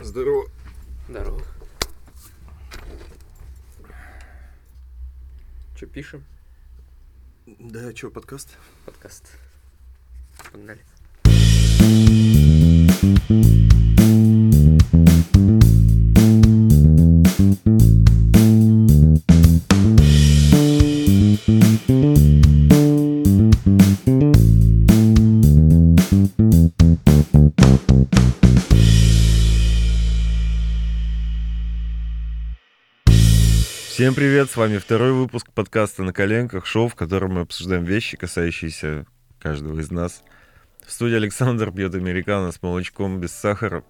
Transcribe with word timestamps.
Здорово. 0.00 0.44
Здорово. 1.08 1.42
Че 5.74 5.86
пишем? 5.86 6.24
Да, 7.46 7.92
чё, 7.92 8.10
подкаст? 8.10 8.58
Подкаст. 8.84 9.38
Погнали. 10.52 10.80
С 34.56 34.58
вами 34.58 34.78
второй 34.78 35.12
выпуск 35.12 35.52
подкаста 35.52 36.02
«На 36.02 36.14
коленках», 36.14 36.64
шоу, 36.64 36.88
в 36.88 36.94
котором 36.94 37.34
мы 37.34 37.42
обсуждаем 37.42 37.84
вещи, 37.84 38.16
касающиеся 38.16 39.04
каждого 39.38 39.78
из 39.78 39.90
нас. 39.90 40.22
В 40.82 40.90
студии 40.90 41.14
Александр 41.14 41.70
пьет 41.70 41.94
американо 41.94 42.50
с 42.52 42.62
молочком 42.62 43.20
без 43.20 43.32
сахара, 43.32 43.84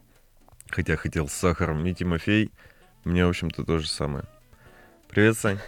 хотя 0.68 0.96
хотел 0.96 1.28
с 1.28 1.34
сахаром, 1.34 1.86
и 1.86 1.94
Тимофей. 1.94 2.50
Мне, 3.04 3.24
в 3.24 3.28
общем-то, 3.28 3.62
то 3.62 3.78
же 3.78 3.86
самое. 3.86 4.24
Привет, 5.08 5.38
Сань. 5.38 5.60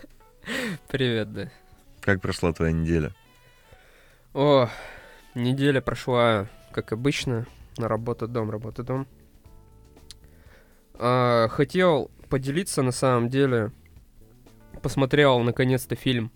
Привет, 0.88 1.32
да. 1.32 1.48
Как 2.00 2.20
прошла 2.20 2.52
твоя 2.52 2.72
неделя? 2.72 3.14
О, 4.34 4.68
неделя 5.36 5.80
прошла, 5.80 6.48
как 6.72 6.90
обычно, 6.90 7.46
на 7.76 7.86
работа, 7.86 8.26
дом, 8.26 8.50
работа, 8.50 8.82
дом. 8.82 9.06
А, 10.94 11.46
хотел 11.50 12.10
поделиться, 12.28 12.82
на 12.82 12.90
самом 12.90 13.28
деле, 13.28 13.70
посмотрел, 14.78 15.40
наконец-то, 15.40 15.94
фильм 15.96 16.30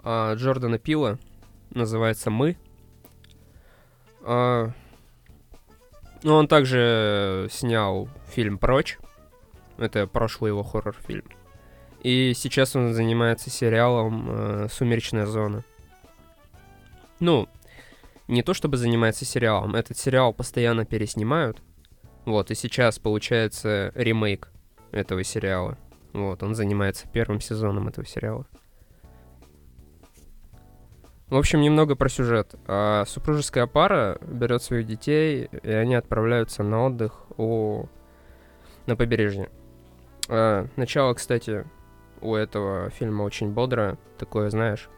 а, 0.00 0.34
Джордана 0.34 0.78
Пила, 0.78 1.18
называется 1.70 2.30
«Мы». 2.30 2.56
А, 4.22 4.72
ну, 6.22 6.34
он 6.34 6.48
также 6.48 7.48
снял 7.50 8.08
фильм 8.28 8.58
«Прочь», 8.58 8.98
это 9.78 10.06
прошлый 10.06 10.50
его 10.50 10.62
хоррор-фильм. 10.62 11.24
И 12.02 12.32
сейчас 12.34 12.76
он 12.76 12.94
занимается 12.94 13.50
сериалом 13.50 14.26
э, 14.28 14.68
«Сумеречная 14.70 15.26
зона». 15.26 15.64
Ну, 17.20 17.48
не 18.28 18.42
то 18.42 18.54
чтобы 18.54 18.76
занимается 18.76 19.24
сериалом, 19.24 19.74
этот 19.74 19.98
сериал 19.98 20.32
постоянно 20.32 20.84
переснимают. 20.84 21.62
Вот, 22.24 22.50
и 22.50 22.54
сейчас 22.54 22.98
получается 22.98 23.92
ремейк 23.94 24.50
этого 24.90 25.22
сериала. 25.24 25.78
Вот, 26.16 26.42
он 26.42 26.54
занимается 26.54 27.06
первым 27.12 27.42
сезоном 27.42 27.88
этого 27.88 28.06
сериала. 28.06 28.46
В 31.28 31.36
общем, 31.36 31.60
немного 31.60 31.94
про 31.94 32.08
сюжет. 32.08 32.54
А, 32.66 33.04
супружеская 33.06 33.66
пара 33.66 34.18
берет 34.22 34.62
своих 34.62 34.86
детей, 34.86 35.50
и 35.62 35.70
они 35.70 35.94
отправляются 35.94 36.62
на 36.62 36.86
отдых 36.86 37.26
у... 37.38 37.86
на 38.86 38.96
побережье. 38.96 39.50
А, 40.30 40.66
начало, 40.76 41.12
кстати, 41.12 41.66
у 42.22 42.34
этого 42.34 42.88
фильма 42.88 43.24
очень 43.24 43.50
бодрое, 43.50 43.98
такое, 44.16 44.48
знаешь, 44.48 44.88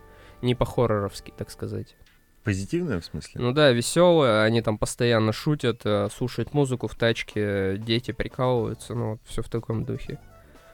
не 0.41 0.55
по-хорроровски, 0.55 1.33
так 1.37 1.51
сказать. 1.51 1.97
Позитивное 2.45 3.01
в 3.01 3.05
смысле? 3.05 3.41
Ну 3.41 3.53
да, 3.53 3.73
веселые, 3.73 4.43
они 4.43 4.63
там 4.63 4.79
постоянно 4.79 5.33
шутят, 5.33 5.81
э, 5.85 6.09
слушают 6.11 6.55
музыку 6.55 6.87
в 6.87 6.95
тачке, 6.95 7.77
дети 7.77 8.13
прикалываются, 8.13 8.95
ну 8.95 9.11
вот 9.13 9.21
все 9.25 9.43
в 9.43 9.49
таком 9.49 9.85
духе. 9.85 10.21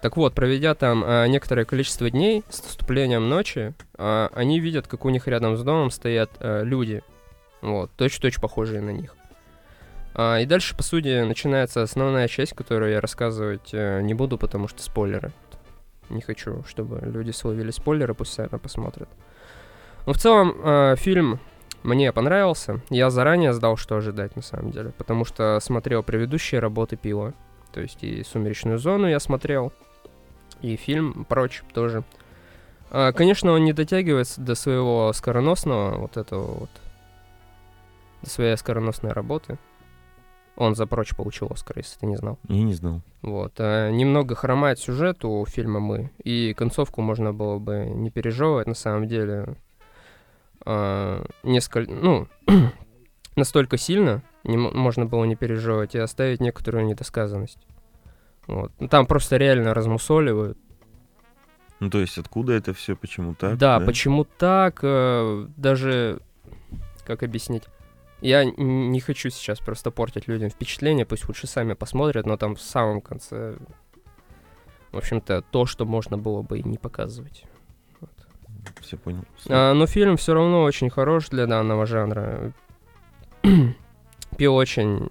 Так 0.04 0.18
вот, 0.18 0.34
проведя 0.34 0.74
там 0.74 1.02
э, 1.02 1.26
некоторое 1.28 1.64
количество 1.64 2.10
дней 2.10 2.44
с 2.50 2.62
наступлением 2.62 3.30
ночи, 3.30 3.72
э, 3.96 4.28
они 4.34 4.60
видят, 4.60 4.86
как 4.86 5.06
у 5.06 5.08
них 5.08 5.26
рядом 5.26 5.56
с 5.56 5.62
домом 5.62 5.90
стоят 5.90 6.30
э, 6.40 6.62
люди, 6.62 7.02
вот, 7.62 7.90
точь-точь 7.96 8.38
похожие 8.38 8.82
на 8.82 8.90
них. 8.90 9.16
А, 10.12 10.40
и 10.40 10.44
дальше, 10.44 10.76
по 10.76 10.82
сути, 10.82 11.22
начинается 11.22 11.80
основная 11.80 12.28
часть, 12.28 12.52
которую 12.52 12.92
я 12.92 13.00
рассказывать 13.00 13.70
э, 13.72 14.02
не 14.02 14.12
буду, 14.12 14.36
потому 14.36 14.68
что 14.68 14.82
спойлеры. 14.82 15.32
Не 16.10 16.20
хочу, 16.20 16.64
чтобы 16.68 17.00
люди 17.00 17.30
словили 17.30 17.70
спойлеры, 17.70 18.12
пусть 18.12 18.34
сами 18.34 18.58
посмотрят. 18.58 19.08
Но 20.04 20.12
в 20.12 20.18
целом, 20.18 20.54
э, 20.62 20.96
фильм 20.98 21.40
мне 21.82 22.12
понравился. 22.12 22.82
Я 22.90 23.08
заранее 23.08 23.54
знал, 23.54 23.78
что 23.78 23.96
ожидать, 23.96 24.36
на 24.36 24.42
самом 24.42 24.70
деле. 24.70 24.92
Потому 24.98 25.24
что 25.24 25.58
смотрел 25.62 26.02
предыдущие 26.02 26.60
работы 26.60 26.96
Пила. 26.96 27.32
То 27.72 27.80
есть 27.80 28.04
и 28.04 28.22
«Сумеречную 28.22 28.78
зону» 28.78 29.08
я 29.08 29.18
смотрел. 29.18 29.72
И 30.64 30.76
фильм 30.76 31.26
«Прочь» 31.28 31.62
тоже. 31.74 32.04
А, 32.90 33.12
конечно, 33.12 33.52
он 33.52 33.64
не 33.64 33.74
дотягивается 33.74 34.40
до 34.40 34.54
своего 34.54 35.12
скороносного 35.12 35.98
вот 35.98 36.16
этого 36.16 36.60
вот... 36.60 36.70
До 38.22 38.30
своей 38.30 38.56
скороносной 38.56 39.12
работы. 39.12 39.58
Он 40.56 40.74
за 40.74 40.86
«Прочь» 40.86 41.14
получил 41.14 41.48
Оскар, 41.52 41.76
если 41.76 41.98
ты 41.98 42.06
не 42.06 42.16
знал. 42.16 42.38
Я 42.48 42.62
не 42.62 42.72
знал. 42.72 43.02
Вот. 43.20 43.52
А, 43.58 43.90
немного 43.90 44.34
хромает 44.34 44.78
сюжет 44.78 45.22
у 45.26 45.44
фильма 45.44 45.80
«Мы», 45.80 46.10
и 46.22 46.54
концовку 46.54 47.02
можно 47.02 47.34
было 47.34 47.58
бы 47.58 47.84
не 47.84 48.10
пережевывать, 48.10 48.66
на 48.66 48.74
самом 48.74 49.06
деле. 49.06 49.56
А, 50.64 51.26
несколько, 51.42 51.92
ну, 51.92 52.26
настолько 53.36 53.76
сильно 53.76 54.22
не, 54.44 54.56
можно 54.56 55.04
было 55.04 55.24
не 55.24 55.36
пережевывать 55.36 55.94
и 55.94 55.98
оставить 55.98 56.40
некоторую 56.40 56.86
недосказанность. 56.86 57.58
Вот. 58.46 58.72
Ну, 58.78 58.88
Там 58.88 59.06
просто 59.06 59.36
реально 59.36 59.74
размусоливают. 59.74 60.58
Ну, 61.80 61.90
то 61.90 61.98
есть, 61.98 62.18
откуда 62.18 62.52
это 62.52 62.72
все, 62.72 62.96
почему 62.96 63.34
так? 63.34 63.58
да, 63.58 63.80
почему 63.80 64.24
так, 64.24 64.80
э, 64.82 65.46
даже, 65.56 66.20
как 67.04 67.22
объяснить, 67.22 67.64
я 68.20 68.44
не 68.44 69.00
хочу 69.00 69.28
сейчас 69.28 69.58
просто 69.58 69.90
портить 69.90 70.28
людям 70.28 70.48
впечатление, 70.48 71.04
пусть 71.04 71.28
лучше 71.28 71.46
сами 71.46 71.74
посмотрят, 71.74 72.26
но 72.26 72.36
там 72.36 72.54
в 72.54 72.60
самом 72.60 73.00
конце, 73.00 73.56
в 74.92 74.96
общем-то, 74.96 75.42
то, 75.42 75.66
что 75.66 75.84
можно 75.84 76.16
было 76.16 76.42
бы 76.42 76.58
и 76.58 76.62
не 76.62 76.78
показывать. 76.78 77.44
Все 78.80 78.96
понял. 78.96 79.24
А, 79.48 79.74
но 79.74 79.86
фильм 79.86 80.16
все 80.16 80.34
равно 80.34 80.62
очень 80.62 80.88
хорош 80.88 81.28
для 81.28 81.46
данного 81.46 81.84
жанра. 81.86 82.52
Пил 84.38 84.54
очень 84.54 85.10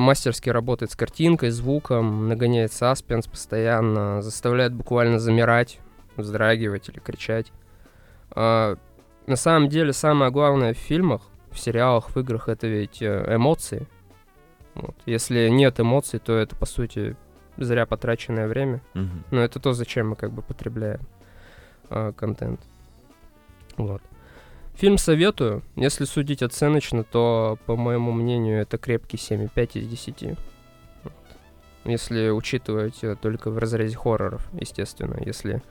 мастерски 0.00 0.50
работает 0.50 0.90
с 0.92 0.96
картинкой, 0.96 1.50
звуком, 1.50 2.28
нагоняет 2.28 2.72
саспенс 2.72 3.26
постоянно, 3.26 4.22
заставляет 4.22 4.72
буквально 4.72 5.18
замирать, 5.18 5.78
вздрагивать 6.16 6.88
или 6.88 6.98
кричать. 6.98 7.52
А, 8.30 8.76
на 9.26 9.36
самом 9.36 9.68
деле, 9.68 9.92
самое 9.92 10.30
главное 10.30 10.74
в 10.74 10.78
фильмах, 10.78 11.22
в 11.50 11.58
сериалах, 11.58 12.10
в 12.10 12.18
играх, 12.18 12.48
это 12.48 12.66
ведь 12.66 13.00
э, 13.00 13.34
эмоции. 13.34 13.86
Вот. 14.74 14.96
Если 15.06 15.48
нет 15.48 15.78
эмоций, 15.78 16.18
то 16.18 16.36
это, 16.36 16.56
по 16.56 16.66
сути, 16.66 17.16
зря 17.56 17.86
потраченное 17.86 18.48
время. 18.48 18.82
Мгм. 18.94 19.24
Но 19.30 19.40
это 19.40 19.60
то, 19.60 19.72
зачем 19.72 20.10
мы 20.10 20.16
как 20.16 20.32
бы 20.32 20.42
потребляем 20.42 21.00
а, 21.88 22.12
контент. 22.12 22.60
Вот. 23.76 24.02
Фильм 24.74 24.98
советую. 24.98 25.62
Если 25.76 26.04
судить 26.04 26.42
оценочно, 26.42 27.04
то, 27.04 27.58
по 27.66 27.76
моему 27.76 28.10
мнению, 28.12 28.60
это 28.60 28.76
крепкий 28.76 29.16
7,5 29.16 29.80
из 29.80 29.88
10. 29.88 30.36
Вот. 31.04 31.12
Если 31.84 32.30
учитывать 32.30 33.04
э, 33.04 33.14
только 33.14 33.50
в 33.50 33.58
разрезе 33.58 33.96
хорроров, 33.96 34.48
естественно. 34.52 35.16
Если 35.24 35.62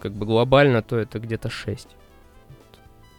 как 0.00 0.12
бы 0.12 0.24
глобально, 0.24 0.82
то 0.82 0.96
это 0.98 1.18
где-то 1.18 1.50
6. 1.50 1.88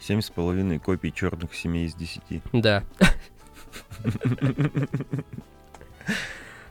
Семь 0.02 0.22
с 0.22 0.30
половиной 0.30 0.80
копий 0.80 1.14
черных 1.14 1.54
семей 1.54 1.86
из 1.86 1.94
десяти. 1.96 2.42
Да. 2.52 2.84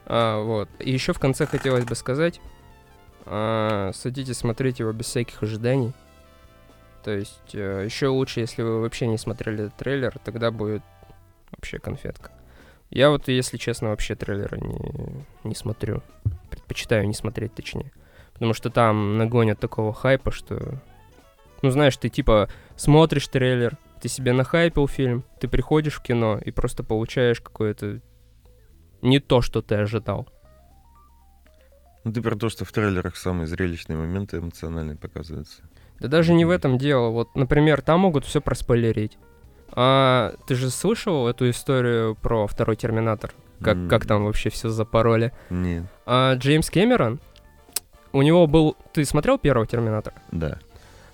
А, 0.06 0.43
вот. 0.43 0.69
И 0.81 0.93
еще 0.93 1.14
в 1.14 1.19
конце 1.19 1.47
хотелось 1.47 1.87
бы 1.87 1.94
сказать, 1.94 2.38
а, 3.25 3.91
садитесь 3.94 4.37
смотреть 4.37 4.79
его 4.79 4.93
без 4.93 5.06
всяких 5.06 5.43
ожиданий. 5.43 5.94
То 7.05 7.11
есть 7.11 7.53
еще 7.53 8.09
лучше, 8.09 8.41
если 8.41 8.62
вы 8.62 8.81
вообще 8.81 9.06
не 9.06 9.19
смотрели 9.19 9.67
этот 9.67 9.77
трейлер, 9.77 10.19
тогда 10.25 10.51
будет 10.51 10.83
вообще 11.51 11.79
конфетка. 11.79 12.33
Я 12.91 13.11
вот, 13.11 13.29
если 13.29 13.59
честно, 13.59 13.91
вообще 13.91 14.15
трейлеры 14.15 14.59
не, 14.59 15.27
не 15.45 15.55
смотрю. 15.55 16.03
Предпочитаю 16.51 17.06
не 17.06 17.15
смотреть, 17.15 17.55
точнее. 17.55 17.93
Потому 18.33 18.55
что 18.55 18.71
там 18.71 19.19
нагонят 19.19 19.61
такого 19.61 19.93
хайпа, 19.93 20.31
что... 20.31 20.81
Ну, 21.61 21.71
знаешь, 21.71 21.97
ты 21.97 22.09
типа 22.09 22.49
смотришь 22.77 23.29
трейлер, 23.29 23.77
ты 24.01 24.09
себе 24.09 24.33
нахайпил 24.33 24.89
фильм, 24.89 25.25
ты 25.41 25.49
приходишь 25.49 25.95
в 25.95 26.03
кино 26.03 26.39
и 26.43 26.51
просто 26.51 26.83
получаешь 26.83 27.41
какое-то 27.41 28.01
не 29.03 29.19
то, 29.19 29.43
что 29.43 29.61
ты 29.61 29.75
ожидал. 29.75 30.29
Ну 32.05 32.12
ты 32.12 32.23
про 32.23 32.37
то, 32.37 32.49
что 32.49 32.65
в 32.65 32.73
трейлерах 32.73 33.17
самые 33.17 33.47
зрелищные 33.47 33.99
моменты 33.99 34.39
эмоциональные 34.39 34.97
показываются. 34.97 35.62
Да 36.00 36.08
даже 36.08 36.35
не 36.35 36.44
в 36.44 36.50
этом 36.50 36.79
дело. 36.79 37.11
Вот, 37.11 37.35
например, 37.35 37.81
там 37.82 38.00
могут 38.00 38.25
все 38.25 38.41
проспойлерить. 38.41 39.17
А 39.73 40.35
ты 40.46 40.55
же 40.55 40.70
слышал 40.70 41.26
эту 41.29 41.49
историю 41.50 42.14
про 42.17 42.46
второй 42.46 42.76
Терминатор? 42.76 43.32
Как, 43.61 43.76
М. 43.76 43.88
как 43.88 44.06
там 44.06 44.25
вообще 44.25 44.50
все 44.50 44.69
запороли? 44.69 45.32
Нет. 45.50 45.85
А, 46.06 46.35
Джеймс 46.35 46.70
Кэмерон, 46.70 47.20
у 48.12 48.23
него 48.23 48.46
был... 48.46 48.76
Ты 48.93 49.05
смотрел 49.05 49.38
первого 49.38 49.67
Терминатора? 49.67 50.14
Да. 50.31 50.58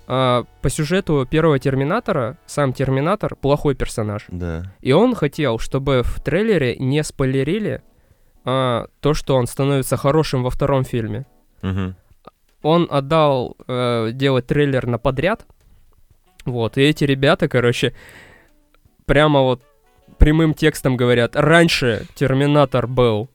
А, 0.07 0.43
по 0.61 0.69
сюжету 0.69 1.25
первого 1.29 1.57
Терминатора 1.59 2.37
сам 2.45 2.73
Терминатор 2.73 3.35
плохой 3.35 3.75
персонаж. 3.75 4.25
Да. 4.27 4.63
И 4.81 4.91
он 4.91 5.15
хотел, 5.15 5.57
чтобы 5.57 6.01
в 6.03 6.19
трейлере 6.21 6.75
не 6.77 7.03
спойлерили 7.03 7.81
а, 8.43 8.87
то, 8.99 9.13
что 9.13 9.35
он 9.35 9.47
становится 9.47 9.97
хорошим 9.97 10.43
во 10.43 10.49
втором 10.49 10.83
фильме. 10.83 11.25
Мгм. 11.61 11.95
Он 12.61 12.87
отдал 12.89 13.57
э, 13.67 14.11
делать 14.13 14.47
трейлер 14.47 14.87
на 14.87 14.97
подряд. 14.97 15.45
Вот, 16.45 16.77
и 16.77 16.81
эти 16.81 17.03
ребята, 17.03 17.47
короче, 17.47 17.93
прямо 19.05 19.41
вот 19.41 19.63
прямым 20.17 20.53
текстом 20.53 20.97
говорят, 20.97 21.35
раньше 21.35 22.05
Терминатор 22.15 22.87
был 22.87 23.29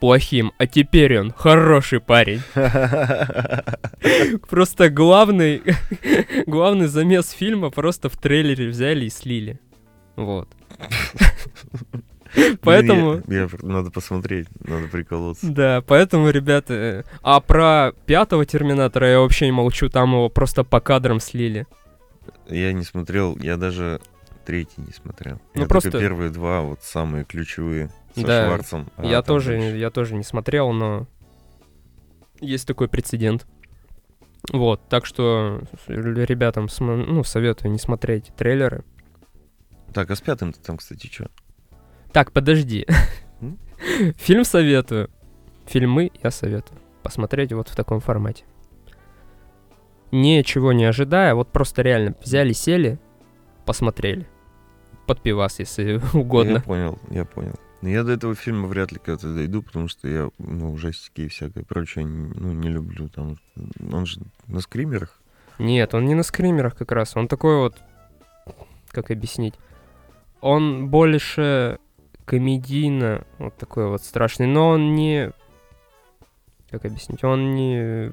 плохим, 0.00 0.52
а 0.58 0.66
теперь 0.66 1.18
он 1.18 1.32
хороший 1.32 2.00
парень. 2.00 2.42
Просто 4.48 4.90
главный, 4.90 5.62
главный 6.46 6.88
замес 6.88 7.30
фильма 7.30 7.70
просто 7.70 8.08
в 8.08 8.16
трейлере 8.18 8.68
взяли 8.68 9.06
и 9.06 9.10
слили. 9.10 9.60
Вот. 10.16 10.48
Поэтому... 12.62 13.22
Я- 13.28 13.42
я- 13.42 13.48
надо 13.62 13.90
посмотреть, 13.90 14.48
надо 14.66 14.88
приколоться. 14.88 15.46
Да, 15.48 15.82
поэтому, 15.86 16.30
ребята... 16.30 16.74
э, 16.74 17.02
А 17.22 17.40
про 17.40 17.92
пятого 18.06 18.44
Терминатора 18.44 19.08
я 19.10 19.20
вообще 19.20 19.46
не 19.46 19.52
молчу, 19.52 19.88
там 19.88 20.12
его 20.12 20.28
просто 20.28 20.64
по 20.64 20.80
кадрам 20.80 21.20
слили. 21.20 21.66
Я 22.48 22.72
не 22.72 22.84
смотрел, 22.84 23.36
я 23.38 23.56
даже 23.56 24.00
третий 24.44 24.80
не 24.80 24.92
смотрел. 24.92 25.40
Ну, 25.54 25.62
я 25.62 25.66
просто- 25.68 25.90
первые 25.98 26.30
два, 26.30 26.62
вот 26.62 26.82
самые 26.82 27.24
ключевые, 27.24 27.90
со 28.14 28.26
Да, 28.26 28.46
Шварцем. 28.46 28.88
а 28.96 29.06
я, 29.06 29.22
тоже, 29.22 29.58
дальше. 29.58 29.76
я 29.76 29.90
тоже 29.90 30.14
не 30.14 30.24
смотрел, 30.24 30.72
но 30.72 31.06
есть 32.40 32.66
такой 32.66 32.88
прецедент. 32.88 33.46
Вот, 34.52 34.86
так 34.88 35.06
что 35.06 35.62
ребятам 35.86 36.68
ну, 36.78 37.24
советую 37.24 37.72
не 37.72 37.78
смотреть 37.78 38.32
трейлеры. 38.36 38.84
Так, 39.94 40.10
а 40.10 40.16
с 40.16 40.20
пятым-то 40.20 40.60
там, 40.60 40.76
кстати, 40.76 41.06
что? 41.10 41.30
Так, 42.14 42.30
подожди. 42.30 42.86
Фильм 44.18 44.44
советую. 44.44 45.10
Фильмы 45.66 46.12
я 46.22 46.30
советую. 46.30 46.80
Посмотреть 47.02 47.52
вот 47.52 47.68
в 47.68 47.74
таком 47.74 47.98
формате. 47.98 48.44
Ничего 50.12 50.72
не 50.72 50.84
ожидая, 50.84 51.34
вот 51.34 51.50
просто 51.50 51.82
реально 51.82 52.14
взяли, 52.22 52.52
сели, 52.52 53.00
посмотрели. 53.66 54.28
Под 55.08 55.22
пивас, 55.22 55.58
если 55.58 56.00
Я 56.14 56.20
угодно. 56.20 56.60
понял, 56.60 57.00
я 57.10 57.24
понял. 57.24 57.54
Но 57.82 57.88
я 57.88 58.04
до 58.04 58.12
этого 58.12 58.36
фильма 58.36 58.68
вряд 58.68 58.92
ли 58.92 58.98
когда-то 58.98 59.34
дойду, 59.34 59.62
потому 59.62 59.88
что 59.88 60.06
я, 60.06 60.30
ну, 60.38 60.72
ужастики 60.72 61.22
и 61.22 61.28
всякое 61.28 61.64
прочее, 61.64 62.06
ну, 62.06 62.52
не 62.52 62.68
люблю. 62.68 63.08
Там, 63.08 63.38
он 63.92 64.06
же 64.06 64.20
на 64.46 64.60
скримерах. 64.60 65.20
Нет, 65.58 65.94
он 65.94 66.04
не 66.04 66.14
на 66.14 66.22
скримерах 66.22 66.76
как 66.76 66.92
раз. 66.92 67.16
Он 67.16 67.26
такой 67.26 67.56
вот... 67.56 67.74
Как 68.92 69.10
объяснить? 69.10 69.54
Он 70.40 70.88
больше 70.88 71.80
комедийно, 72.24 73.24
вот 73.38 73.56
такой 73.56 73.88
вот 73.88 74.02
страшный, 74.02 74.46
но 74.46 74.70
он 74.70 74.94
не... 74.94 75.32
Как 76.70 76.84
объяснить? 76.84 77.22
Он 77.22 77.54
не 77.54 78.12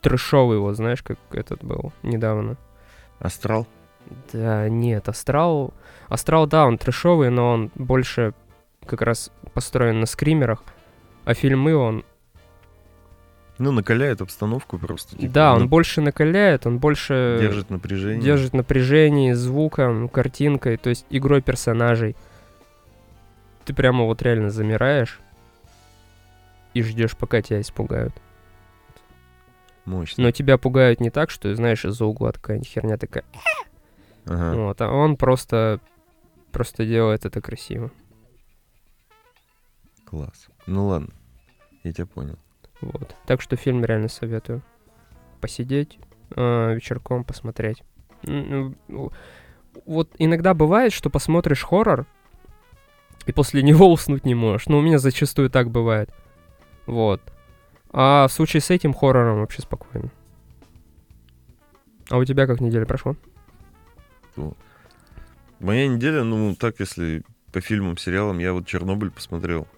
трэшовый, 0.00 0.58
вот 0.58 0.76
знаешь, 0.76 1.02
как 1.02 1.18
этот 1.32 1.64
был 1.64 1.92
недавно. 2.02 2.56
Астрал? 3.18 3.66
Да, 4.32 4.68
нет, 4.68 5.08
Астрал... 5.08 5.72
Астрал, 6.08 6.46
да, 6.46 6.66
он 6.66 6.76
трэшовый, 6.76 7.30
но 7.30 7.52
он 7.52 7.70
больше 7.74 8.34
как 8.84 9.00
раз 9.02 9.30
построен 9.54 10.00
на 10.00 10.06
скримерах, 10.06 10.62
а 11.24 11.34
фильмы 11.34 11.74
он... 11.74 12.04
Ну, 13.56 13.70
накаляет 13.70 14.20
обстановку 14.20 14.78
просто. 14.78 15.16
типа, 15.16 15.32
да, 15.32 15.54
он 15.54 15.60
на- 15.60 15.66
больше 15.66 16.00
накаляет, 16.00 16.66
он 16.66 16.78
больше... 16.78 17.38
держит 17.40 17.70
напряжение. 17.70 18.22
держит 18.22 18.52
напряжение, 18.52 19.36
звуком, 19.36 20.08
картинкой, 20.08 20.76
то 20.76 20.90
есть 20.90 21.06
игрой 21.08 21.40
персонажей. 21.40 22.16
Ты 23.64 23.74
прямо 23.74 24.04
вот 24.04 24.22
реально 24.22 24.50
замираешь 24.50 25.20
и 26.74 26.82
ждешь, 26.82 27.16
пока 27.16 27.40
тебя 27.40 27.60
испугают. 27.60 28.14
Мощно. 29.84 30.24
Но 30.24 30.30
тебя 30.30 30.58
пугают 30.58 31.00
не 31.00 31.10
так, 31.10 31.30
что, 31.30 31.54
знаешь, 31.54 31.84
из-за 31.84 32.04
угла 32.04 32.32
такая 32.32 32.60
херня 32.60 32.96
такая. 32.96 33.24
Ага. 34.26 34.56
Вот, 34.56 34.80
а 34.80 34.90
он 34.90 35.16
просто, 35.16 35.80
просто 36.52 36.86
делает 36.86 37.26
это 37.26 37.40
красиво. 37.40 37.90
Класс. 40.06 40.48
Ну 40.66 40.86
ладно, 40.86 41.12
я 41.82 41.92
тебя 41.92 42.06
понял. 42.06 42.38
Вот. 42.80 43.14
Так 43.26 43.40
что 43.40 43.56
фильм 43.56 43.84
реально 43.84 44.08
советую. 44.08 44.62
Посидеть 45.40 45.98
э, 46.34 46.74
вечерком, 46.74 47.24
посмотреть. 47.24 47.82
Ну, 48.22 48.74
Вот 49.84 50.10
иногда 50.18 50.54
бывает, 50.54 50.92
что 50.92 51.10
посмотришь 51.10 51.62
хоррор, 51.62 52.06
и 53.26 53.32
после 53.32 53.62
него 53.62 53.92
уснуть 53.92 54.24
не 54.24 54.34
можешь. 54.34 54.66
Ну, 54.66 54.78
у 54.78 54.82
меня 54.82 54.98
зачастую 54.98 55.50
так 55.50 55.70
бывает. 55.70 56.10
Вот. 56.86 57.20
А 57.90 58.26
в 58.26 58.32
случае 58.32 58.60
с 58.60 58.70
этим 58.70 58.92
хоррором 58.92 59.40
вообще 59.40 59.62
спокойно. 59.62 60.10
А 62.10 62.18
у 62.18 62.24
тебя 62.24 62.46
как 62.46 62.60
неделя 62.60 62.84
прошла? 62.84 63.16
Моя 65.60 65.88
неделя, 65.88 66.24
ну, 66.24 66.54
так, 66.54 66.80
если 66.80 67.22
по 67.52 67.60
фильмам, 67.60 67.96
сериалам, 67.96 68.38
я 68.38 68.52
вот 68.52 68.66
Чернобыль 68.66 69.10
посмотрел. 69.10 69.68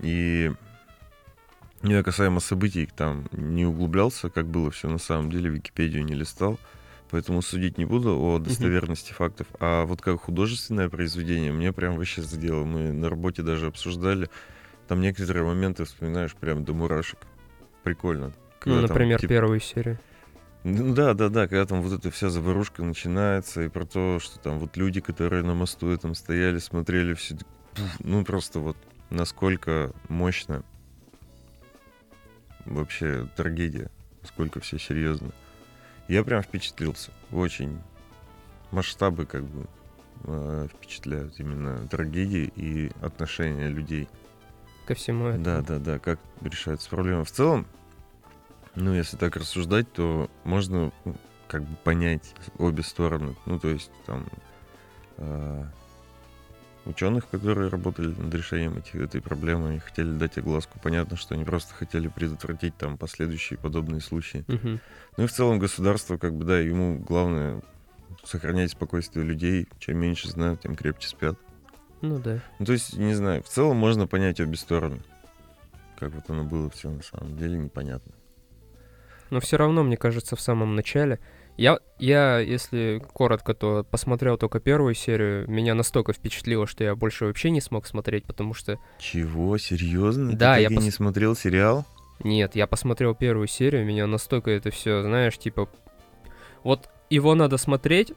И 0.00 0.52
ну, 1.82 1.90
я 1.90 2.02
касаемо 2.02 2.40
событий 2.40 2.88
там 2.94 3.26
не 3.32 3.64
углублялся, 3.64 4.30
как 4.30 4.46
было 4.46 4.70
все 4.70 4.88
на 4.88 4.98
самом 4.98 5.30
деле, 5.30 5.50
Википедию 5.50 6.04
не 6.04 6.14
листал, 6.14 6.58
поэтому 7.10 7.42
судить 7.42 7.78
не 7.78 7.84
буду 7.84 8.18
о 8.18 8.38
достоверности 8.38 9.12
фактов. 9.12 9.46
А 9.60 9.84
вот 9.84 10.00
как 10.00 10.22
художественное 10.22 10.88
произведение, 10.88 11.52
мне 11.52 11.72
прям 11.72 11.96
вообще 11.96 12.22
задело. 12.22 12.64
Мы 12.64 12.92
на 12.92 13.08
работе 13.08 13.42
даже 13.42 13.66
обсуждали, 13.66 14.28
там 14.86 15.00
некоторые 15.00 15.44
моменты 15.44 15.84
вспоминаешь 15.84 16.34
прям 16.34 16.64
до 16.64 16.72
мурашек. 16.74 17.18
Прикольно. 17.82 18.26
Ну, 18.28 18.34
Когда 18.60 18.80
там, 18.80 18.88
например, 18.88 19.20
типа, 19.20 19.28
первую 19.28 19.60
серию. 19.60 19.98
ну 20.64 20.94
да, 20.94 21.14
да, 21.14 21.28
да, 21.28 21.46
когда 21.46 21.64
там 21.66 21.82
вот 21.82 21.98
эта 21.98 22.10
вся 22.10 22.28
заварушка 22.28 22.82
начинается, 22.82 23.62
и 23.62 23.68
про 23.68 23.86
то, 23.86 24.18
что 24.20 24.38
там 24.38 24.58
вот 24.58 24.76
люди, 24.76 25.00
которые 25.00 25.42
на 25.42 25.54
мосту 25.54 25.96
там 25.96 26.14
стояли, 26.14 26.58
смотрели 26.58 27.14
все, 27.14 27.36
ну 28.00 28.24
просто 28.24 28.58
вот 28.58 28.76
насколько 29.10 29.92
мощно 30.08 30.64
вообще 32.64 33.28
трагедия, 33.36 33.90
насколько 34.22 34.60
все 34.60 34.78
серьезно. 34.78 35.32
Я 36.08 36.24
прям 36.24 36.42
впечатлился, 36.42 37.12
очень 37.30 37.78
масштабы 38.70 39.26
как 39.26 39.44
бы 39.44 39.66
э, 40.24 40.68
впечатляют 40.72 41.38
именно 41.38 41.86
трагедии 41.88 42.50
и 42.56 42.90
отношения 43.02 43.68
людей. 43.68 44.08
Ко 44.86 44.94
всему 44.94 45.26
этому. 45.26 45.44
Да, 45.44 45.60
да, 45.60 45.78
да, 45.78 45.98
как 45.98 46.18
решаются 46.40 46.88
проблемы. 46.88 47.24
В 47.24 47.30
целом, 47.30 47.66
ну, 48.74 48.94
если 48.94 49.18
так 49.18 49.36
рассуждать, 49.36 49.92
то 49.92 50.30
можно 50.44 50.92
ну, 51.04 51.14
как 51.46 51.62
бы 51.62 51.76
понять 51.84 52.34
обе 52.58 52.82
стороны. 52.82 53.36
Ну, 53.44 53.58
то 53.58 53.68
есть 53.68 53.90
там 54.06 54.26
ученых, 56.88 57.28
которые 57.28 57.68
работали 57.68 58.08
над 58.08 58.34
решением 58.34 58.78
этих, 58.78 58.96
этой 58.96 59.20
проблемы 59.20 59.76
и 59.76 59.78
хотели 59.78 60.10
дать 60.10 60.38
огласку. 60.38 60.78
Понятно, 60.82 61.16
что 61.16 61.34
они 61.34 61.44
просто 61.44 61.74
хотели 61.74 62.08
предотвратить 62.08 62.76
там 62.76 62.98
последующие 62.98 63.58
подобные 63.58 64.00
случаи. 64.00 64.44
Мгм. 64.48 64.80
Ну 65.16 65.24
и 65.24 65.26
в 65.26 65.32
целом 65.32 65.58
государство, 65.58 66.16
как 66.16 66.34
бы, 66.34 66.44
да, 66.44 66.58
ему 66.58 66.98
главное 66.98 67.62
сохранять 68.24 68.72
спокойствие 68.72 69.24
людей. 69.24 69.68
Чем 69.78 69.98
меньше 69.98 70.28
знают, 70.28 70.62
тем 70.62 70.76
крепче 70.76 71.08
спят. 71.08 71.38
Ну 72.00 72.18
да. 72.18 72.40
Ну, 72.58 72.66
то 72.66 72.72
есть, 72.72 72.96
не 72.96 73.14
знаю, 73.14 73.42
в 73.42 73.48
целом 73.48 73.76
можно 73.76 74.06
понять 74.06 74.40
обе 74.40 74.56
стороны. 74.56 75.00
Как 75.98 76.12
вот 76.12 76.30
оно 76.30 76.44
было 76.44 76.70
все 76.70 76.90
на 76.90 77.02
самом 77.02 77.36
деле, 77.36 77.58
непонятно. 77.58 78.12
Но 79.30 79.40
все 79.40 79.56
равно, 79.56 79.82
мне 79.82 79.96
кажется, 79.96 80.36
в 80.36 80.40
самом 80.40 80.76
начале. 80.76 81.18
Я, 81.58 81.80
я, 81.98 82.38
если 82.38 83.02
коротко, 83.12 83.52
то 83.52 83.84
посмотрел 83.90 84.38
только 84.38 84.60
первую 84.60 84.94
серию. 84.94 85.50
Меня 85.50 85.74
настолько 85.74 86.12
впечатлило, 86.12 86.68
что 86.68 86.84
я 86.84 86.94
больше 86.94 87.26
вообще 87.26 87.50
не 87.50 87.60
смог 87.60 87.84
смотреть, 87.84 88.24
потому 88.26 88.54
что... 88.54 88.78
Чего? 89.00 89.58
Серьезно? 89.58 90.34
Да, 90.34 90.54
Ты 90.54 90.62
я 90.62 90.68
пос- 90.68 90.82
не 90.84 90.92
смотрел 90.92 91.34
сериал? 91.34 91.84
Нет, 92.22 92.54
я 92.54 92.68
посмотрел 92.68 93.16
первую 93.16 93.48
серию, 93.48 93.84
меня 93.84 94.06
настолько 94.06 94.52
это 94.52 94.70
все, 94.70 95.02
знаешь, 95.02 95.36
типа... 95.36 95.68
Вот 96.62 96.88
его 97.10 97.34
надо 97.34 97.56
смотреть, 97.56 98.12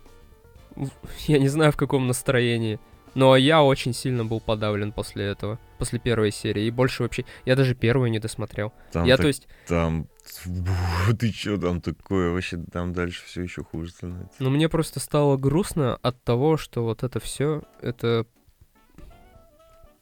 я 1.28 1.40
не 1.40 1.48
знаю 1.48 1.72
в 1.72 1.78
каком 1.78 2.06
настроении. 2.06 2.80
Но 3.14 3.36
я 3.36 3.62
очень 3.62 3.94
сильно 3.94 4.24
был 4.24 4.40
подавлен 4.40 4.92
после 4.94 5.26
этого, 5.26 5.60
после 5.78 6.00
первой 6.00 6.32
серии. 6.32 6.64
И 6.66 6.72
больше 6.72 7.04
вообще... 7.04 7.26
Я 7.46 7.56
даже 7.56 7.76
первую 7.76 8.10
не 8.10 8.20
досмотрел. 8.20 8.74
Там, 8.92 9.06
я, 9.06 9.18
так- 9.18 9.24
то 9.24 9.28
есть... 9.28 9.48
там, 9.68 10.08
ты 11.20 11.32
чё 11.32 11.58
там 11.58 11.82
такое? 11.82 12.32
Вообще 12.32 12.58
там 12.72 12.94
дальше 12.94 13.26
все 13.26 13.42
еще 13.42 13.64
хуже 13.64 13.92
становится. 13.92 14.36
Ну, 14.40 14.50
мне 14.50 14.70
просто 14.70 15.00
стало 15.00 15.36
грустно 15.38 15.98
от 16.02 16.24
того, 16.24 16.56
что 16.58 16.84
вот 16.84 17.04
это 17.04 17.20
все 17.20 17.64
это 17.82 18.26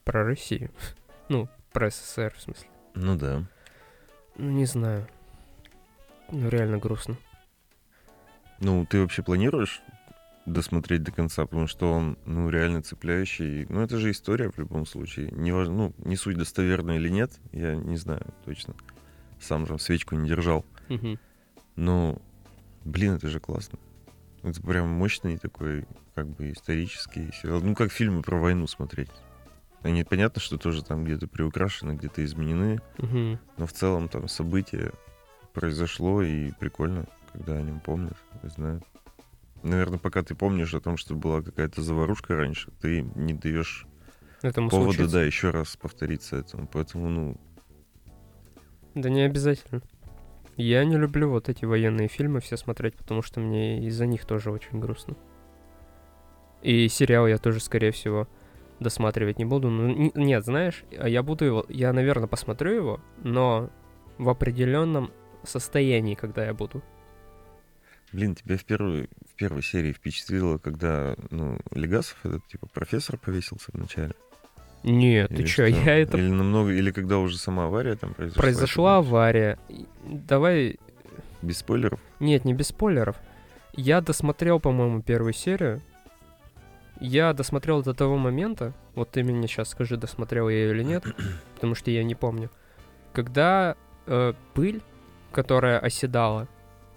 про 0.03 0.23
Россию. 0.23 0.71
Ну, 1.31 1.47
про 1.73 1.91
СССР, 1.91 2.33
в 2.35 2.41
смысле. 2.41 2.67
Ну 2.95 3.15
да. 3.15 3.43
Ну, 4.35 4.49
не 4.49 4.65
знаю. 4.65 5.07
Ну, 6.31 6.49
реально 6.49 6.79
грустно. 6.79 7.17
Ну, 8.59 8.83
ты 8.87 8.99
вообще 8.99 9.21
планируешь 9.21 9.83
досмотреть 10.51 11.03
до 11.03 11.11
конца, 11.11 11.45
потому 11.45 11.67
что 11.67 11.91
он, 11.91 12.17
ну, 12.25 12.49
реально 12.49 12.81
цепляющий. 12.81 13.65
Ну, 13.69 13.81
это 13.81 13.97
же 13.97 14.11
история 14.11 14.49
в 14.49 14.57
любом 14.57 14.85
случае. 14.85 15.29
Неважно, 15.31 15.75
ну, 15.75 15.93
не 15.99 16.15
суть 16.15 16.37
достоверна 16.37 16.91
или 16.91 17.09
нет, 17.09 17.31
я 17.51 17.75
не 17.75 17.97
знаю 17.97 18.25
точно. 18.45 18.75
Сам 19.39 19.65
же 19.65 19.79
свечку 19.79 20.15
не 20.15 20.27
держал. 20.27 20.65
Мгм. 20.89 21.19
Но, 21.75 22.21
блин, 22.83 23.13
это 23.13 23.29
же 23.29 23.39
классно. 23.39 23.79
Это 24.43 24.61
прям 24.61 24.89
мощный 24.89 25.37
такой, 25.37 25.85
как 26.15 26.27
бы, 26.27 26.51
исторический 26.51 27.31
сериал. 27.33 27.61
Ну, 27.61 27.75
как 27.75 27.91
фильмы 27.91 28.21
про 28.21 28.37
войну 28.37 28.67
смотреть. 28.67 29.11
Они, 29.81 30.03
понятно, 30.03 30.41
что 30.41 30.57
тоже 30.57 30.83
там 30.83 31.05
где-то 31.05 31.27
приукрашены, 31.27 31.93
где-то 31.93 32.23
изменены, 32.25 32.81
но 33.57 33.65
в 33.65 33.71
целом 33.71 34.09
там 34.09 34.27
событие 34.27 34.91
произошло, 35.53 36.21
и 36.21 36.51
прикольно, 36.59 37.05
когда 37.31 37.55
о 37.57 37.61
нем 37.61 37.79
помнят, 37.79 38.17
знают. 38.43 38.83
Наверное, 39.63 39.99
пока 39.99 40.23
ты 40.23 40.35
помнишь 40.35 40.73
о 40.73 40.79
том, 40.79 40.97
что 40.97 41.15
была 41.15 41.41
какая-то 41.41 41.81
заварушка 41.81 42.35
раньше, 42.35 42.71
ты 42.81 43.01
не 43.15 43.33
даешь 43.33 43.85
Этому 44.41 44.69
повода, 44.69 44.93
случиться. 44.93 45.13
да, 45.13 45.23
еще 45.23 45.49
раз 45.49 45.75
повториться 45.75 46.37
этому. 46.37 46.67
Поэтому, 46.71 47.09
ну, 47.09 47.37
Да 48.95 49.09
не 49.09 49.21
обязательно. 49.23 49.81
Я 50.55 50.83
не 50.85 50.97
люблю 50.97 51.29
вот 51.29 51.47
эти 51.49 51.65
военные 51.65 52.07
фильмы 52.07 52.39
все 52.41 52.57
смотреть, 52.57 52.95
потому 52.95 53.21
что 53.21 53.39
мне 53.39 53.85
из-за 53.87 54.05
них 54.05 54.25
тоже 54.25 54.51
очень 54.51 54.79
грустно. 54.79 55.15
И 56.61 56.87
сериал 56.89 57.27
я 57.27 57.37
тоже, 57.37 57.59
скорее 57.61 57.91
всего, 57.91 58.27
досматривать 58.79 59.37
не 59.39 59.45
буду. 59.45 59.69
Ну, 59.69 60.11
нет, 60.15 60.43
знаешь, 60.43 60.83
а 60.97 61.07
я 61.07 61.23
буду 61.23 61.45
его, 61.45 61.65
я, 61.69 61.93
наверное, 61.93 62.27
посмотрю 62.27 62.71
его, 62.73 63.01
но 63.23 63.69
в 64.17 64.27
определенном 64.29 65.11
состоянии, 65.43 66.15
когда 66.15 66.45
я 66.45 66.53
буду. 66.53 66.83
Блин, 68.11 68.35
тебя 68.35 68.57
в 68.57 68.65
первой, 68.65 69.09
в 69.29 69.35
первой 69.35 69.63
серии 69.63 69.93
впечатлило, 69.93 70.57
когда, 70.57 71.15
ну, 71.29 71.59
Легасов, 71.73 72.17
этот, 72.23 72.45
типа, 72.47 72.67
профессор 72.67 73.17
повесился 73.17 73.71
вначале? 73.73 74.13
Нет, 74.83 75.29
ты 75.29 75.35
Или 75.35 75.45
чё, 75.45 75.51
что? 75.53 75.65
я 75.65 75.97
это... 75.97 76.17
Или 76.17 76.29
намного, 76.29 76.71
или 76.71 76.91
когда 76.91 77.17
уже 77.17 77.37
сама 77.37 77.65
авария 77.65 77.95
там 77.95 78.13
произошла? 78.13 78.41
Произошла 78.41 78.97
авария. 78.97 79.59
Давай... 80.05 80.79
Без 81.41 81.57
спойлеров? 81.57 81.99
Нет, 82.19 82.45
не 82.45 82.53
без 82.53 82.67
спойлеров. 82.67 83.17
Я 83.73 84.01
досмотрел, 84.01 84.59
по-моему, 84.59 85.01
первую 85.01 85.33
серию. 85.33 85.81
Я 86.99 87.33
досмотрел 87.33 87.81
до 87.81 87.93
того 87.93 88.17
момента, 88.17 88.73
вот 88.93 89.11
ты 89.11 89.23
мне 89.23 89.47
сейчас 89.47 89.69
скажи, 89.69 89.95
досмотрел 89.95 90.49
я 90.49 90.57
ее 90.57 90.71
или 90.71 90.83
нет, 90.83 91.03
потому 91.55 91.75
что 91.75 91.91
я 91.91 92.03
не 92.03 92.15
помню. 92.15 92.49
Когда 93.13 93.75
э, 94.05 94.33
пыль, 94.53 94.81
которая 95.31 95.79
оседала, 95.79 96.47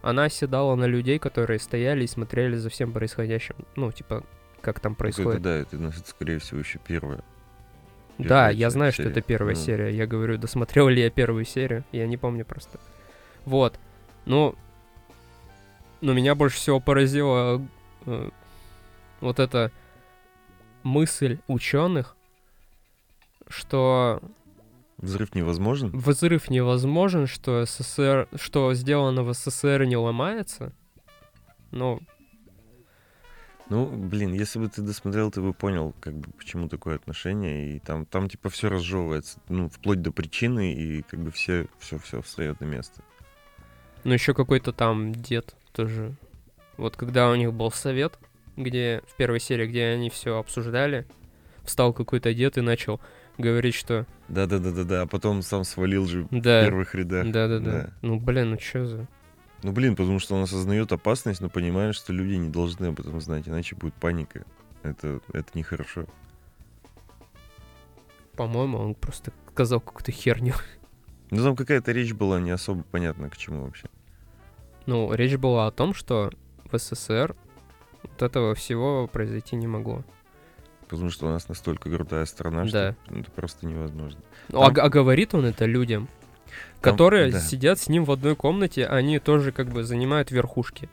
она 0.03 0.25
оседала 0.25 0.75
на 0.75 0.85
людей, 0.85 1.19
которые 1.19 1.59
стояли 1.59 2.05
и 2.05 2.09
смотрели 2.09 2.57
за 2.57 2.69
всем 2.71 2.93
происходящим. 2.93 3.55
Ну, 3.77 3.91
типа, 3.93 4.25
как 4.61 4.81
там 4.81 4.93
Ну, 4.93 4.97
происходит. 4.97 5.41
Это, 5.41 5.43
да, 5.43 5.55
это, 5.57 5.77
ну, 5.77 5.89
это, 5.89 6.01
скорее 6.09 6.39
всего, 6.39 6.61
еще 6.61 6.79
первая. 6.85 7.21
Да, 8.19 8.51
я 8.51 8.69
знаю, 8.71 8.93
что 8.93 9.03
серия. 9.03 9.13
это 9.13 9.23
первая 9.23 9.55
Ну, 9.55 9.61
серия. 9.61 9.91
Я 9.97 10.07
говорю, 10.07 10.39
досмотрел 10.39 10.89
ли 10.89 11.01
я 11.03 11.11
первую 11.11 11.45
серию, 11.45 11.85
я 11.93 12.07
не 12.07 12.17
помню 12.17 12.45
просто. 12.45 12.79
Вот. 13.45 13.79
Ну, 14.27 14.55
но 16.01 16.13
меня 16.13 16.35
больше 16.35 16.57
всего 16.57 16.79
поразила 16.81 17.63
э, 18.07 18.31
вот 19.21 19.39
эта 19.39 19.71
мысль 20.83 21.39
ученых, 21.47 22.17
что 23.49 24.21
Взрыв 25.03 25.35
невозможен? 25.35 25.91
взрыв 25.91 26.49
невозможен, 26.49 27.27
что 27.27 27.65
СССР, 27.67 28.29
что 28.37 28.73
сделано 28.73 29.25
в 29.25 29.35
СССР 29.35 29.85
не 29.85 29.97
ломается. 29.97 30.73
Ну, 31.73 32.01
Ну, 33.69 33.87
блин, 33.87 34.33
если 34.33 34.61
бы 34.61 34.69
ты 34.69 34.81
досмотрел, 34.81 35.31
ты 35.31 35.41
бы 35.41 35.53
понял, 35.55 35.93
как 36.01 36.15
бы, 36.15 36.31
почему 36.39 36.69
такое 36.69 36.95
отношение. 36.95 37.75
И 37.75 37.79
там, 37.81 38.07
там 38.07 38.29
типа, 38.29 38.49
все 38.49 38.69
разжевывается, 38.69 39.41
ну, 39.49 39.69
вплоть 39.69 40.03
до 40.03 40.13
причины, 40.13 40.73
и 40.73 41.03
как 41.03 41.21
бы 41.21 41.33
все, 41.33 41.67
все, 41.79 41.99
все 41.99 42.23
встает 42.23 42.61
на 42.61 42.67
место. 42.67 43.03
Ну, 44.05 44.13
еще 44.13 44.35
какой-то 44.35 44.73
там 44.73 45.13
дед 45.13 45.57
тоже. 45.73 46.15
Вот 46.77 46.97
когда 46.97 47.31
у 47.31 47.35
них 47.35 47.53
был 47.53 47.73
совет, 47.73 48.19
где 48.57 49.03
в 49.09 49.17
первой 49.17 49.41
серии, 49.41 49.67
где 49.67 49.87
они 49.87 50.11
все 50.11 50.39
обсуждали, 50.39 51.07
встал 51.65 51.93
какой-то 51.93 52.35
дед 52.35 52.59
и 52.59 52.61
начал 52.61 53.01
говорить, 53.39 53.75
что 53.75 54.07
Да-да-да-да-да, 54.29 55.03
а 55.03 55.07
потом 55.07 55.43
сам 55.43 55.65
свалил 55.65 56.07
же 56.07 56.23
в 56.25 56.29
да, 56.31 56.65
первых 56.65 56.95
рядах. 56.95 57.31
да, 57.31 57.49
да, 57.49 57.59
да. 57.59 57.71
Да. 57.71 57.93
Ну, 58.03 58.19
блин, 58.19 58.51
ну 58.51 58.61
что 58.61 58.87
за... 58.87 59.09
Ну, 59.63 59.73
блин, 59.73 59.95
потому 59.95 60.19
что 60.19 60.35
он 60.35 60.43
осознает 60.43 60.91
опасность, 60.91 61.41
но 61.41 61.49
понимает, 61.49 61.95
что 61.95 62.13
люди 62.13 62.35
не 62.35 62.49
должны 62.49 62.87
об 62.87 62.99
этом 62.99 63.21
знать, 63.21 63.49
иначе 63.49 63.77
будет 63.77 63.95
паника. 63.95 64.45
Это, 64.83 65.21
это 65.33 65.47
нехорошо. 65.55 66.07
По-моему, 68.35 68.79
он 68.79 68.95
просто 68.95 69.33
сказал 69.53 69.81
какую-то 69.81 70.13
херню. 70.13 70.55
Ну, 71.35 71.43
там 71.43 71.57
какая-то 71.57 71.93
речь 71.93 72.13
была 72.13 72.39
не 72.41 72.51
особо 72.51 72.83
понятна, 72.83 73.31
к 73.31 73.39
чему 73.39 73.65
вообще. 73.65 73.89
Ну, 74.85 75.15
речь 75.15 75.37
была 75.37 75.67
о 75.67 75.71
том, 75.71 75.95
что 75.95 76.31
в 76.71 76.77
СССР 76.77 77.35
вот 78.03 78.21
этого 78.21 78.55
всего 78.55 79.07
произойти 79.07 79.57
не 79.57 79.67
могло. 79.67 80.05
Потому 80.93 81.11
что 81.11 81.27
у 81.27 81.31
нас 81.31 81.49
настолько 81.49 81.89
крутая 81.91 82.25
страна, 82.27 82.67
что 82.67 82.95
это 83.09 83.31
просто 83.35 83.67
невозможно. 83.67 84.21
Ну, 84.51 84.61
а, 84.61 84.67
Там- 84.67 84.75
г- 84.75 84.81
а 84.83 84.89
говорит 84.91 85.35
он 85.35 85.47
это 85.47 85.65
людям, 85.65 86.07
Там- 86.81 86.93
которые 86.93 87.33
да. 87.33 87.41
сидят 87.41 87.79
с 87.79 87.89
ним 87.89 88.05
в 88.05 88.11
одной 88.13 88.37
комнате, 88.37 88.87
они 88.87 89.19
тоже 89.19 89.53
как 89.53 89.69
бы 89.69 89.85
занимают 89.85 90.31
верхушки. 90.31 90.89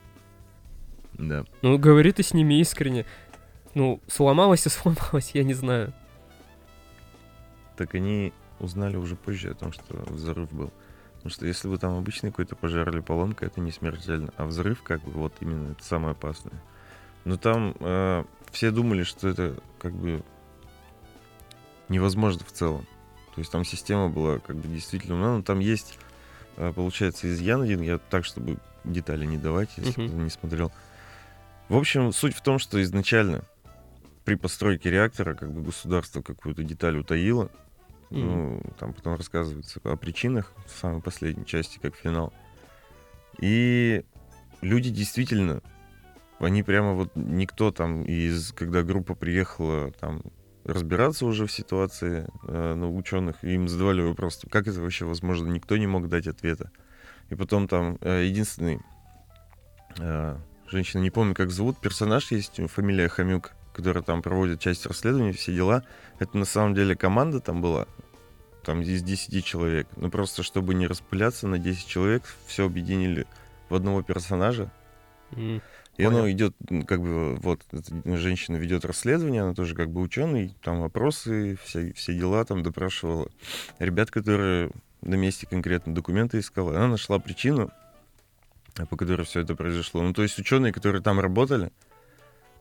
Да. 1.13 1.43
Ну, 1.61 1.77
говорит 1.77 2.19
и 2.19 2.23
с 2.23 2.33
ними 2.33 2.59
искренне. 2.61 3.05
Ну, 3.75 3.99
сломалось 4.07 4.65
и 4.65 4.69
сломалось, 4.69 5.31
я 5.33 5.43
не 5.43 5.53
знаю. 5.53 5.93
Так 7.75 7.95
они 7.95 8.33
узнали 8.59 8.95
уже 8.97 9.15
позже 9.15 9.51
о 9.51 9.53
том, 9.53 9.71
что 9.71 9.83
взрыв 10.07 10.51
был. 10.51 10.71
Потому 11.15 11.31
что 11.31 11.45
если 11.45 11.67
бы 11.67 11.77
там 11.77 11.97
обычный 11.97 12.29
какой-то 12.31 12.55
пожар 12.55 12.89
или 12.89 13.01
поломка, 13.01 13.45
это 13.45 13.59
не 13.59 13.71
смертельно. 13.71 14.31
А 14.37 14.45
взрыв, 14.45 14.81
как 14.83 15.01
бы, 15.03 15.11
вот 15.11 15.33
именно, 15.41 15.71
это 15.73 15.83
самое 15.83 16.11
опасное. 16.11 16.53
Но 17.25 17.35
там 17.35 17.75
э, 17.81 18.23
все 18.51 18.71
думали, 18.71 19.03
что 19.03 19.27
это 19.27 19.55
как 19.79 19.93
бы 19.93 20.23
невозможно 21.87 22.43
в 22.45 22.51
целом. 22.51 22.85
То 23.35 23.41
есть 23.41 23.51
там 23.51 23.63
система 23.63 24.09
была 24.09 24.39
как 24.39 24.55
бы 24.55 24.67
действительно... 24.67 25.37
Ну, 25.37 25.43
там 25.43 25.59
есть, 25.59 25.97
э, 26.57 26.73
получается, 26.73 27.31
изъян 27.31 27.61
один. 27.61 27.81
Я 27.81 27.97
так, 27.97 28.25
чтобы 28.25 28.57
детали 28.83 29.25
не 29.25 29.37
давать, 29.37 29.69
если 29.77 30.01
Мгм. 30.01 30.09
кто 30.09 30.17
не 30.19 30.29
смотрел. 30.29 30.71
В 31.67 31.75
общем, 31.75 32.11
суть 32.11 32.35
в 32.35 32.41
том, 32.41 32.59
что 32.59 32.81
изначально 32.81 33.43
при 34.25 34.35
постройке 34.35 34.89
реактора 34.89 35.35
как 35.35 35.51
бы 35.51 35.61
государство 35.61 36.21
какую-то 36.21 36.63
деталь 36.63 36.97
утаило. 36.97 37.49
Мгм. 38.09 38.21
Ну, 38.21 38.61
там 38.79 38.93
потом 38.93 39.15
рассказывается 39.15 39.79
о 39.83 39.95
причинах 39.95 40.51
в 40.65 40.79
самой 40.79 41.01
последней 41.01 41.45
части, 41.45 41.79
как 41.79 41.95
финал. 41.95 42.33
И 43.39 44.03
люди 44.61 44.89
действительно, 44.89 45.61
они 46.39 46.63
прямо 46.63 46.93
вот 46.93 47.11
никто 47.15 47.71
там 47.71 48.03
из, 48.03 48.51
когда 48.53 48.83
группа 48.83 49.15
приехала 49.15 49.91
там 49.91 50.21
разбираться 50.63 51.25
уже 51.25 51.45
в 51.45 51.51
ситуации 51.51 52.27
э, 52.47 52.73
ну, 52.75 52.95
ученых, 52.95 53.43
им 53.43 53.67
задавали 53.67 54.01
вопрос, 54.01 54.41
как 54.49 54.67
это 54.67 54.81
вообще 54.81 55.05
возможно, 55.05 55.47
никто 55.47 55.77
не 55.77 55.87
мог 55.87 56.07
дать 56.09 56.27
ответа. 56.27 56.71
И 57.29 57.35
потом 57.35 57.67
там 57.67 57.97
э, 58.01 58.25
единственный 58.25 58.79
э, 59.97 60.37
женщина, 60.67 61.01
не 61.01 61.09
помню, 61.09 61.35
как 61.35 61.51
зовут, 61.51 61.79
персонаж 61.79 62.31
есть, 62.31 62.59
фамилия 62.69 63.07
Хомюк, 63.07 63.51
которая 63.73 64.03
там 64.03 64.21
проводит 64.21 64.59
часть 64.59 64.85
расследования, 64.85 65.33
все 65.33 65.53
дела. 65.53 65.83
Это 66.19 66.37
на 66.37 66.45
самом 66.45 66.73
деле 66.73 66.95
команда 66.95 67.39
там 67.39 67.61
была, 67.61 67.87
там 68.63 68.81
из 68.81 69.03
10 69.03 69.43
человек. 69.45 69.87
Но 69.95 70.09
просто 70.09 70.43
чтобы 70.43 70.73
не 70.73 70.87
распыляться 70.87 71.47
на 71.47 71.59
10 71.59 71.87
человек, 71.87 72.23
все 72.45 72.65
объединили 72.65 73.25
в 73.69 73.75
одного 73.75 74.03
персонажа. 74.03 74.71
М. 75.31 75.61
И 75.99 76.03
оно 76.05 76.21
Понял. 76.21 76.31
идет, 76.31 76.55
м, 76.69 76.83
как 76.83 77.01
бы, 77.01 77.35
вот, 77.35 77.61
женщина 78.05 78.55
ведет 78.55 78.85
расследование, 78.85 79.41
она 79.41 79.53
тоже 79.53 79.75
как 79.75 79.89
бы 79.91 79.99
ученый, 79.99 80.55
там 80.63 80.79
вопросы, 80.79 81.59
все, 81.65 81.91
все 81.91 82.13
дела 82.17 82.45
там 82.45 82.63
допрашивала. 82.63 83.27
Ребят, 83.79 84.09
которые 84.09 84.71
на 85.01 85.15
месте 85.15 85.45
конкретно 85.45 85.93
документы 85.93 86.39
искала, 86.39 86.71
она 86.77 86.87
нашла 86.87 87.19
причину, 87.19 87.69
по 88.89 88.95
которой 88.95 89.23
все 89.25 89.41
это 89.41 89.55
произошло. 89.55 90.01
Ну, 90.01 90.13
то 90.13 90.23
есть 90.23 90.39
ученые, 90.39 90.71
которые 90.71 91.01
там 91.01 91.19
работали, 91.19 91.69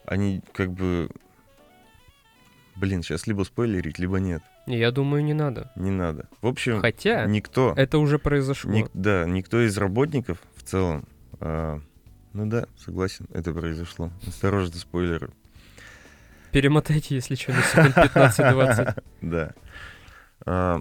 они 0.05 0.43
как 0.53 0.73
бы 0.73 1.09
Блин, 2.75 3.03
сейчас 3.03 3.27
либо 3.29 3.43
спойлерить, 3.45 3.99
либо 3.99 4.19
нет. 4.19 4.43
Я 4.67 4.91
думаю, 4.93 5.25
не 5.25 5.35
надо. 5.35 5.71
Не 5.75 5.91
надо. 5.91 6.29
В 6.43 6.47
общем, 6.47 6.81
Хотя, 6.81 7.27
никто, 7.27 7.73
это 7.77 7.99
уже 7.99 8.19
произошло. 8.19 8.71
ник- 8.71 8.91
да, 8.95 9.27
никто 9.27 9.61
из 9.65 9.77
работников 9.79 10.39
в 10.55 10.63
целом, 10.63 11.05
а, 11.41 11.81
ну 12.39 12.47
да, 12.51 12.67
согласен, 12.85 13.27
это 13.33 13.53
произошло. 13.53 14.11
Осторожно, 14.27 14.77
спойлеры. 14.79 15.31
Перемотайте, 16.53 17.15
если 17.17 17.35
что, 17.35 17.53
на 17.53 17.63
секунд 17.63 17.97
15-20. 17.97 19.03
Да. 19.23 19.53
А, 20.47 20.81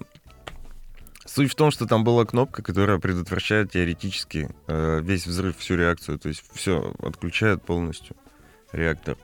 Суть 1.26 1.50
в 1.52 1.54
том, 1.56 1.70
что 1.70 1.86
там 1.86 2.04
была 2.04 2.24
кнопка, 2.24 2.62
которая 2.62 2.98
предотвращает 2.98 3.70
теоретически 3.72 4.48
э, 4.66 5.00
весь 5.02 5.26
взрыв, 5.26 5.58
всю 5.58 5.74
реакцию. 5.76 6.18
То 6.18 6.28
есть 6.30 6.42
все 6.54 6.94
отключает 7.02 7.62
полностью 7.62 8.16
реактор. 8.72 9.18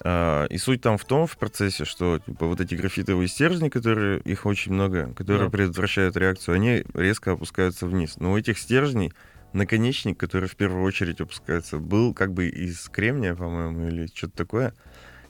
А, 0.00 0.46
И 0.46 0.58
суть 0.58 0.80
там 0.82 0.98
в 0.98 1.04
том, 1.04 1.28
в 1.28 1.36
процессе, 1.36 1.84
что 1.84 2.18
типа, 2.18 2.46
вот 2.46 2.60
эти 2.60 2.74
графитовые 2.74 3.28
стержни, 3.28 3.68
которые, 3.68 4.18
их 4.20 4.46
очень 4.46 4.72
много, 4.72 5.12
которые 5.14 5.44
Да. 5.44 5.50
предотвращают 5.50 6.16
реакцию, 6.16 6.56
они 6.56 6.84
резко 6.94 7.32
опускаются 7.32 7.86
вниз. 7.86 8.16
Но 8.18 8.32
у 8.32 8.36
этих 8.38 8.58
стержней 8.58 9.12
наконечник, 9.52 10.18
который 10.18 10.48
в 10.48 10.56
первую 10.56 10.84
очередь 10.84 11.20
опускается, 11.20 11.78
был 11.78 12.14
как 12.14 12.32
бы 12.32 12.48
из 12.48 12.88
кремния, 12.88 13.34
по-моему, 13.34 13.88
или 13.88 14.06
что-то 14.06 14.36
такое. 14.36 14.74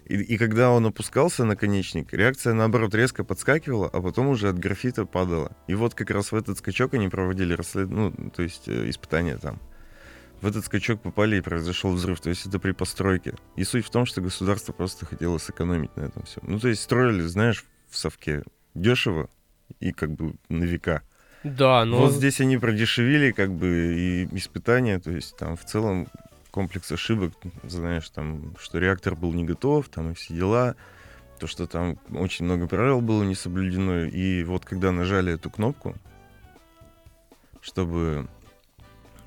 И, 0.06 0.16
и 0.16 0.38
когда 0.38 0.70
он 0.70 0.86
опускался, 0.86 1.44
наконечник, 1.44 2.12
реакция, 2.12 2.54
наоборот, 2.54 2.94
резко 2.94 3.24
подскакивала, 3.24 3.88
а 3.92 4.00
потом 4.00 4.28
уже 4.28 4.48
от 4.48 4.58
графита 4.58 5.04
падала. 5.04 5.52
И 5.66 5.74
вот 5.74 5.94
как 5.94 6.10
раз 6.10 6.32
в 6.32 6.36
этот 6.36 6.58
скачок 6.58 6.94
они 6.94 7.08
проводили 7.08 7.52
расслед... 7.52 7.90
ну, 7.90 8.12
то 8.34 8.42
есть 8.42 8.68
э, 8.68 8.88
испытания 8.88 9.36
там. 9.36 9.60
В 10.40 10.46
этот 10.46 10.64
скачок 10.64 11.02
попали 11.02 11.36
и 11.36 11.40
произошел 11.40 11.92
взрыв. 11.92 12.20
То 12.20 12.30
есть 12.30 12.46
это 12.46 12.58
при 12.58 12.72
постройке. 12.72 13.34
И 13.56 13.64
суть 13.64 13.84
в 13.84 13.90
том, 13.90 14.06
что 14.06 14.22
государство 14.22 14.72
просто 14.72 15.04
хотело 15.04 15.36
сэкономить 15.38 15.94
на 15.96 16.02
этом 16.02 16.22
все. 16.22 16.40
Ну, 16.42 16.58
то 16.58 16.68
есть 16.68 16.80
строили, 16.80 17.22
знаешь, 17.22 17.64
в 17.90 17.98
совке 17.98 18.44
дешево 18.74 19.28
и 19.80 19.92
как 19.92 20.12
бы 20.12 20.36
на 20.48 20.64
века. 20.64 21.02
Да, 21.44 21.84
но... 21.84 21.98
Вот 21.98 22.12
здесь 22.12 22.40
они 22.40 22.58
продешевили 22.58 23.30
как 23.32 23.52
бы 23.52 23.94
и 23.96 24.36
испытания, 24.36 24.98
то 24.98 25.10
есть 25.10 25.36
там 25.36 25.56
в 25.56 25.64
целом 25.64 26.08
комплекс 26.50 26.90
ошибок, 26.90 27.32
знаешь, 27.62 28.08
там, 28.10 28.54
что 28.60 28.78
реактор 28.78 29.14
был 29.14 29.32
не 29.32 29.44
готов, 29.44 29.88
там 29.88 30.10
и 30.10 30.14
все 30.14 30.34
дела, 30.34 30.74
то, 31.38 31.46
что 31.46 31.66
там 31.66 31.98
очень 32.10 32.44
много 32.44 32.66
правил 32.66 33.00
было 33.00 33.22
не 33.22 33.34
соблюдено, 33.36 34.04
и 34.06 34.42
вот 34.42 34.64
когда 34.64 34.90
нажали 34.90 35.32
эту 35.34 35.50
кнопку, 35.50 35.94
чтобы 37.60 38.28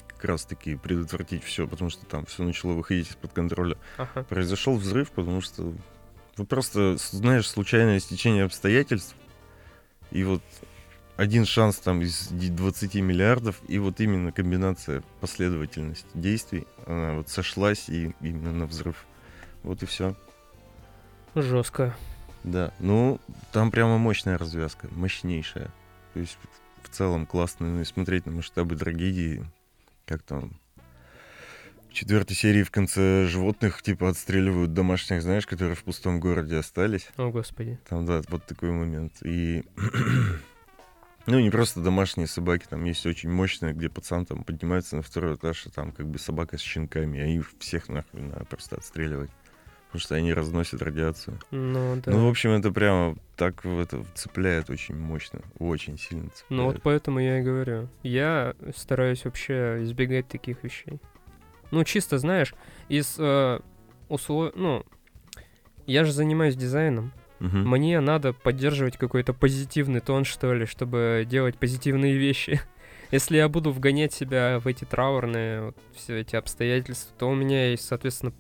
как 0.10 0.26
раз-таки 0.26 0.76
предотвратить 0.76 1.44
все, 1.44 1.68
потому 1.68 1.90
что 1.90 2.06
там 2.06 2.26
все 2.26 2.44
начало 2.44 2.74
выходить 2.74 3.10
из-под 3.10 3.34
контроля, 3.34 3.78
Ага. 3.98 4.24
произошел 4.24 4.76
взрыв, 4.76 5.12
потому 5.12 5.42
что 5.42 5.74
вы 6.38 6.46
просто, 6.46 6.98
с- 6.98 7.12
знаешь, 7.12 7.48
случайное 7.48 8.00
стечение 8.00 8.44
обстоятельств, 8.44 9.16
и 10.12 10.24
вот 10.24 10.44
один 11.22 11.46
шанс 11.46 11.78
там 11.78 12.02
из 12.02 12.30
ди- 12.30 12.50
20 12.50 12.96
миллиардов, 12.96 13.62
и 13.68 13.78
вот 13.78 14.00
именно 14.00 14.32
комбинация 14.32 15.04
последовательности 15.20 16.08
действий, 16.16 16.66
она 16.88 17.14
вот 17.14 17.30
сошлась 17.30 17.90
и 17.90 18.16
именно 18.22 18.52
на 18.52 18.66
взрыв. 18.66 19.06
Вот 19.62 19.84
и 19.84 19.86
все. 19.86 20.16
Жестко. 21.36 21.96
Да, 22.44 22.74
ну, 22.80 23.20
там 23.52 23.70
прямо 23.70 24.00
мощная 24.00 24.40
развязка, 24.40 24.88
мощнейшая. 24.90 25.72
То 26.16 26.20
есть 26.20 26.40
в 26.82 26.90
целом 26.90 27.28
классно 27.28 27.70
ну, 27.70 27.82
и 27.82 27.86
смотреть 27.86 28.26
на 28.26 28.32
масштабы 28.32 28.76
трагедии, 28.76 29.46
как 30.08 30.24
там 30.24 30.60
в 31.88 31.94
четвертой 31.94 32.36
серии 32.36 32.64
в 32.64 32.72
конце 32.72 33.28
животных 33.28 33.84
типа 33.84 34.10
отстреливают 34.10 34.74
домашних, 34.74 35.22
знаешь, 35.22 35.46
которые 35.46 35.76
в 35.76 35.84
пустом 35.84 36.20
городе 36.20 36.58
остались. 36.58 37.08
О, 37.18 37.30
господи. 37.30 37.78
Там, 37.88 38.08
да, 38.08 38.24
вот 38.30 38.44
такой 38.48 38.72
момент. 38.72 39.14
И, 39.24 39.64
ну, 41.26 41.40
не 41.40 41.50
просто 41.50 41.82
домашние 41.82 42.28
собаки, 42.28 42.66
там 42.70 42.84
есть 42.86 43.06
очень 43.06 43.30
мощные, 43.30 43.74
где 43.74 43.90
пацан 43.90 44.26
там 44.26 44.44
поднимается 44.44 44.96
на 44.96 45.02
второй 45.02 45.36
этаж, 45.36 45.66
и 45.66 45.70
там 45.70 45.92
как 45.92 46.08
бы 46.08 46.20
собака 46.20 46.58
с 46.58 46.62
щенками, 46.62 47.20
а 47.20 47.26
их 47.26 47.52
всех 47.60 47.90
нахуй 47.90 48.22
надо 48.22 48.46
просто 48.46 48.78
отстреливать. 48.78 49.30
Потому 49.88 50.02
что 50.04 50.16
они 50.16 50.34
разносят 50.34 50.82
радиацию. 50.82 51.38
Ну, 51.52 51.98
да. 51.98 52.12
Ну, 52.12 52.26
в 52.26 52.30
общем, 52.30 52.52
это 52.52 52.72
прямо 52.72 53.18
так 53.36 53.66
в 53.66 53.78
это 53.78 54.06
цепляет 54.16 54.70
очень 54.70 54.96
мощно, 54.96 55.42
очень 55.60 55.98
сильно 55.98 56.30
цепляет. 56.30 56.50
Ну 56.50 56.66
вот 56.66 56.82
поэтому 56.82 57.20
я 57.20 57.40
и 57.40 57.44
говорю. 57.44 57.90
Я 58.02 58.56
стараюсь 58.74 59.26
вообще 59.26 59.80
избегать 59.82 60.30
таких 60.30 60.64
вещей. 60.64 61.02
Ну, 61.72 61.84
чисто, 61.84 62.20
знаешь, 62.20 62.56
из 62.88 63.16
э, 63.20 63.60
услов... 64.08 64.54
Ну, 64.56 64.86
я 65.88 66.06
же 66.06 66.14
занимаюсь 66.14 66.56
дизайном. 66.56 67.12
Мгм. 67.42 67.68
Мне 67.68 68.00
надо 68.02 68.34
поддерживать 68.34 68.98
какой-то 68.98 69.34
позитивный 69.34 70.00
тон, 70.00 70.26
что 70.26 70.54
ли, 70.54 70.68
чтобы 70.68 71.26
делать 71.28 71.58
позитивные 71.58 72.16
вещи. 72.16 72.62
Если 73.12 73.38
я 73.38 73.50
буду 73.50 73.72
вгонять 73.72 74.14
себя 74.14 74.60
в 74.60 74.68
эти 74.68 74.86
траурные, 74.86 75.62
вот, 75.64 75.78
все 75.96 76.20
эти 76.20 76.36
обстоятельства, 76.36 77.12
то 77.18 77.30
у 77.30 77.34
меня 77.34 77.74
и, 77.74 77.78
соответственно, 77.78 78.32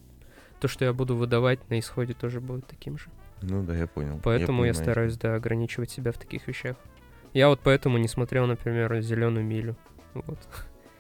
то, 0.60 0.68
что 0.68 0.86
я 0.86 0.94
буду 0.94 1.16
выдавать 1.16 1.68
на 1.72 1.80
исходе, 1.80 2.14
тоже 2.14 2.40
будет 2.40 2.68
таким 2.68 3.00
же. 3.00 3.08
Ну 3.42 3.64
да, 3.64 3.76
я 3.76 3.88
понял. 3.88 4.20
Поэтому 4.24 4.64
я, 4.64 4.72
понимаю. 4.72 4.74
стараюсь, 4.76 5.18
да, 5.18 5.34
ограничивать 5.34 5.90
себя 5.90 6.12
в 6.12 6.20
таких 6.20 6.48
вещах. 6.48 6.78
Я 7.34 7.50
вот 7.50 7.60
поэтому 7.64 7.98
не 7.98 8.08
смотрел, 8.08 8.46
например, 8.46 9.02
Зеленую 9.02 9.46
милю. 9.46 9.76
Вот. 10.14 10.40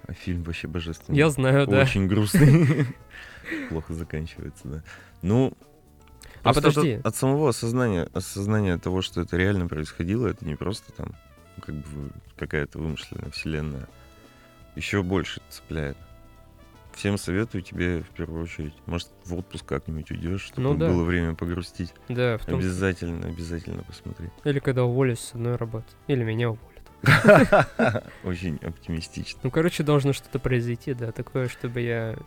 А 0.07 0.13
фильм 0.13 0.41
вообще 0.41 0.67
божественный. 0.67 1.15
Я 1.15 1.29
знаю, 1.29 1.67
да. 1.67 1.83
Очень 1.83 2.07
грустный. 2.07 2.87
Плохо 3.69 3.93
заканчивается, 3.93 4.67
да. 4.67 4.83
Ну, 5.21 5.53
А 6.43 6.53
просто 6.53 6.69
от- 6.69 6.75
подожди. 6.75 6.99
От, 7.03 7.15
самого 7.15 7.49
осознания, 7.49 8.07
осознания 8.13 8.77
того, 8.77 9.01
что 9.01 9.21
это 9.21 9.37
реально 9.37 9.67
происходило, 9.67 10.27
это 10.27 10.45
не 10.45 10.55
просто 10.55 10.91
там 10.91 11.13
как 11.61 11.75
бы 11.75 12.11
какая-то 12.37 12.79
вымышленная 12.79 13.29
вселенная. 13.31 13.87
Еще 14.75 15.03
больше 15.03 15.41
цепляет. 15.49 15.97
Всем 16.93 17.17
советую 17.17 17.61
тебе 17.61 18.01
в 18.01 18.09
первую 18.09 18.43
очередь. 18.43 18.73
Может, 18.85 19.09
в 19.25 19.33
отпуск 19.35 19.65
как-нибудь 19.65 20.11
уйдешь, 20.11 20.41
чтобы 20.41 20.61
Ну 20.61 20.75
да. 20.75 20.87
было 20.89 21.03
время 21.03 21.35
погрустить. 21.35 21.93
Да, 22.09 22.37
в 22.37 22.45
том... 22.45 22.59
Обязательно, 22.59 23.27
обязательно 23.27 23.83
посмотри. 23.83 24.29
Или 24.43 24.59
когда 24.59 24.83
уволюсь 24.83 25.19
с 25.19 25.33
одной 25.33 25.55
работы. 25.55 25.85
Или 26.07 26.23
меня 26.23 26.49
уволят. 26.51 26.67
Очень 28.23 28.57
оптимистично. 28.57 29.39
Ну, 29.43 29.51
короче, 29.51 29.83
должно 29.83 30.13
что-то 30.13 30.39
произойти, 30.39 30.93
да, 30.93 31.11
такое, 31.11 31.47
чтобы 31.47 31.81
я, 31.81 32.17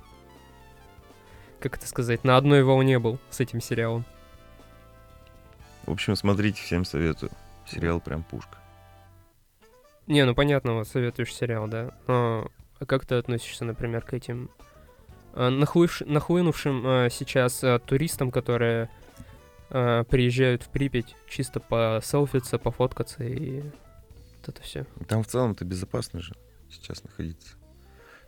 как 1.61 1.77
это 1.77 1.87
сказать, 1.87 2.25
на 2.25 2.37
одной 2.37 2.63
волне 2.63 2.99
был 2.99 3.19
с 3.31 3.41
этим 3.41 3.61
сериалом. 3.61 4.05
В 5.87 5.93
общем, 5.93 6.17
смотрите, 6.17 6.63
всем 6.63 6.85
советую. 6.85 7.31
Сериал 7.67 8.01
прям 8.01 8.23
пушка. 8.23 8.59
Не, 10.07 10.25
ну 10.25 10.35
понятно, 10.35 10.75
вот 10.75 10.89
советуешь 10.89 11.35
сериал, 11.35 11.67
да. 11.67 11.93
Но 12.07 12.51
а 12.79 12.87
как 12.87 13.07
ты 13.07 13.15
относишься, 13.15 13.65
например, 13.65 14.03
к 14.03 14.13
этим 14.13 14.51
а, 15.33 15.49
нахлывш- 15.51 16.05
нахлынувшим 16.05 16.83
а, 16.87 17.09
сейчас 17.11 17.63
а, 17.65 17.79
туристам, 17.79 18.31
которые 18.31 18.91
а, 19.71 20.05
приезжают 20.05 20.63
в 20.63 20.69
Припять 20.69 21.15
чисто 21.29 21.61
поселфиться, 21.61 22.59
пофоткаться 22.59 23.25
и 23.25 23.61
вот 23.61 24.49
это 24.49 24.63
все. 24.63 24.87
Там 25.09 25.23
в 25.23 25.27
целом-то 25.27 25.65
безопасно 25.65 26.21
же 26.21 26.35
сейчас 26.71 27.03
находиться. 27.03 27.57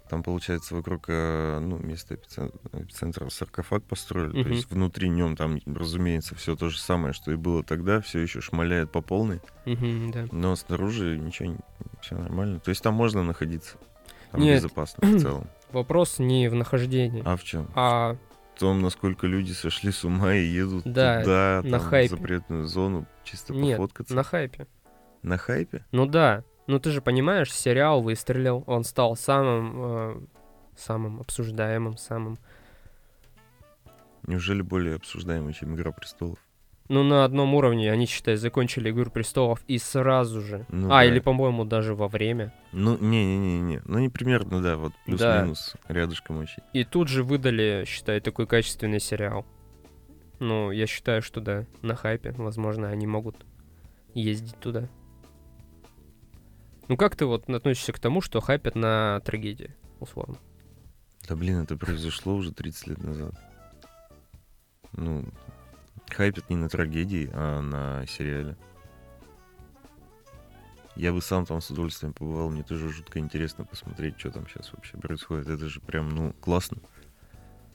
Там, 0.09 0.23
получается, 0.23 0.75
вокруг 0.77 1.07
э, 1.09 1.59
ну, 1.61 1.79
места 1.79 2.15
эпицен- 2.15 2.55
эпицентра 2.73 3.29
саркофаг 3.29 3.83
построили. 3.83 4.29
Мгм. 4.39 4.43
То 4.45 4.49
есть 4.51 4.71
внутри 4.71 5.09
нем 5.09 5.37
там, 5.37 5.59
разумеется, 5.67 6.35
все 6.37 6.55
то 6.55 6.69
же 6.69 6.79
самое, 6.79 7.13
что 7.13 7.33
и 7.33 7.37
было 7.37 7.63
тогда, 7.65 8.01
все 8.01 8.21
еще 8.21 8.41
шмаляет 8.41 8.93
по 8.93 9.01
полной. 9.01 9.41
да. 9.65 10.27
Но 10.31 10.55
снаружи 10.55 11.19
ничего, 11.19 11.57
все 12.03 12.17
нормально. 12.17 12.61
То 12.61 12.69
есть 12.71 12.83
там 12.83 12.95
можно 12.95 13.25
находиться. 13.25 13.77
Там 14.31 14.41
Нет. 14.43 14.59
безопасно 14.63 15.07
в 15.09 15.21
целом. 15.21 15.47
Вопрос 15.73 16.19
не 16.21 16.49
в 16.49 16.55
нахождении, 16.55 17.23
А 17.25 17.37
в 17.37 17.43
чем? 17.43 17.69
а 17.75 18.17
В 18.55 18.61
том, 18.61 18.81
насколько 18.83 19.27
люди 19.27 19.53
сошли 19.53 19.91
с 19.91 20.05
ума 20.05 20.35
и 20.35 20.45
едут 20.45 20.85
Да, 20.85 21.21
туда, 21.21 21.61
на 21.65 21.71
там, 21.79 21.81
в 21.81 21.91
хайпе. 21.91 22.17
запретную 22.17 22.67
зону, 22.67 23.07
чисто 23.25 23.53
Нет, 23.53 23.77
пофоткаться. 23.79 24.15
на 24.15 24.23
хайпе. 24.23 24.67
На 25.23 25.37
хайпе? 25.37 25.85
Ну 25.91 26.07
да, 26.07 26.45
ну 26.67 26.79
ты 26.79 26.91
же 26.91 27.01
понимаешь, 27.01 27.53
сериал 27.53 28.03
выстрелил, 28.03 28.65
он 28.67 28.85
стал 28.85 29.17
самым, 29.17 29.73
э, 29.77 30.21
самым 30.77 31.21
обсуждаемым, 31.21 31.97
самым, 31.97 32.39
Неужели 34.27 34.61
более 34.63 34.97
обсуждаемый, 34.97 35.53
чем 35.55 35.75
Игра 35.77 35.93
престолов? 35.93 36.39
ну 36.89 37.03
на 37.03 37.25
одном 37.25 37.53
уровне, 37.55 37.91
они, 37.91 38.07
считай, 38.07 38.37
закончили 38.37 38.91
Игру 38.91 39.11
Престолов 39.11 39.61
и 39.67 39.77
сразу 39.77 40.41
же, 40.41 40.67
Ну 40.69 40.87
а 40.87 40.99
да. 41.01 41.05
или, 41.05 41.19
по-моему, 41.19 41.65
даже 41.65 41.95
во 41.97 42.07
время, 42.07 42.53
Ну, 42.71 42.97
не-не-не-не. 42.97 43.83
Ну, 43.87 43.99
не 43.99 44.09
примерно, 44.09 44.63
да, 44.63 44.77
вот 44.77 44.93
плюс-минус 45.05 45.75
рядышком 45.89 46.37
очень. 46.39 46.63
и 46.73 46.85
тут 46.85 47.09
же 47.09 47.25
выдали, 47.25 47.85
считай, 47.89 48.21
такой 48.21 48.47
качественный 48.47 49.01
сериал. 49.01 49.45
Ну, 50.39 50.71
я 50.71 50.87
считаю, 50.87 51.23
что 51.23 51.41
да, 51.41 51.65
на 51.83 51.97
хайпе, 51.97 52.33
возможно, 52.37 52.89
они 52.89 53.07
могут 53.09 53.35
ездить 54.15 54.57
туда. 54.59 54.89
Ну 56.89 56.97
как 56.97 57.17
ты 57.17 57.27
вот 57.27 57.49
относишься 57.49 57.93
к 57.93 57.99
тому, 57.99 58.21
что 58.21 58.41
хайпят 58.41 58.75
на 58.75 59.21
трагедии, 59.25 59.75
условно? 60.01 60.39
Да 61.29 61.35
блин, 61.35 61.63
это 61.63 61.77
произошло 61.77 62.35
уже 62.37 62.53
30 62.53 62.87
лет 62.87 63.03
назад. 63.03 63.35
Ну, 64.93 65.25
Хайпят 66.11 66.49
не 66.51 66.57
на 66.57 66.69
трагедии, 66.69 67.31
а 67.33 67.61
на 67.61 68.07
сериале. 68.07 68.57
Я 70.95 71.13
бы 71.13 71.21
сам 71.21 71.45
там 71.45 71.61
с 71.61 71.71
удовольствием 71.71 72.15
побывал, 72.15 72.49
мне 72.49 72.63
тоже 72.63 72.89
жутко 72.91 73.19
интересно 73.19 73.65
посмотреть, 73.65 74.19
что 74.19 74.31
там 74.31 74.49
сейчас 74.49 74.73
вообще 74.73 74.97
происходит. 74.97 75.49
Это 75.49 75.69
же 75.69 75.81
прям, 75.81 76.09
ну, 76.09 76.33
классно. 76.41 76.79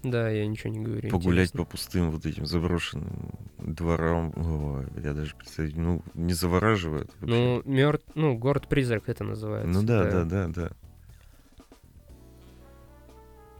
Да, 0.03 0.29
я 0.29 0.47
ничего 0.47 0.73
не 0.73 0.79
говорю. 0.79 1.09
Погулять 1.09 1.49
интересно. 1.49 1.63
по 1.63 1.71
пустым 1.71 2.11
вот 2.11 2.25
этим 2.25 2.45
заброшенным 2.45 3.31
дворам. 3.59 4.33
Ой, 4.35 4.87
я 5.03 5.13
даже 5.13 5.35
представить, 5.35 5.75
ну, 5.75 6.01
не 6.15 6.33
завораживает. 6.33 7.11
вообще. 7.19 7.35
Ну, 7.35 7.61
мертв... 7.65 8.05
ну, 8.15 8.35
город-призрак 8.35 9.09
это 9.09 9.23
называется. 9.23 9.71
ну 9.71 9.85
да, 9.85 10.09
да, 10.09 10.23
да, 10.23 10.47
да. 10.47 10.71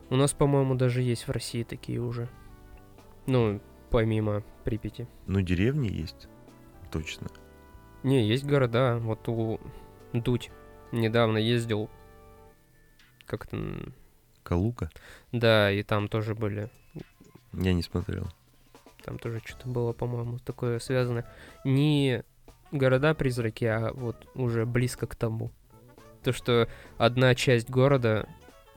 У 0.09 0.15
нас, 0.15 0.33
по-моему, 0.33 0.75
даже 0.75 1.01
есть 1.01 1.27
в 1.27 1.31
России 1.31 1.63
такие 1.63 2.01
уже. 2.01 2.27
Ну, 3.27 3.61
помимо 3.91 4.43
Припяти. 4.63 5.07
Ну, 5.27 5.41
деревни 5.41 5.87
есть, 5.87 6.27
точно. 6.91 7.27
Не, 8.03 8.27
есть 8.27 8.45
города. 8.45 8.97
Вот 8.97 9.27
у 9.29 9.59
Дудь 10.11 10.51
недавно 10.91 11.37
ездил. 11.37 11.89
Как 13.25 13.47
Калука? 14.43 14.89
Да, 15.31 15.71
и 15.71 15.83
там 15.83 16.07
тоже 16.07 16.35
были. 16.35 16.69
Я 17.53 17.73
не 17.73 17.83
смотрел. 17.83 18.27
Там 19.03 19.17
тоже 19.17 19.41
что-то 19.45 19.67
было, 19.67 19.93
по-моему, 19.93 20.39
такое 20.39 20.79
связано. 20.79 21.25
Не 21.63 22.23
города-призраки, 22.71 23.65
а 23.65 23.91
вот 23.93 24.27
уже 24.35 24.65
близко 24.65 25.07
к 25.07 25.15
тому. 25.15 25.51
То, 26.23 26.31
что 26.33 26.67
одна 26.97 27.33
часть 27.35 27.69
города 27.69 28.27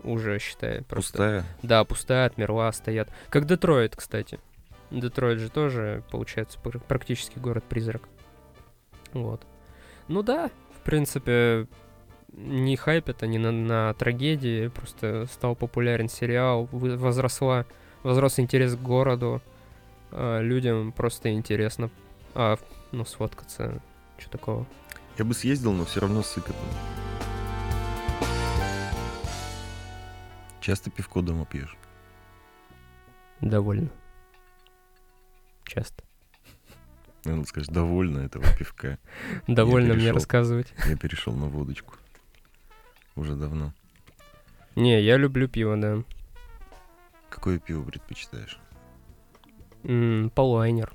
уже, 0.02 0.38
считай, 0.38 0.82
просто... 0.82 1.12
Пустая? 1.12 1.44
Да, 1.62 1.84
пустая, 1.84 2.26
отмерла, 2.26 2.72
стоят. 2.72 3.10
Как 3.28 3.46
Детройт, 3.46 3.96
кстати. 3.96 4.40
Детройт 4.90 5.38
же 5.38 5.50
тоже, 5.50 6.02
получается, 6.10 6.58
пр- 6.60 6.80
практически 6.80 7.38
город-призрак. 7.38 8.08
Вот. 9.12 9.42
Ну 10.08 10.22
да, 10.22 10.50
в 10.78 10.80
принципе, 10.84 11.66
не 12.36 12.76
хайпят 12.76 13.22
они 13.22 13.38
на, 13.38 13.52
на 13.52 13.94
трагедии, 13.94 14.68
просто 14.68 15.26
стал 15.26 15.54
популярен 15.54 16.08
сериал, 16.08 16.68
возросла, 16.72 17.66
возрос 18.02 18.38
интерес 18.38 18.74
к 18.74 18.80
городу, 18.80 19.42
а, 20.10 20.40
людям 20.40 20.92
просто 20.92 21.32
интересно, 21.32 21.90
а, 22.34 22.58
ну, 22.92 23.04
сфоткаться, 23.04 23.80
что 24.18 24.30
такого. 24.30 24.66
Я 25.18 25.24
бы 25.24 25.34
съездил, 25.34 25.72
но 25.72 25.84
все 25.84 26.00
равно 26.00 26.22
сыкотно. 26.22 26.54
Часто 30.60 30.90
пивко 30.90 31.20
дома 31.20 31.44
пьешь? 31.44 31.76
Довольно. 33.40 33.90
Часто. 35.64 36.04
Надо 37.24 37.44
сказать, 37.44 37.68
довольно 37.70 38.20
этого 38.20 38.44
пивка. 38.58 38.98
Довольно 39.46 39.94
мне 39.94 40.10
рассказывать. 40.10 40.72
Я 40.86 40.96
перешел 40.96 41.34
на 41.34 41.46
водочку. 41.46 41.94
Уже 43.16 43.34
давно. 43.36 43.72
Не, 44.76 45.00
я 45.00 45.16
люблю 45.16 45.48
пиво, 45.48 45.76
да. 45.76 46.02
Какое 47.30 47.58
пиво 47.58 47.84
предпочитаешь? 47.84 48.58
М, 49.84 50.30
Полайнер. 50.34 50.92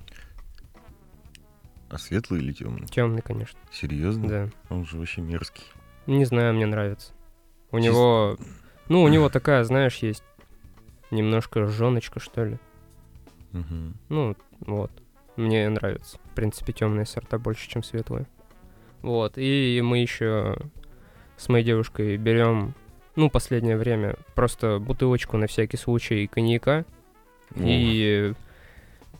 А 1.89 1.97
светлый 1.97 2.41
или 2.41 2.51
темный? 2.53 2.88
Темный, 2.88 3.21
конечно. 3.21 3.60
Серьезно? 3.71 4.27
Да. 4.27 4.49
Он 4.69 4.86
же 4.86 4.97
вообще 4.97 5.21
мерзкий. 5.21 5.63
Не 6.05 6.25
знаю, 6.25 6.53
мне 6.53 6.65
нравится. 6.65 7.13
У 7.71 7.77
Чис- 7.77 7.82
него. 7.84 8.38
Ну, 8.89 9.01
у 9.03 9.08
него 9.08 9.29
такая, 9.29 9.63
знаешь, 9.63 9.97
есть 9.97 10.23
немножко 11.12 11.65
жженочка, 11.65 12.19
что 12.19 12.45
ли. 12.45 12.60
Мгм. 13.51 13.95
Ну, 14.10 14.36
вот. 14.62 14.91
Мне 15.36 15.67
нравится. 15.69 16.17
В 16.25 16.36
принципе, 16.36 16.73
темные 16.73 17.05
сорта 17.05 17.39
больше, 17.39 17.67
чем 17.69 17.82
светлые. 17.82 18.27
Вот. 19.01 19.38
И 19.38 19.82
мы 19.84 19.99
еще 19.99 20.58
с 21.39 21.47
моей 21.47 21.65
девушкой 21.65 22.17
берем, 22.17 22.75
ну, 23.15 23.30
последнее 23.30 23.78
время, 23.78 24.15
просто 24.36 24.78
бутылочку 24.80 25.38
на 25.38 25.47
всякий 25.47 25.78
случай 25.78 26.28
коньяка 26.28 26.86
О, 27.56 27.60
и 27.60 28.34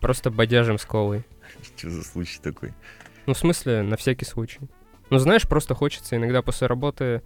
просто 0.02 0.30
бодяжим 0.30 0.78
с 0.78 0.86
колой. 0.86 1.24
Что 1.64 1.90
за 1.90 2.04
случай 2.04 2.40
такой? 2.42 2.74
Ну, 3.26 3.34
в 3.34 3.38
смысле, 3.38 3.82
на 3.84 3.96
всякий 3.96 4.26
случай. 4.26 4.60
Ну, 5.10 5.18
знаешь, 5.18 5.48
просто 5.48 5.74
хочется 5.74 6.18
иногда 6.18 6.42
после 6.42 6.68
работы 6.68 7.24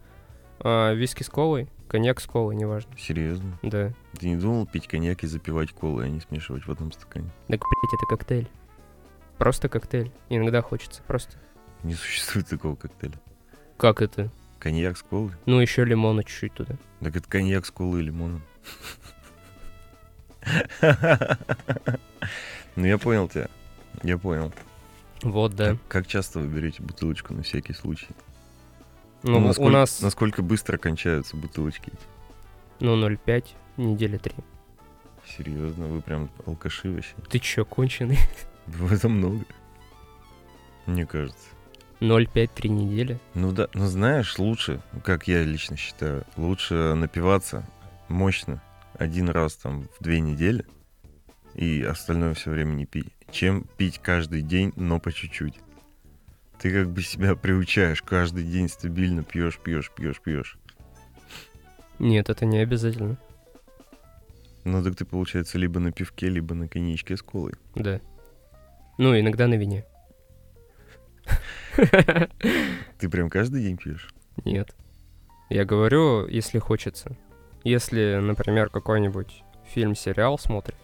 а, 0.59 0.93
виски 0.93 1.23
с 1.23 1.29
колой, 1.29 1.67
коньяк 1.87 2.21
с 2.21 2.27
колой, 2.27 2.55
неважно. 2.55 2.95
Серьезно? 2.97 3.57
Да. 3.63 3.93
Ты 4.17 4.29
не 4.29 4.37
думал 4.37 4.67
пить 4.67 4.87
коньяк 4.87 5.23
и 5.23 5.27
запивать 5.27 5.71
колой, 5.71 6.05
а 6.05 6.09
не 6.09 6.21
смешивать 6.21 6.65
в 6.65 6.71
одном 6.71 6.91
стакане? 6.91 7.29
Так, 7.47 7.59
блядь, 7.59 7.93
это 7.93 8.05
коктейль. 8.07 8.47
Просто 9.37 9.67
коктейль. 9.69 10.11
Иногда 10.29 10.61
хочется. 10.61 11.01
Просто. 11.07 11.37
Не 11.81 11.95
существует 11.95 12.47
такого 12.47 12.75
коктейля. 12.75 13.19
Как 13.77 14.01
это? 14.01 14.31
Коньяк 14.63 14.97
с 14.97 15.03
колой? 15.03 15.33
Ну, 15.45 15.59
еще 15.59 15.83
лимона 15.83 16.23
чуть-чуть 16.23 16.53
туда. 16.53 16.75
Так 17.01 17.17
это 17.17 17.27
коньяк 17.27 17.65
с 17.65 17.71
колой 17.71 17.99
и 17.99 18.05
лимоном. 18.05 18.41
Ну, 22.75 22.87
я 22.87 22.97
понял 22.97 23.27
тебя. 23.29 23.49
Я 24.01 24.17
понял. 24.17 24.51
Вот, 25.21 25.55
да. 25.55 25.77
Как, 25.87 26.07
часто 26.07 26.39
вы 26.39 26.47
берете 26.47 26.81
бутылочку 26.81 27.31
на 27.33 27.43
всякий 27.43 27.73
случай? 27.73 28.07
Ну, 29.21 29.37
у 29.37 29.41
насколько, 29.41 29.71
нас, 29.71 30.01
Насколько 30.01 30.41
быстро 30.41 30.79
кончаются 30.79 31.37
бутылочки 31.37 31.89
эти? 31.89 32.01
ну, 32.79 32.95
0,5, 32.97 33.45
недели 33.77 34.17
3. 34.17 34.33
Серьезно, 35.37 35.85
вы 35.85 36.01
прям 36.01 36.31
алкаши 36.47 36.89
вообще. 36.89 37.13
Ты 37.29 37.37
чё, 37.37 37.63
конченый? 37.63 38.17
В 38.65 38.91
этом 38.91 39.17
много. 39.17 39.45
Мне 40.87 41.05
кажется. 41.05 41.49
0,5, 42.03 42.49
3 42.53 42.69
недели? 42.69 43.19
Ну 43.33 43.51
да, 43.51 43.69
ну 43.73 43.87
знаешь, 43.87 44.37
лучше, 44.37 44.81
как 45.03 45.27
я 45.27 45.43
лично 45.43 45.77
считаю, 45.77 46.25
лучше 46.35 46.93
напиваться 46.95 47.65
мощно 48.09 48.61
один 48.95 49.29
раз 49.29 49.55
там 49.55 49.87
в 49.97 50.03
две 50.03 50.19
недели 50.19 50.65
и 51.55 51.81
остальное 51.81 52.33
все 52.33 52.51
время 52.51 52.73
не 52.73 52.85
пить, 52.85 53.13
чем 53.31 53.65
пить 53.77 53.99
каждый 53.99 54.41
день, 54.41 54.73
но 54.75 54.99
по 54.99 55.13
чуть-чуть. 55.13 55.55
Ты 56.59 56.71
как 56.71 56.91
бы 56.91 57.01
себя 57.01 57.35
приучаешь, 57.35 58.01
каждый 58.01 58.43
день 58.43 58.67
стабильно 58.67 59.23
пьешь, 59.23 59.59
пьешь, 59.59 59.91
пьешь, 59.95 60.19
пьешь. 60.21 60.57
Нет, 61.99 62.29
это 62.29 62.45
не 62.45 62.59
обязательно. 62.59 63.17
Ну 64.65 64.83
так 64.83 64.95
ты, 64.95 65.05
получается, 65.05 65.57
либо 65.57 65.79
на 65.79 65.91
пивке, 65.91 66.29
либо 66.29 66.53
на 66.53 66.67
коньячке 66.67 67.15
с 67.15 67.21
колой. 67.21 67.53
Да. 67.75 67.99
Ну, 68.97 69.17
иногда 69.17 69.47
на 69.47 69.55
вине. 69.55 69.85
Ты 72.99 73.09
прям 73.09 73.29
каждый 73.29 73.61
день 73.63 73.77
пьешь? 73.77 74.09
Нет. 74.45 74.75
Я 75.49 75.65
говорю, 75.65 76.27
если 76.27 76.59
хочется. 76.59 77.15
Если, 77.63 78.19
например, 78.21 78.69
какой-нибудь 78.69 79.43
фильм, 79.65 79.95
сериал 79.95 80.37
смотрим. 80.37 80.75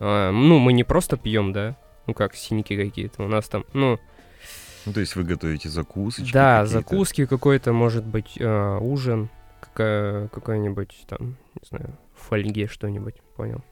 а, 0.00 0.30
ну, 0.32 0.58
мы 0.58 0.72
не 0.72 0.84
просто 0.84 1.16
пьем, 1.16 1.52
да? 1.52 1.76
Ну 2.06 2.14
как, 2.14 2.34
синьки 2.34 2.76
какие-то. 2.76 3.22
У 3.22 3.28
нас 3.28 3.48
там, 3.48 3.64
ну, 3.72 3.98
Ну, 4.84 4.92
то 4.92 5.00
есть 5.00 5.16
вы 5.16 5.24
готовите 5.24 5.68
закусочки 5.68 6.32
да, 6.32 6.60
какие-то? 6.62 6.80
закуски 6.90 7.26
какой-то, 7.26 7.72
может 7.72 8.04
быть, 8.04 8.36
а, 8.40 8.78
ужин, 8.78 9.30
какая, 9.60 10.28
какой-нибудь 10.28 11.04
там, 11.08 11.36
не 11.60 11.66
знаю, 11.68 11.96
в 12.14 12.28
фольге 12.28 12.66
что-нибудь, 12.68 13.14
понял? 13.36 13.62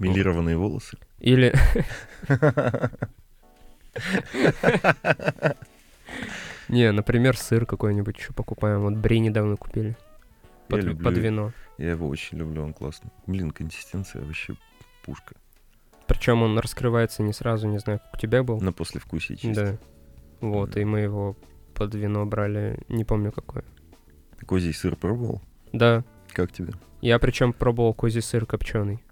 Милированные 0.00 0.56
волосы? 0.56 0.98
Или, 1.20 1.54
не, 6.68 6.90
например, 6.92 7.36
сыр 7.36 7.66
какой-нибудь 7.66 8.18
еще 8.18 8.32
покупаем. 8.32 8.80
Вот 8.82 8.94
бри 8.94 9.20
недавно 9.20 9.56
купили. 9.56 9.96
Я 10.68 10.76
Под, 10.76 10.84
люблю 10.84 11.04
под 11.04 11.18
вино. 11.18 11.52
Я 11.78 11.90
его 11.90 12.08
очень 12.08 12.38
люблю, 12.38 12.62
он 12.62 12.72
классный. 12.72 13.10
Блин, 13.26 13.50
консистенция 13.50 14.24
вообще 14.24 14.56
пушка. 15.04 15.34
Причем 16.06 16.42
он 16.42 16.58
раскрывается 16.58 17.22
не 17.22 17.32
сразу, 17.32 17.68
не 17.68 17.78
знаю, 17.78 18.00
как 18.00 18.14
у 18.14 18.18
тебя 18.18 18.42
был. 18.42 18.60
На 18.60 18.72
послевкусие 18.72 19.38
чисто. 19.38 19.64
Да. 19.64 19.78
Вот, 20.46 20.76
и 20.76 20.84
мы 20.84 21.00
его 21.00 21.36
под 21.74 21.94
вино 21.94 22.24
брали, 22.26 22.78
не 22.88 23.04
помню 23.04 23.32
какое. 23.32 23.64
Ты 24.38 24.46
козий 24.46 24.74
сыр 24.74 24.96
пробовал? 24.96 25.40
Да. 25.72 26.04
Как 26.32 26.52
тебе? 26.52 26.72
Я 27.00 27.18
причем 27.18 27.52
пробовал 27.52 27.94
козий 27.94 28.22
сыр 28.22 28.46
копченый. 28.46 29.02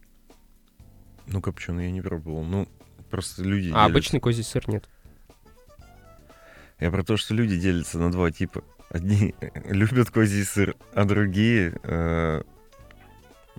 Ну, 1.26 1.40
копченый 1.40 1.86
я 1.86 1.90
не 1.90 2.00
пробовал. 2.00 2.42
Ну, 2.42 2.68
просто 3.12 3.44
люди 3.44 3.66
А 3.66 3.68
делятся. 3.68 3.84
обычный 3.84 4.20
козий 4.20 4.42
сыр 4.42 4.68
нет. 4.68 4.88
Я 6.80 6.90
про 6.90 7.04
то, 7.04 7.16
что 7.16 7.34
люди 7.34 7.56
делятся 7.56 7.98
на 7.98 8.10
два 8.10 8.32
типа. 8.32 8.64
Одни 8.90 9.34
любят 9.66 10.10
козий 10.10 10.44
сыр, 10.44 10.74
а 10.94 11.04
другие 11.04 11.78
э, 11.84 12.42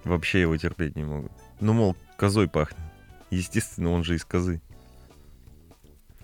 вообще 0.04 0.42
его 0.42 0.58
терпеть 0.58 0.96
не 0.98 1.04
могут. 1.06 1.32
Ну, 1.62 1.72
мол, 1.74 1.96
козой 2.18 2.50
пахнет. 2.50 2.80
Естественно, 3.30 3.92
он 3.92 4.04
же 4.04 4.16
из 4.16 4.26
козы. 4.26 4.62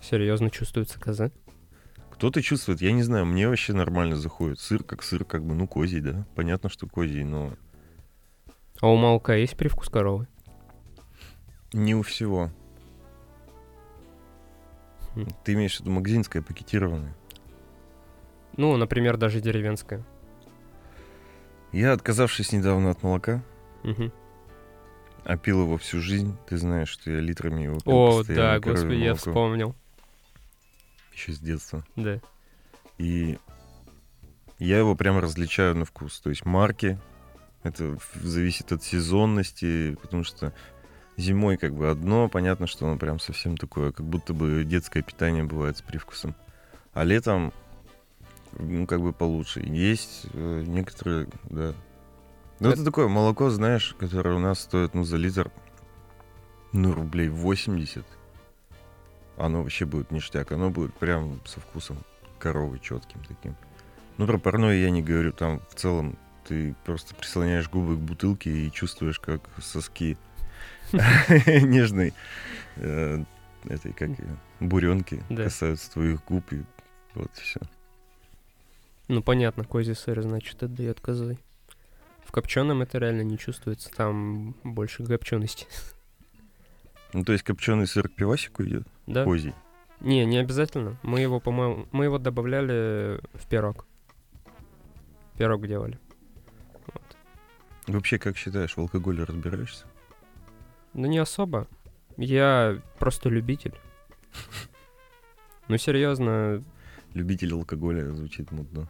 Серьезно 0.02 0.50
чувствуется 0.50 1.00
коза. 1.00 1.30
Кто-то 2.12 2.42
чувствует, 2.42 2.82
я 2.82 2.92
не 2.92 3.02
знаю, 3.02 3.24
мне 3.24 3.48
вообще 3.48 3.72
нормально 3.72 4.16
заходит. 4.16 4.60
Сыр 4.60 4.84
как 4.84 5.02
сыр, 5.02 5.24
как 5.24 5.42
бы, 5.42 5.54
ну, 5.54 5.66
козий, 5.66 6.00
да. 6.00 6.26
Понятно, 6.34 6.68
что 6.68 6.86
козий, 6.86 7.24
но 7.24 7.54
А 8.80 8.88
у 8.88 8.96
молока 8.96 9.34
есть 9.34 9.56
привкус 9.56 9.88
коровы? 9.88 10.28
Не 11.72 11.94
у 11.94 12.02
всего. 12.02 12.50
Ты 15.44 15.52
имеешь 15.54 15.76
в 15.76 15.80
виду 15.80 15.90
магазинское 15.90 16.42
пакетированное? 16.42 17.14
Ну, 18.56 18.76
например, 18.76 19.16
даже 19.16 19.40
деревенское. 19.40 20.04
Я, 21.72 21.92
отказавшись 21.92 22.52
недавно 22.52 22.90
от 22.90 23.02
молока, 23.02 23.42
Мгм. 23.84 24.12
а 25.24 25.36
пил 25.36 25.62
его 25.62 25.78
всю 25.78 26.00
жизнь, 26.00 26.36
ты 26.48 26.56
знаешь, 26.56 26.88
что 26.88 27.10
я 27.10 27.20
литрами 27.20 27.62
его 27.62 27.78
пил 27.78 27.92
О, 27.92 28.24
да, 28.24 28.58
господи, 28.58 28.94
я 28.94 29.10
молоко, 29.10 29.16
вспомнил. 29.18 29.74
Еще 31.12 31.32
с 31.32 31.38
детства. 31.38 31.84
Да. 31.96 32.20
И 32.98 33.38
я 34.58 34.78
его 34.78 34.94
прям 34.96 35.18
различаю 35.18 35.76
на 35.76 35.84
вкус. 35.84 36.20
То 36.20 36.30
есть 36.30 36.44
марки, 36.44 36.98
это 37.62 37.98
зависит 38.14 38.72
от 38.72 38.82
сезонности, 38.82 39.96
потому 40.02 40.24
что 40.24 40.52
зимой 41.20 41.56
как 41.56 41.74
бы 41.74 41.90
одно, 41.90 42.28
понятно, 42.28 42.66
что 42.66 42.86
оно 42.86 42.98
прям 42.98 43.20
совсем 43.20 43.56
такое, 43.56 43.92
как 43.92 44.06
будто 44.06 44.34
бы 44.34 44.64
детское 44.64 45.02
питание 45.02 45.44
бывает 45.44 45.76
с 45.76 45.82
привкусом. 45.82 46.34
А 46.92 47.04
летом, 47.04 47.52
ну, 48.58 48.86
как 48.86 49.00
бы 49.00 49.12
получше. 49.12 49.60
Есть 49.60 50.26
э, 50.32 50.64
некоторые, 50.66 51.28
да. 51.44 51.74
Ну, 52.58 52.68
это 52.68 52.84
такое 52.84 53.08
молоко, 53.08 53.48
знаешь, 53.50 53.94
которое 53.98 54.34
у 54.34 54.40
нас 54.40 54.60
стоит, 54.60 54.94
ну, 54.94 55.04
за 55.04 55.16
литр, 55.16 55.50
ну, 56.72 56.92
рублей 56.92 57.28
80. 57.28 58.04
Оно 59.36 59.62
вообще 59.62 59.86
будет 59.86 60.10
ништяк. 60.10 60.52
Оно 60.52 60.70
будет 60.70 60.92
прям 60.94 61.40
со 61.46 61.60
вкусом 61.60 61.98
коровы 62.38 62.78
четким 62.78 63.22
таким. 63.26 63.56
Ну, 64.18 64.26
про 64.26 64.38
парное 64.38 64.76
я 64.76 64.90
не 64.90 65.02
говорю. 65.02 65.32
Там 65.32 65.62
в 65.70 65.74
целом 65.74 66.18
ты 66.46 66.74
просто 66.84 67.14
прислоняешь 67.14 67.70
губы 67.70 67.96
к 67.96 68.00
бутылке 68.00 68.50
и 68.50 68.72
чувствуешь, 68.72 69.18
как 69.18 69.40
соски 69.62 70.18
нежной 71.46 72.12
э, 72.76 73.24
этой, 73.68 73.92
как 73.92 74.10
буренки 74.60 75.22
касаются 75.28 75.90
твоих 75.92 76.24
губ, 76.24 76.52
и 76.52 76.62
вот 77.14 77.30
все. 77.34 77.60
Ну, 79.08 79.22
понятно, 79.22 79.64
козий 79.64 79.94
сыр, 79.94 80.22
значит, 80.22 80.62
отдает 80.62 81.00
козой. 81.00 81.38
В 82.24 82.32
копченом 82.32 82.82
это 82.82 82.98
реально 82.98 83.22
не 83.22 83.38
чувствуется, 83.38 83.90
там 83.90 84.54
больше 84.64 85.04
копчености. 85.04 85.66
Ну, 87.12 87.24
то 87.24 87.32
есть 87.32 87.42
копченый 87.42 87.88
сыр 87.88 88.08
к 88.08 88.12
пивасику 88.14 88.62
идет, 88.62 88.86
Да? 89.08 89.24
козий. 89.24 89.52
Не, 89.98 90.24
не 90.24 90.38
обязательно. 90.38 90.96
Мы 91.02 91.18
его, 91.18 91.40
по-моему, 91.40 91.88
мы 91.90 92.04
его 92.04 92.18
добавляли 92.18 93.20
в 93.34 93.48
пирог. 93.48 93.84
Пирог 95.36 95.66
делали. 95.66 95.98
Вообще, 97.88 98.18
как 98.20 98.36
считаешь, 98.36 98.76
в 98.76 98.78
алкоголе 98.78 99.24
разбираешься? 99.24 99.86
Ну, 100.94 101.06
не 101.06 101.18
особо. 101.18 101.68
Я 102.16 102.78
просто 102.98 103.28
любитель. 103.28 103.74
Ну, 105.68 105.78
серьезно, 105.78 106.64
Любитель 107.14 107.52
алкоголя 107.54 108.12
звучит 108.12 108.50
мудно. 108.52 108.88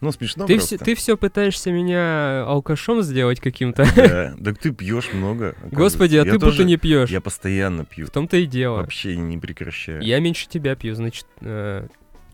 Ну, 0.00 0.12
смешно 0.12 0.46
ты, 0.46 0.54
просто. 0.54 0.76
все, 0.76 0.84
ты 0.84 0.94
все 0.94 1.16
пытаешься 1.16 1.72
меня 1.72 2.44
алкашом 2.44 3.02
сделать 3.02 3.40
каким-то. 3.40 3.84
Да, 3.96 4.34
так 4.42 4.58
ты 4.58 4.72
пьешь 4.72 5.12
много. 5.12 5.56
Господи, 5.72 6.14
а. 6.16 6.18
Я 6.18 6.24
ты 6.24 6.32
будто 6.32 6.46
тоже- 6.46 6.64
не 6.64 6.76
пьешь. 6.76 7.10
Я 7.10 7.20
постоянно 7.20 7.84
пью. 7.84 8.06
В 8.06 8.10
том-то 8.10 8.36
и 8.36 8.46
дело. 8.46 8.76
Вообще 8.76 9.16
не 9.16 9.38
прекращаю. 9.38 10.00
Я 10.02 10.20
меньше 10.20 10.48
тебя 10.48 10.76
пью, 10.76 10.94
значит, 10.94 11.26
э, 11.40 11.88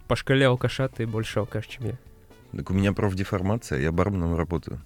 по 0.07 0.15
шкале 0.15 0.47
алкаша 0.47 0.89
ты 0.89 1.07
больше 1.07 1.39
алкаш, 1.39 1.67
чем 1.67 1.87
я. 1.87 1.99
Так 2.53 2.71
у 2.71 2.75
меня 2.75 2.93
профдеформация, 2.93 3.81
я 3.81 3.91
барменом 3.91 4.37
работаю. 4.37 4.81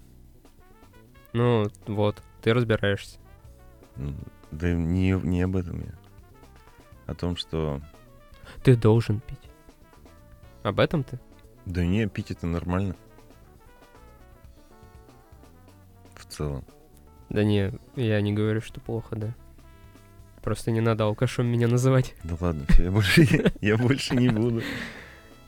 Ну, 1.33 1.66
вот, 1.87 2.22
ты 2.42 2.55
разбираешься. 2.55 3.18
Ну, 3.98 4.14
Да 4.50 4.72
не, 4.72 5.12
не 5.12 5.42
об 5.42 5.56
этом 5.56 5.80
я. 5.80 5.94
О 7.06 7.14
том, 7.14 7.37
что... 7.37 7.80
Ты 8.62 8.76
должен 8.76 9.20
пить. 9.20 9.50
Об 10.62 10.80
этом 10.80 11.02
ты? 11.04 11.18
Да 11.66 11.84
не, 11.84 12.06
пить 12.08 12.30
это 12.30 12.46
нормально. 12.46 12.96
В 16.14 16.24
целом. 16.26 16.64
Да 17.28 17.44
не, 17.44 17.72
я 17.94 18.20
не 18.20 18.32
говорю, 18.32 18.61
что 18.61 18.80
плохо, 18.80 19.16
да. 19.16 19.34
Просто 20.42 20.70
не 20.70 20.80
надо 20.80 21.04
алкашом 21.04 21.46
меня 21.46 21.68
называть. 21.68 22.14
Да 22.24 22.37
ладно, 22.40 22.64
я 22.78 22.90
больше, 22.90 23.52
я 23.61 23.76
больше 23.76 24.16
не 24.16 24.28
буду. 24.28 24.62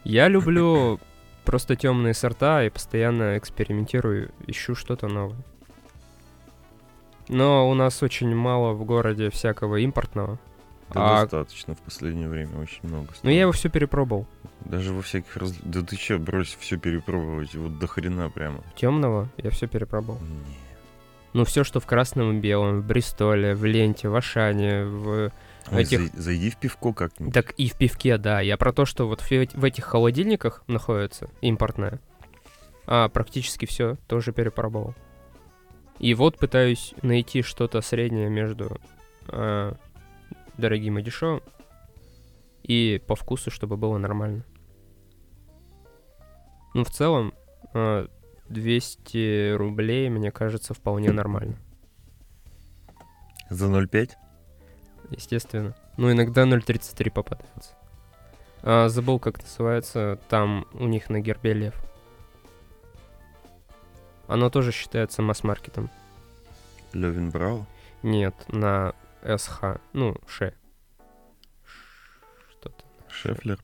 Я 0.05 0.29
люблю 0.29 1.01
просто 1.45 1.77
темные 1.77 2.15
сорта 2.15 2.65
и 2.65 2.71
постоянно 2.71 3.39
экспериментирую, 3.39 4.31
ищу 4.47 4.75
что-то 4.75 5.09
новое. 5.09 5.43
Но 7.31 7.71
у 7.71 7.75
нас 7.75 8.03
очень 8.03 8.35
мало 8.35 8.73
в 8.73 8.85
городе 8.85 9.31
всякого 9.31 9.77
импортного. 9.77 10.39
Да 10.93 11.19
А- 11.19 11.21
достаточно 11.23 11.77
в 11.77 11.79
последнее 11.79 12.29
время, 12.29 12.59
очень 12.61 12.81
много. 12.83 13.07
Но 13.09 13.15
стало. 13.15 13.31
я 13.33 13.41
его 13.43 13.53
все 13.53 13.69
перепробовал. 13.69 14.27
Даже 14.65 14.93
во 14.93 15.03
всяких 15.03 15.37
раз... 15.37 15.53
Да 15.63 15.83
ты 15.83 15.95
че, 15.97 16.19
брось 16.19 16.57
все 16.59 16.77
перепробовать, 16.77 17.55
вот 17.55 17.79
до 17.79 17.87
хрена 17.87 18.29
прямо. 18.31 18.65
Темного 18.75 19.29
я 19.37 19.51
все 19.51 19.69
перепробовал. 19.69 20.19
Не. 20.21 20.39
Ну, 21.33 21.45
все, 21.45 21.63
что 21.63 21.79
в 21.79 21.87
красном 21.87 22.33
и 22.37 22.41
белом, 22.41 22.81
в 22.81 22.85
Бристоле, 22.87 23.55
в 23.55 23.65
Ленте, 23.65 24.09
в 24.09 24.17
Ашане, 24.17 24.85
в... 24.85 25.31
Ой, 25.71 25.83
Этих- 25.83 26.01
зай- 26.01 26.11
Зайди 26.17 26.51
в 26.51 26.57
пивко 26.57 26.93
как-нибудь. 26.93 27.33
Так 27.33 27.53
и 27.53 27.69
в 27.69 27.75
пивке, 27.77 28.19
да. 28.19 28.41
Я 28.41 28.57
про 28.57 28.73
то, 28.73 28.85
что 28.85 29.07
вот 29.07 29.21
в, 29.21 29.31
в 29.31 29.65
этих 29.65 29.85
холодильниках 29.85 30.65
находится 30.67 31.31
импортное. 31.41 32.01
А 32.87 33.09
практически 33.09 33.67
все 33.67 33.97
тоже 34.09 34.33
перепробовал. 34.33 34.97
И 36.01 36.15
вот 36.15 36.39
пытаюсь 36.39 36.95
найти 37.03 37.43
что-то 37.43 37.83
среднее 37.83 38.31
между 38.31 38.79
а, 39.29 39.77
дорогим 40.57 40.99
и 40.99 41.03
дешевым. 41.03 41.43
И 42.63 43.03
по 43.07 43.15
вкусу, 43.15 43.51
чтобы 43.51 43.77
было 43.77 43.99
нормально. 43.99 44.45
Ну, 46.73 46.85
в 46.85 46.91
целом, 46.91 47.35
а, 47.75 48.09
200 48.49 49.53
рублей, 49.57 50.09
мне 50.09 50.33
кажется, 50.33 50.73
вполне 50.73 51.13
нормально. 51.13 51.59
За 53.51 53.67
0,5? 53.67 54.13
Естественно. 55.11 55.77
Ну, 55.99 56.11
иногда 56.11 56.45
0.33 56.45 57.11
попадается. 57.11 57.75
А, 58.63 58.89
забыл, 58.89 59.19
как 59.19 59.43
называется. 59.43 60.19
Там 60.31 60.67
у 60.73 60.87
них 60.87 61.11
на 61.11 61.21
гербе 61.21 61.53
лев. 61.53 61.90
Оно 64.31 64.49
тоже 64.49 64.71
считается 64.71 65.23
масс-маркетом. 65.23 65.91
Левин 66.93 67.31
Брау? 67.31 67.67
Нет, 68.05 68.35
на 68.47 68.95
СХ. 69.25 69.81
Ну, 69.93 70.15
Ш. 70.29 70.55
Что-то. 72.49 72.85
Шефлер? 73.09 73.59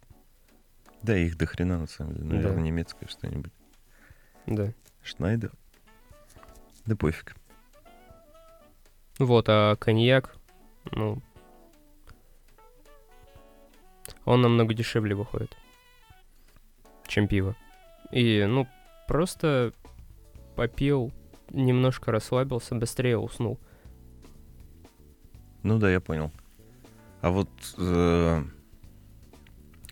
Да, 1.02 1.16
их 1.16 1.38
до 1.38 1.46
хрена, 1.46 1.78
на 1.78 1.86
самом 1.86 2.14
деле. 2.14 2.26
Наверное, 2.26 2.56
Да. 2.56 2.60
немецкое 2.62 3.08
что-нибудь. 3.08 3.52
Да. 4.46 4.72
Шнайдер? 5.04 5.52
Да 6.84 6.96
пофиг. 6.96 7.36
Вот, 9.20 9.46
а 9.48 9.76
коньяк, 9.76 10.34
ну... 10.90 11.22
Он 14.24 14.42
намного 14.42 14.74
дешевле 14.74 15.14
выходит, 15.14 15.56
чем 17.06 17.28
пиво. 17.28 17.54
И, 18.10 18.44
ну, 18.48 18.66
просто 19.06 19.72
попил, 20.56 21.12
немножко 21.50 22.10
расслабился, 22.10 22.74
быстрее 22.74 23.18
уснул. 23.18 23.58
Ну 25.62 25.78
да, 25.78 25.90
я 25.90 26.00
понял. 26.00 26.32
А 27.20 27.30
вот 27.30 27.48
э, 27.78 28.42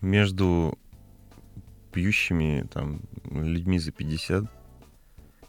между 0.01 0.77
пьющими 1.91 2.67
там 2.71 3.01
людьми 3.29 3.79
за 3.79 3.91
50 3.91 4.43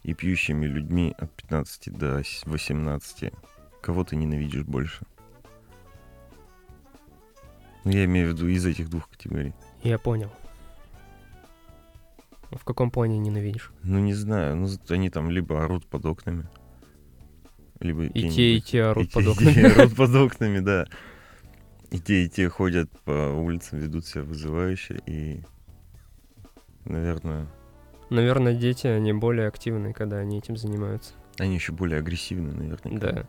и 0.05 0.15
пьющими 0.15 0.67
людьми 0.67 1.15
от 1.19 1.33
15 1.33 1.93
до 1.97 2.19
с- 2.23 2.45
18, 2.47 3.33
кого 3.83 4.05
ты 4.05 4.17
ненавидишь 4.17 4.65
больше? 4.65 5.05
Ну, 7.85 7.93
я 7.93 8.05
имею 8.05 8.31
в 8.31 8.33
виду 8.35 8.49
из 8.49 8.67
этих 8.67 8.89
двух 8.91 9.09
категорий. 9.09 9.55
Я 9.85 9.99
понял. 9.99 10.31
В 12.53 12.65
каком 12.65 12.91
плане 12.91 13.19
ненавидишь? 13.19 13.73
Ну, 13.83 13.99
не 13.99 14.15
знаю, 14.15 14.57
ну, 14.57 14.69
они 14.89 15.11
там 15.11 15.31
либо 15.31 15.65
орут 15.65 15.87
под 15.87 16.07
окнами, 16.07 16.49
либо 17.81 18.05
И 18.05 18.31
те, 18.31 18.57
и 18.57 18.61
те 18.61 18.85
орут 18.85 19.09
и 19.09 19.13
под 19.13 19.25
и 19.25 19.29
окнами. 19.29 19.53
те 19.55 19.67
орут 19.67 19.97
под 19.97 20.15
окнами, 20.15 20.59
да. 20.61 20.87
И 21.91 21.99
те, 22.01 22.25
и 22.25 22.29
те 22.29 22.49
ходят 22.49 22.91
по 23.05 23.33
улицам, 23.35 23.79
ведут 23.79 24.07
себя 24.07 24.23
вызывающе, 24.23 25.01
и, 25.07 25.43
наверное, 26.85 27.47
Наверное, 28.09 28.55
дети, 28.55 28.87
они 28.87 29.13
более 29.13 29.49
активны, 29.49 29.93
когда 29.93 30.19
они 30.19 30.39
этим 30.39 30.57
занимаются. 30.57 31.15
они 31.39 31.55
еще 31.57 31.73
более 31.73 31.99
агрессивны, 31.99 32.53
наверное. 32.53 32.99
Да. 32.99 33.27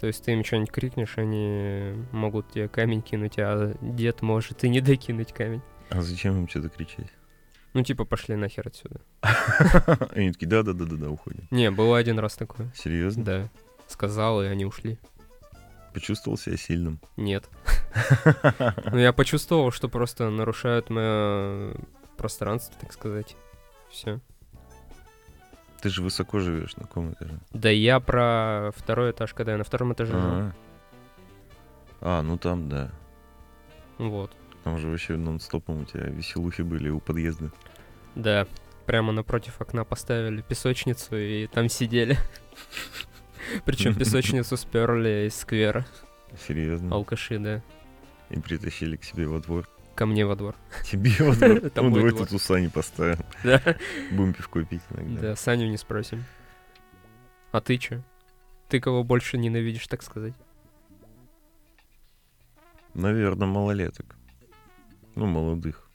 То 0.00 0.06
есть 0.06 0.24
ты 0.24 0.32
им 0.32 0.42
что-нибудь 0.42 0.70
крикнешь, 0.70 1.18
они 1.18 1.92
могут 2.12 2.50
тебе 2.50 2.68
камень 2.68 3.02
кинуть, 3.02 3.38
а 3.38 3.74
дед 3.82 4.22
может 4.22 4.64
и 4.64 4.70
не 4.70 4.80
докинуть 4.80 5.32
камень. 5.34 5.60
А 5.90 6.00
зачем 6.00 6.38
им 6.38 6.48
что-то 6.48 6.70
кричать? 6.70 7.10
Ну, 7.76 7.82
типа, 7.82 8.06
пошли 8.06 8.36
нахер 8.36 8.68
отсюда. 8.68 9.02
Они 10.14 10.32
такие, 10.32 10.46
да-да-да-да, 10.46 11.10
уходим. 11.10 11.46
Не, 11.50 11.70
было 11.70 11.98
один 11.98 12.18
раз 12.18 12.34
такое. 12.34 12.72
Серьезно? 12.74 13.22
Да. 13.22 13.50
Сказал, 13.86 14.42
и 14.42 14.46
они 14.46 14.64
ушли. 14.64 14.98
Почувствовал 15.92 16.38
себя 16.38 16.56
сильным. 16.56 17.00
Нет. 17.18 17.50
Ну, 18.92 18.98
я 18.98 19.12
почувствовал, 19.12 19.70
что 19.72 19.90
просто 19.90 20.30
нарушают 20.30 20.88
мое 20.88 21.74
пространство, 22.16 22.74
так 22.80 22.94
сказать. 22.94 23.36
Все. 23.90 24.20
Ты 25.82 25.90
же 25.90 26.00
высоко 26.00 26.38
живешь, 26.38 26.76
на 26.76 26.84
каком 26.84 27.12
этаже? 27.12 27.38
Да 27.52 27.68
я 27.68 28.00
про 28.00 28.70
второй 28.74 29.10
этаж, 29.10 29.34
когда 29.34 29.52
я 29.52 29.58
на 29.58 29.64
втором 29.64 29.92
этаже 29.92 30.12
жил. 30.12 30.20
А, 30.22 30.52
а, 32.00 32.22
ну 32.22 32.38
там, 32.38 32.70
да. 32.70 32.90
Вот. 33.98 34.30
Там 34.66 34.80
же 34.80 34.88
вообще 34.88 35.16
нон-стопом 35.16 35.82
у 35.82 35.84
тебя 35.84 36.06
веселухи 36.06 36.62
были 36.62 36.88
у 36.88 36.98
подъезда. 36.98 37.52
Да, 38.16 38.48
прямо 38.84 39.12
напротив 39.12 39.60
окна 39.60 39.84
поставили 39.84 40.42
песочницу 40.42 41.16
и 41.16 41.46
там 41.46 41.68
сидели. 41.68 42.18
Причем 43.64 43.94
песочницу 43.94 44.56
сперли 44.56 45.28
из 45.28 45.36
сквера. 45.36 45.86
Серьезно. 46.48 46.92
Алкаши, 46.92 47.38
да. 47.38 47.62
И 48.28 48.40
притащили 48.40 48.96
к 48.96 49.04
себе 49.04 49.28
во 49.28 49.38
двор. 49.38 49.68
Ко 49.94 50.04
мне 50.04 50.26
во 50.26 50.34
двор. 50.34 50.56
Тебе 50.84 51.12
во 51.20 51.36
двор? 51.36 51.70
Ну, 51.76 51.94
давай 51.94 52.10
тут 52.10 52.32
у 52.32 52.38
Сани 52.40 52.66
поставим. 52.66 53.24
Да. 53.44 53.62
Будем 54.10 54.34
пивко 54.34 54.64
пить 54.64 54.82
иногда. 54.90 55.20
Да, 55.20 55.36
Саню 55.36 55.68
не 55.68 55.76
спросим. 55.76 56.24
А 57.52 57.60
ты 57.60 57.78
чё? 57.78 58.02
Ты 58.68 58.80
кого 58.80 59.04
больше 59.04 59.38
ненавидишь, 59.38 59.86
так 59.86 60.02
сказать? 60.02 60.34
Наверное, 62.94 63.46
малолеток. 63.46 64.16
Ну, 65.16 65.26
молодых. 65.26 65.88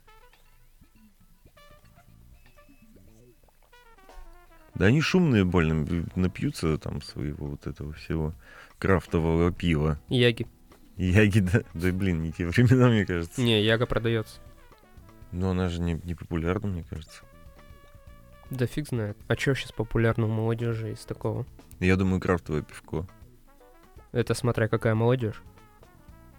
Да 4.74 4.88
они 4.88 5.00
шумные 5.00 5.46
больно, 5.46 6.08
напьются 6.16 6.78
там 6.80 7.04
своего 7.04 7.48
вот 7.48 7.68
этого 7.68 7.94
всего 7.94 8.34
крафтового 8.80 9.52
пива. 9.52 10.00
Яги. 10.10 10.48
Ягида. 10.98 11.66
Да 11.76 11.92
блин, 11.92 12.24
не 12.24 12.32
те 12.32 12.48
времена, 12.48 12.90
мне 12.90 13.06
кажется. 13.06 13.42
Не, 13.42 13.64
Яга 13.64 13.86
продается. 13.86 14.40
Но 15.32 15.52
она 15.52 15.70
же 15.70 15.82
не, 15.82 16.02
не 16.04 16.16
популярна, 16.16 16.68
мне 16.68 16.84
кажется. 16.84 17.22
Да 18.50 18.66
фиг 18.66 18.88
знает. 18.88 19.18
А 19.28 19.36
чё 19.36 19.54
сейчас 19.54 19.72
популярно 19.72 20.26
у 20.26 20.30
молодежи 20.30 20.94
из 20.94 21.06
такого? 21.06 21.46
Я 21.80 21.96
думаю, 21.96 22.20
крафтовое 22.20 22.64
пивко. 22.64 23.08
Это 24.12 24.34
смотря 24.34 24.68
какая 24.68 24.96
молодежь. 24.96 25.44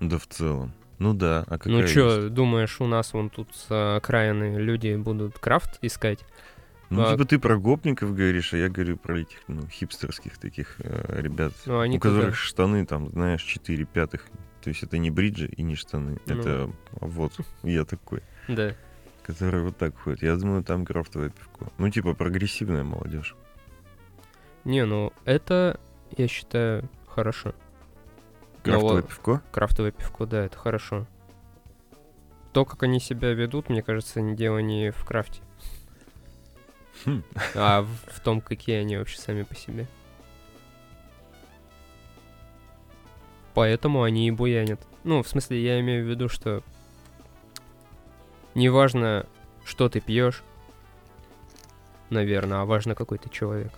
Да 0.01 0.19
в 0.19 0.27
целом. 0.27 0.75
Ну 0.99 1.15
да, 1.15 1.41
а 1.49 1.59
какая 1.59 1.73
ну 1.73 1.87
чё, 1.87 2.29
думаешь, 2.29 2.81
у 2.81 2.87
нас 2.87 3.13
вон 3.13 3.29
тут 3.31 3.49
с 3.55 3.97
окраины 3.97 4.57
люди 4.59 4.95
будут 4.97 5.39
крафт 5.39 5.79
искать? 5.83 6.21
Ну, 6.91 7.03
а- 7.03 7.13
типа 7.13 7.25
ты 7.25 7.39
про 7.39 7.57
гопников 7.59 8.15
говоришь, 8.15 8.53
а 8.53 8.59
я 8.59 8.69
говорю 8.69 8.99
про 8.99 9.21
этих, 9.21 9.39
ну, 9.49 9.67
хипстерских 9.67 10.37
таких 10.39 10.77
э, 10.79 11.21
ребят, 11.23 11.55
Ну, 11.67 11.81
они 11.81 11.97
у 11.97 12.01
которых 12.01 12.25
туда. 12.27 12.37
штаны 12.37 12.85
там, 12.87 13.09
знаешь, 13.11 13.43
4 13.43 13.85
пятых. 13.87 14.27
То 14.63 14.69
есть 14.69 14.83
это 14.83 14.99
не 14.99 15.11
бриджи 15.11 15.47
и 15.49 15.63
не 15.63 15.75
штаны. 15.75 16.21
Ну. 16.27 16.35
Это 16.39 16.71
вот 17.01 17.33
я 17.63 17.85
такой, 17.85 18.23
Да. 18.47 18.75
который 19.23 19.63
вот 19.63 19.77
так 19.79 19.97
ходит. 19.99 20.23
Я 20.23 20.37
думаю, 20.37 20.63
там 20.63 20.85
крафтовое 20.85 21.31
пивко. 21.31 21.73
Ну, 21.79 21.89
типа 21.91 22.15
прогрессивная 22.15 22.85
молодежь. 22.85 23.35
Не, 24.65 24.85
ну 24.85 25.13
это, 25.25 25.81
я 26.17 26.29
считаю, 26.29 26.89
хорошо. 27.09 27.55
Ну, 28.65 28.71
Крафтовое 28.71 29.03
вот 29.03 29.09
пивко? 29.09 29.43
Крафтовое 29.51 29.91
пивко, 29.91 30.27
да, 30.27 30.45
это 30.45 30.57
хорошо. 30.57 31.07
То, 32.53 32.65
как 32.65 32.83
они 32.85 33.01
себя 33.01 33.33
ведут, 33.33 33.69
мне 33.69 33.83
кажется, 33.83 34.21
не 34.21 34.37
дело 34.37 34.59
не 34.59 34.91
в 34.93 35.05
крафте, 35.05 35.41
Хм. 37.05 37.25
а 37.55 37.83
в, 37.83 37.89
в 38.07 38.21
том, 38.21 38.41
какие 38.41 38.77
они 38.77 38.97
вообще 38.97 39.19
сами 39.19 39.43
по 39.43 39.55
себе. 39.55 39.89
Поэтому 43.55 44.03
они 44.03 44.29
и 44.29 44.31
буянят. 44.31 44.81
Ну, 45.05 45.23
в 45.23 45.29
смысле, 45.29 45.63
я 45.63 45.81
имею 45.81 46.05
в 46.05 46.09
виду, 46.09 46.29
что 46.29 46.63
неважно, 48.55 49.27
что 49.65 49.89
ты 49.89 50.01
пьешь, 50.01 50.43
наверное, 52.11 52.61
а 52.61 52.65
важно, 52.65 52.95
какой 52.95 53.19
ты 53.19 53.29
человек. 53.29 53.73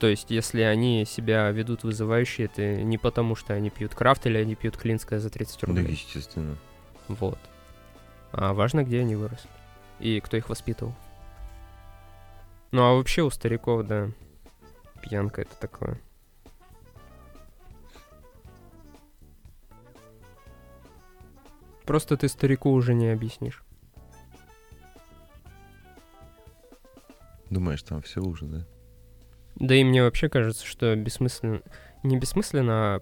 То 0.00 0.06
есть, 0.06 0.30
если 0.30 0.62
они 0.62 1.04
себя 1.04 1.50
ведут 1.50 1.84
вызывающе, 1.84 2.44
это 2.44 2.82
не 2.82 2.96
потому, 2.96 3.36
что 3.36 3.52
они 3.52 3.68
пьют 3.68 3.94
крафт 3.94 4.24
или 4.26 4.38
они 4.38 4.54
пьют 4.54 4.78
клинское 4.78 5.18
за 5.20 5.28
30 5.28 5.60
Да, 5.60 5.66
рублей. 5.66 5.90
естественно. 5.92 6.56
Вот. 7.08 7.38
А 8.32 8.54
важно, 8.54 8.82
где 8.82 9.00
они 9.00 9.14
выросли. 9.14 9.50
И 9.98 10.18
кто 10.20 10.38
их 10.38 10.48
воспитывал. 10.48 10.94
Ну 12.72 12.82
а 12.82 12.94
вообще 12.94 13.20
у 13.22 13.30
стариков, 13.30 13.86
да, 13.86 14.08
пьянка 15.02 15.42
это 15.42 15.54
такое. 15.56 16.00
Просто 21.84 22.16
ты 22.16 22.28
старику 22.28 22.70
уже 22.72 22.94
не 22.94 23.08
объяснишь. 23.08 23.62
Думаешь, 27.50 27.82
там 27.82 28.00
все 28.00 28.20
уже, 28.22 28.46
да? 28.46 28.64
Да 29.60 29.74
и 29.74 29.84
мне 29.84 30.02
вообще 30.02 30.28
кажется, 30.28 30.66
что 30.66 30.96
бессмысленно... 30.96 31.60
Не 32.02 32.18
бессмысленно, 32.18 32.72
а 32.96 33.00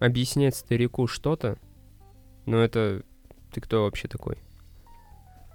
объяснять 0.00 0.56
старику 0.56 1.06
что-то. 1.06 1.58
Но 2.46 2.58
это... 2.58 3.02
Ты 3.52 3.60
кто 3.60 3.84
вообще 3.84 4.08
такой? 4.08 4.38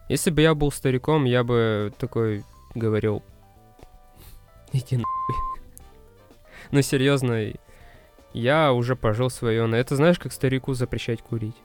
Если 0.08 0.30
бы 0.30 0.42
я 0.42 0.54
был 0.54 0.72
стариком, 0.72 1.26
я 1.26 1.44
бы 1.44 1.92
такой 1.98 2.44
говорил... 2.76 3.24
Иди 4.72 4.98
нахуй. 4.98 5.36
Ну, 6.72 6.82
серьезно, 6.82 7.54
я 8.34 8.74
уже 8.74 8.96
пожил 8.96 9.30
свое. 9.30 9.66
Но 9.66 9.78
это 9.78 9.96
знаешь, 9.96 10.20
как 10.20 10.32
старику 10.32 10.74
запрещать 10.74 11.22
курить? 11.22 11.56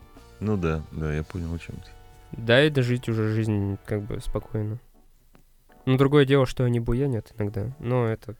Ну 0.41 0.57
да, 0.57 0.83
да, 0.93 1.13
я 1.13 1.23
понял, 1.23 1.55
о 1.55 1.59
чем 1.59 1.77
ты. 1.77 1.91
Дай 2.33 2.71
дожить 2.71 3.09
уже 3.09 3.35
жизнь 3.35 3.77
как 3.85 4.03
бы 4.03 4.21
спокойно. 4.21 4.79
Ну, 5.85 5.97
другое 5.99 6.25
дело, 6.25 6.47
что 6.47 6.65
они 6.65 6.81
буянят 6.81 7.33
иногда. 7.37 7.75
Но 7.79 8.07
это 8.07 8.37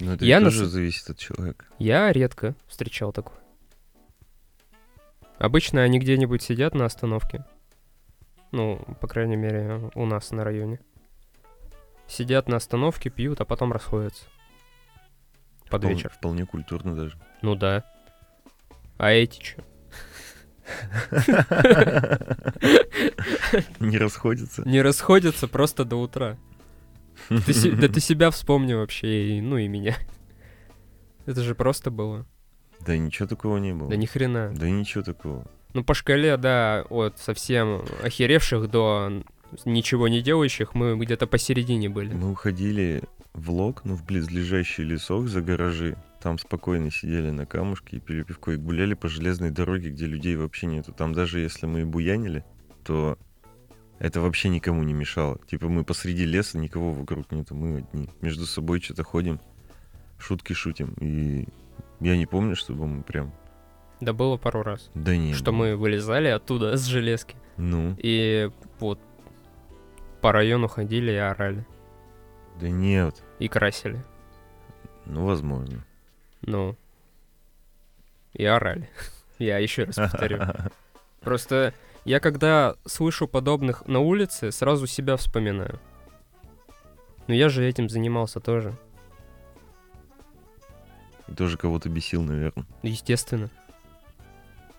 Но 0.00 0.14
это 0.14 0.24
Я 0.24 0.40
на 0.40 0.46
тоже 0.46 0.66
с- 0.66 0.70
зависит 0.70 1.08
от 1.10 1.18
человека. 1.18 1.64
Я 1.78 2.12
редко 2.12 2.54
встречал 2.66 3.12
такое. 3.12 3.38
Обычно 5.38 5.82
они 5.82 5.98
где-нибудь 5.98 6.42
сидят 6.42 6.74
на 6.74 6.84
остановке. 6.84 7.44
Ну, 8.52 8.78
по 9.00 9.08
крайней 9.08 9.36
мере, 9.36 9.90
у 9.94 10.06
нас 10.06 10.30
на 10.30 10.44
районе. 10.44 10.78
Сидят 12.06 12.48
на 12.48 12.56
остановке, 12.56 13.10
пьют, 13.10 13.40
а 13.40 13.44
потом 13.44 13.72
расходятся. 13.72 14.24
Под 15.70 15.82
Впол- 15.84 15.90
вечер. 15.90 16.10
Вполне 16.10 16.44
культурно 16.46 16.94
даже. 16.94 17.18
Ну 17.40 17.54
да. 17.54 17.84
А 18.98 19.10
эти 19.10 19.40
чё? 19.40 19.62
Не 23.80 23.98
расходится. 23.98 24.62
Не 24.68 24.82
расходятся 24.82 25.48
просто 25.48 25.84
до 25.84 25.96
утра. 25.96 26.36
Ты 27.28 27.72
да 27.72 27.88
ты 27.88 28.00
себя 28.00 28.30
вспомни 28.30 28.74
вообще, 28.74 29.38
и, 29.38 29.40
ну 29.40 29.58
и 29.58 29.68
меня. 29.68 29.96
Это 31.26 31.42
же 31.42 31.54
просто 31.54 31.90
было. 31.90 32.26
Да 32.80 32.96
ничего 32.96 33.28
такого 33.28 33.58
не 33.58 33.72
было. 33.72 33.88
Да 33.88 33.96
ни 33.96 34.06
хрена. 34.06 34.52
Да 34.54 34.68
ничего 34.68 35.04
такого. 35.04 35.46
Ну, 35.74 35.84
по 35.84 35.94
шкале, 35.94 36.36
да, 36.36 36.84
от 36.90 37.18
совсем 37.18 37.84
охеревших 38.02 38.70
до 38.70 39.22
ничего 39.64 40.08
не 40.08 40.22
делающих, 40.22 40.74
мы 40.74 40.96
где-то 40.98 41.26
посередине 41.26 41.88
были. 41.88 42.12
Мы 42.12 42.30
уходили 42.30 43.02
в 43.34 43.50
лог, 43.50 43.82
ну, 43.84 43.94
в 43.94 44.04
близлежащий 44.04 44.84
лесок 44.84 45.28
за 45.28 45.40
гаражи. 45.40 45.96
Там 46.20 46.38
спокойно 46.38 46.90
сидели 46.90 47.30
на 47.30 47.46
камушке 47.46 47.96
и 47.96 48.00
пили 48.00 48.22
пивко. 48.22 48.52
И 48.52 48.56
гуляли 48.56 48.94
по 48.94 49.08
железной 49.08 49.50
дороге, 49.50 49.90
где 49.90 50.06
людей 50.06 50.36
вообще 50.36 50.66
нету. 50.66 50.92
Там 50.92 51.12
даже 51.12 51.40
если 51.40 51.66
мы 51.66 51.80
и 51.82 51.84
буянили, 51.84 52.44
то 52.84 53.18
это 54.02 54.20
вообще 54.20 54.48
никому 54.48 54.82
не 54.82 54.92
мешало. 54.92 55.38
Типа 55.46 55.68
мы 55.68 55.84
посреди 55.84 56.24
леса, 56.24 56.58
никого 56.58 56.92
вокруг 56.92 57.30
нету, 57.30 57.54
мы 57.54 57.78
одни. 57.78 58.10
Между 58.20 58.46
собой 58.46 58.80
что-то 58.80 59.04
ходим, 59.04 59.40
шутки 60.18 60.54
шутим. 60.54 60.94
И 60.98 61.46
я 62.00 62.16
не 62.16 62.26
помню, 62.26 62.56
чтобы 62.56 62.88
мы 62.88 63.04
прям... 63.04 63.32
Да 64.00 64.12
было 64.12 64.36
пару 64.38 64.64
раз. 64.64 64.90
Да 64.96 65.16
не. 65.16 65.34
Что 65.34 65.52
мы 65.52 65.76
вылезали 65.76 66.26
оттуда 66.26 66.76
с 66.76 66.84
железки. 66.84 67.36
Ну, 67.56 67.94
И 67.96 68.50
вот 68.80 68.98
по 70.20 70.32
району 70.32 70.66
ходили 70.66 71.12
и 71.12 71.16
орали. 71.16 71.64
да 72.60 72.68
нет. 72.70 73.22
И 73.38 73.46
красили. 73.46 74.02
Ну, 75.06 75.24
возможно. 75.24 75.84
Ну. 76.40 76.76
И 78.32 78.44
орали. 78.44 78.90
Я 79.38 79.58
еще 79.58 79.84
раз 79.84 79.94
повторю. 79.94 80.40
Просто 81.20 81.72
я 82.04 82.20
когда 82.20 82.76
слышу 82.84 83.26
подобных 83.26 83.86
на 83.86 84.00
улице, 84.00 84.52
сразу 84.52 84.86
себя 84.86 85.16
вспоминаю. 85.16 85.78
Но 87.26 87.34
я 87.34 87.48
же 87.48 87.64
этим 87.64 87.88
занимался 87.88 88.40
тоже. 88.40 88.76
Тоже 91.36 91.56
кого-то 91.56 91.88
бесил, 91.88 92.22
наверное. 92.22 92.66
Естественно. 92.82 93.50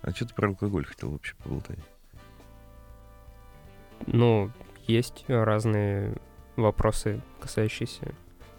А 0.02 0.12
что 0.12 0.28
ты 0.28 0.34
про 0.34 0.50
алкоголь 0.50 0.86
хотел 0.86 1.12
вообще 1.12 1.36
поболтать? 1.44 1.80
Ну, 4.06 4.52
есть 4.86 5.24
разные 5.28 6.18
вопросы, 6.58 7.22
касающиеся 7.40 8.14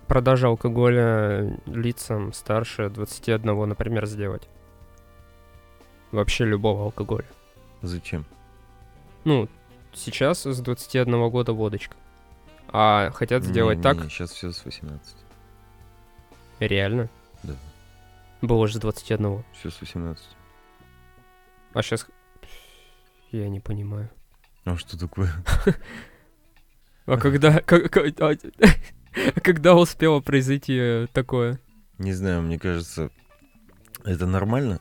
продажи 0.07 0.47
алкоголя 0.47 1.59
лицам 1.67 2.33
старше 2.33 2.89
21, 2.89 3.69
например, 3.69 4.07
сделать. 4.07 4.49
Вообще 6.13 6.45
любого 6.45 6.85
алкоголя. 6.85 7.27
Зачем? 7.83 8.25
Ну, 9.25 9.49
сейчас 9.93 10.45
с 10.45 10.61
21 10.61 11.31
года 11.31 11.53
водочка. 11.53 11.97
А 12.69 13.11
хотят 13.13 13.45
сделать 13.45 13.81
так... 13.81 13.99
сейчас 14.11 14.33
все 14.33 14.51
с 14.53 14.65
18. 14.65 15.17
Реально? 16.61 17.09
Да. 17.43 17.55
Было 18.43 18.67
же 18.67 18.75
с 18.75 18.81
21. 18.81 19.45
Все 19.53 19.71
с 19.71 19.81
18. 19.81 20.25
А 21.73 21.83
сейчас... 21.83 22.07
Я 23.31 23.49
не 23.49 23.61
понимаю. 23.61 24.11
А 24.65 24.77
что 24.77 24.99
такое? 24.99 25.33
А 27.07 27.19
когда... 27.19 27.61
как- 27.67 27.97
а, 28.21 28.35
Когда 29.43 29.75
успело 29.75 30.21
произойти 30.21 30.75
э, 30.77 31.07
такое? 31.13 31.61
Не 31.99 32.13
знаю, 32.13 32.43
мне 32.43 32.59
кажется, 32.59 33.11
это 34.05 34.27
нормально. 34.27 34.81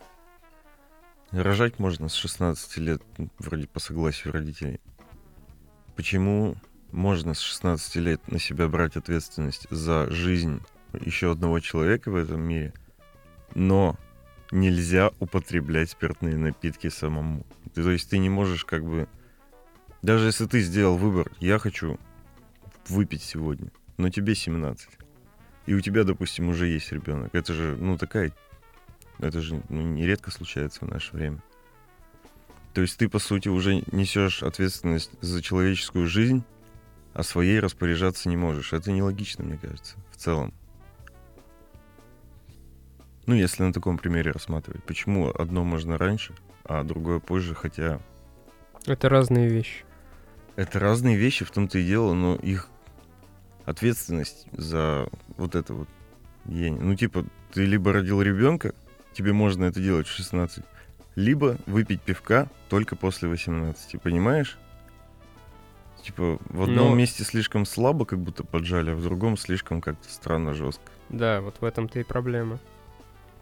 Рожать 1.33 1.79
можно 1.79 2.09
с 2.09 2.13
16 2.13 2.77
лет, 2.77 3.01
м, 3.17 3.31
вроде 3.39 3.67
по 3.67 3.79
согласию 3.79 4.33
родителей. 4.33 4.79
Почему 5.95 6.55
можно 6.91 7.33
с 7.33 7.39
16 7.39 7.95
лет 7.95 8.31
на 8.31 8.39
себя 8.39 8.67
брать 8.67 8.95
ответственность 8.97 9.67
за 9.71 10.09
жизнь 10.11 10.61
еще 11.01 11.31
одного 11.31 11.59
человека 11.59 12.11
в 12.11 12.15
этом 12.15 12.41
мире, 12.41 12.71
но 13.55 13.97
нельзя 14.51 15.11
употреблять 15.19 15.89
спиртные 15.89 16.37
напитки 16.37 16.89
самому? 16.89 17.45
Ты- 17.73 17.81
То 17.83 17.89
есть 17.89 18.09
ты 18.09 18.19
не 18.19 18.29
можешь 18.29 18.63
как 18.63 18.83
бы... 18.83 19.07
Даже 20.03 20.27
если 20.27 20.45
ты 20.45 20.61
сделал 20.61 20.97
выбор, 20.97 21.31
я 21.39 21.57
хочу 21.57 21.97
выпить 22.89 23.23
сегодня, 23.23 23.71
но 23.97 24.09
тебе 24.09 24.35
17, 24.35 24.89
и 25.65 25.73
у 25.73 25.79
тебя, 25.79 26.03
допустим, 26.03 26.49
уже 26.49 26.67
есть 26.67 26.91
ребенок, 26.91 27.33
это 27.33 27.53
же, 27.53 27.75
ну, 27.79 27.97
такая... 27.97 28.31
Это 29.19 29.41
же 29.41 29.61
ну, 29.69 29.81
нередко 29.81 30.31
случается 30.31 30.85
в 30.85 30.89
наше 30.89 31.15
время. 31.15 31.41
То 32.73 32.81
есть 32.81 32.97
ты, 32.97 33.07
по 33.07 33.19
сути, 33.19 33.49
уже 33.49 33.83
несешь 33.91 34.41
ответственность 34.41 35.11
за 35.21 35.41
человеческую 35.41 36.07
жизнь, 36.07 36.43
а 37.13 37.21
своей 37.23 37.59
распоряжаться 37.59 38.27
не 38.29 38.37
можешь. 38.37 38.73
Это 38.73 38.91
нелогично, 38.91 39.43
мне 39.43 39.57
кажется, 39.57 39.95
в 40.11 40.17
целом. 40.17 40.53
Ну, 43.25 43.35
если 43.35 43.63
на 43.63 43.71
таком 43.71 43.97
примере 43.97 44.31
рассматривать. 44.31 44.83
Почему 44.83 45.29
одно 45.29 45.63
можно 45.63 45.97
раньше, 45.97 46.33
а 46.65 46.83
другое 46.83 47.19
позже, 47.19 47.55
хотя 47.55 48.01
Это 48.85 49.07
разные 49.07 49.47
вещи. 49.47 49.85
это 50.55 50.79
разные 50.79 51.15
вещи, 51.15 51.45
в 51.45 51.51
том-то 51.51 51.77
и 51.77 51.85
дело, 51.85 52.13
но 52.13 52.35
их 52.35 52.69
ответственность 53.65 54.47
за 54.51 55.07
вот 55.37 55.55
это 55.55 55.73
вот, 55.73 55.89
я 56.45 56.71
ну, 56.71 56.95
типа, 56.95 57.25
ты 57.53 57.63
либо 57.65 57.93
родил 57.93 58.21
ребенка, 58.21 58.73
тебе 59.13 59.33
можно 59.33 59.65
это 59.65 59.79
делать 59.79 60.07
в 60.07 60.11
16, 60.11 60.63
либо 61.15 61.57
выпить 61.65 62.01
пивка 62.01 62.49
только 62.69 62.95
после 62.95 63.29
18, 63.29 64.01
понимаешь? 64.01 64.57
Типа, 66.01 66.37
в 66.49 66.63
одном 66.63 66.89
Но- 66.89 66.95
месте 66.95 67.23
слишком 67.23 67.65
слабо, 67.65 68.05
как 68.05 68.19
будто 68.19 68.43
поджали, 68.43 68.91
а 68.91 68.95
в 68.95 69.01
другом 69.01 69.37
слишком 69.37 69.79
как-то 69.79 70.09
странно 70.09 70.53
жестко. 70.53 70.91
Да, 71.09 71.39
вот 71.39 71.61
в 71.61 71.65
этом-то 71.65 71.99
и 71.99 72.03
проблема. 72.03 72.59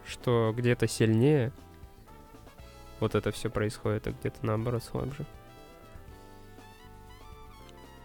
Что 0.06 0.54
где-то 0.56 0.86
сильнее 0.86 1.52
вот 3.00 3.16
это 3.16 3.32
все 3.32 3.50
происходит, 3.50 4.06
а 4.06 4.12
где-то 4.12 4.46
наоборот 4.46 4.84
слабже. 4.84 5.26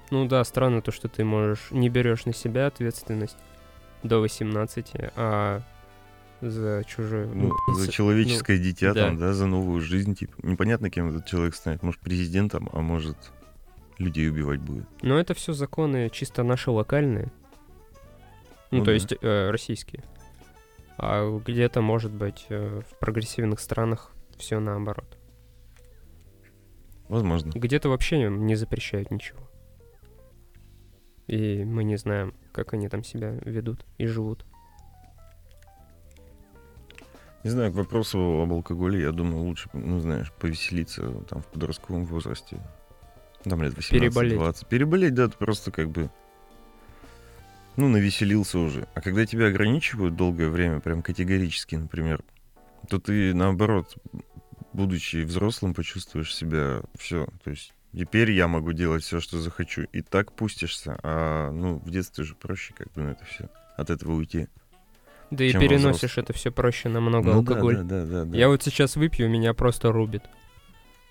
Ну 0.10 0.26
да, 0.28 0.44
странно 0.44 0.82
то, 0.82 0.92
что 0.92 1.08
ты 1.10 1.24
можешь 1.24 1.70
не 1.72 1.90
берешь 1.90 2.26
на 2.26 2.34
себя 2.34 2.68
ответственность 2.68 3.38
до 4.04 4.20
18, 4.20 4.92
а 5.16 5.62
за 6.42 6.84
чужую. 6.86 7.30
Ну, 7.34 7.54
и 7.70 7.74
за 7.74 7.92
человеческое 7.92 8.58
дитя 8.58 8.94
да. 8.94 9.08
там, 9.08 9.18
да, 9.18 9.34
за 9.34 9.48
новую 9.48 9.82
жизнь, 9.82 10.16
типа. 10.16 10.34
Непонятно, 10.44 10.90
кем 10.90 11.10
этот 11.10 11.26
человек 11.26 11.56
станет. 11.56 11.84
Может, 11.84 12.02
президентом, 12.02 12.70
а 12.74 12.82
может, 12.82 13.18
людей 13.98 14.30
убивать 14.30 14.60
будет. 14.60 14.86
Но 15.02 15.20
это 15.20 15.34
все 15.34 15.54
законы 15.54 16.10
чисто 16.12 16.44
наши 16.44 16.72
локальные. 16.72 17.32
Ну, 18.72 18.80
Ну 18.80 18.80
то 18.80 18.86
да. 18.88 18.94
есть 18.94 19.14
э, 19.14 19.50
российские. 19.50 20.04
А 20.98 21.40
где-то, 21.40 21.82
может 21.82 22.12
быть, 22.12 22.46
э, 22.50 22.82
в 22.90 23.00
прогрессивных 23.00 23.60
странах 23.60 24.12
все 24.38 24.60
наоборот. 24.60 25.18
Возможно. 27.08 27.52
Где-то 27.52 27.90
вообще 27.90 28.30
не 28.30 28.56
запрещают 28.56 29.12
ничего. 29.12 29.40
И 31.28 31.64
мы 31.64 31.84
не 31.84 31.98
знаем, 31.98 32.34
как 32.52 32.74
они 32.74 32.90
там 32.90 33.04
себя 33.04 33.32
ведут 33.44 33.86
и 33.98 34.06
живут. 34.06 34.46
Не 37.48 37.52
знаю, 37.52 37.72
к 37.72 37.76
вопросу 37.76 38.42
об 38.42 38.52
алкоголе, 38.52 39.02
я 39.02 39.14
думаю, 39.14 39.44
лучше, 39.44 39.70
ну, 39.72 40.02
знаешь, 40.02 40.34
повеселиться 40.34 41.10
там 41.30 41.42
в 41.42 41.46
подростковом 41.46 42.04
возрасте. 42.04 42.60
Там 43.46 43.64
лет 43.64 43.74
18-20. 43.74 43.90
Переболеть. 43.92 44.68
Переболеть, 44.68 45.14
да, 45.14 45.30
ты 45.30 45.38
просто 45.38 45.72
как 45.72 45.90
бы, 45.90 46.10
ну, 47.78 47.88
навеселился 47.88 48.60
уже. 48.60 48.90
А 48.96 49.00
когда 49.00 49.26
тебя 49.26 49.48
ограничивают 49.48 50.18
долгое 50.18 50.50
время, 50.50 50.82
прям 50.82 51.02
категорически, 51.02 51.76
например, 51.76 52.22
то 52.90 53.00
ты, 53.00 53.34
наоборот, 53.34 53.96
будучи 54.74 55.24
взрослым, 55.24 55.74
почувствуешь 55.74 56.36
себя 56.36 56.82
все. 57.00 57.30
То 57.46 57.52
есть 57.52 57.74
теперь 57.94 58.32
я 58.32 58.50
могу 58.50 58.74
делать 58.74 59.06
все, 59.06 59.22
что 59.22 59.40
захочу. 59.40 59.84
И 59.94 60.02
так 60.02 60.34
пустишься. 60.34 61.00
А, 61.02 61.50
ну, 61.52 61.78
в 61.78 61.90
детстве 61.92 62.26
же 62.26 62.36
проще 62.36 62.74
как 62.74 62.92
бы 62.92 63.04
на 63.04 63.12
это 63.12 63.24
все. 63.24 63.50
От 63.78 63.90
этого 63.90 64.16
уйти. 64.16 64.50
Да 65.32 65.44
и 65.44 65.52
переносишь 65.54 66.18
это 66.18 66.32
все 66.34 66.52
проще 66.52 66.90
намного 66.90 67.32
Ну 67.32 67.38
алкоголь. 67.40 67.78
да, 67.78 67.84
да, 67.84 68.06
да, 68.06 68.26
да. 68.26 68.38
Я 68.38 68.48
вот 68.48 68.64
сейчас 68.64 68.96
выпью, 68.96 69.30
меня 69.30 69.54
просто 69.54 69.92
рубит. 69.92 70.24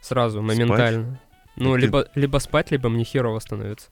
Сразу, 0.00 0.42
Спать? 0.42 0.56
моментально. 0.58 1.20
Ну, 1.56 1.72
Так 1.72 1.80
ты- 1.80 1.86
либо, 1.86 2.08
либо 2.14 2.38
спать, 2.38 2.70
либо 2.70 2.88
мне 2.88 3.04
херово 3.04 3.38
становится. 3.40 3.88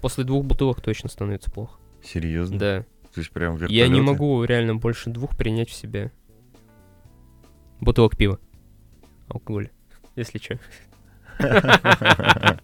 После 0.00 0.24
двух 0.24 0.44
бутылок 0.44 0.80
точно 0.80 1.08
становится 1.08 1.50
плохо. 1.50 1.78
Серьезно? 2.02 2.58
Да. 2.58 2.84
То 3.14 3.20
есть 3.20 3.30
прям 3.32 3.56
Я 3.66 3.88
не 3.88 4.00
могу 4.00 4.44
реально 4.44 4.76
больше 4.76 5.10
двух 5.10 5.36
принять 5.36 5.70
в 5.70 5.74
себя. 5.74 6.10
Бутылок 7.80 8.16
пива. 8.16 8.38
Алкоголь. 9.28 9.70
Если 10.14 10.38
что. 10.38 10.58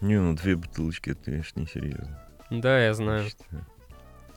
Не, 0.00 0.18
ну 0.20 0.34
две 0.34 0.56
бутылочки, 0.56 1.10
это, 1.10 1.24
конечно, 1.24 1.60
несерьезно. 1.60 2.18
Да, 2.50 2.78
я 2.84 2.92
знаю. 2.94 3.24
считаю. 3.24 3.64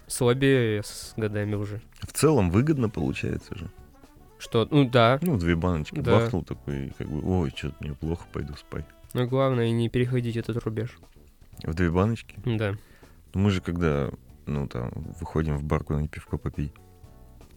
Слабее 0.07 0.75
я 0.77 0.83
с 0.83 1.13
годами 1.17 1.55
уже. 1.55 1.81
В 2.01 2.11
целом 2.13 2.51
выгодно 2.51 2.89
получается 2.89 3.57
же. 3.57 3.69
Что, 4.37 4.67
ну 4.69 4.87
да. 4.87 5.17
Ну, 5.21 5.37
две 5.37 5.55
баночки 5.55 5.99
Да. 5.99 6.19
бахнул 6.19 6.43
такой, 6.43 6.93
как 6.97 7.07
бы, 7.07 7.21
ой, 7.23 7.51
что-то 7.55 7.75
мне 7.79 7.93
плохо, 7.93 8.25
пойду 8.31 8.53
спать. 8.55 8.85
Но 9.13 9.25
главное 9.25 9.71
не 9.71 9.89
переходить 9.89 10.35
этот 10.37 10.57
рубеж. 10.57 10.91
В 11.63 11.73
две 11.73 11.89
баночки? 11.89 12.35
Да. 12.45 12.75
Ну, 13.33 13.41
мы 13.41 13.49
же 13.49 13.61
когда, 13.61 14.09
ну, 14.45 14.67
там, 14.67 14.91
выходим 15.19 15.57
в 15.57 15.63
бар 15.63 15.83
куда-нибудь 15.83 16.11
пивко 16.11 16.37
попить. 16.37 16.73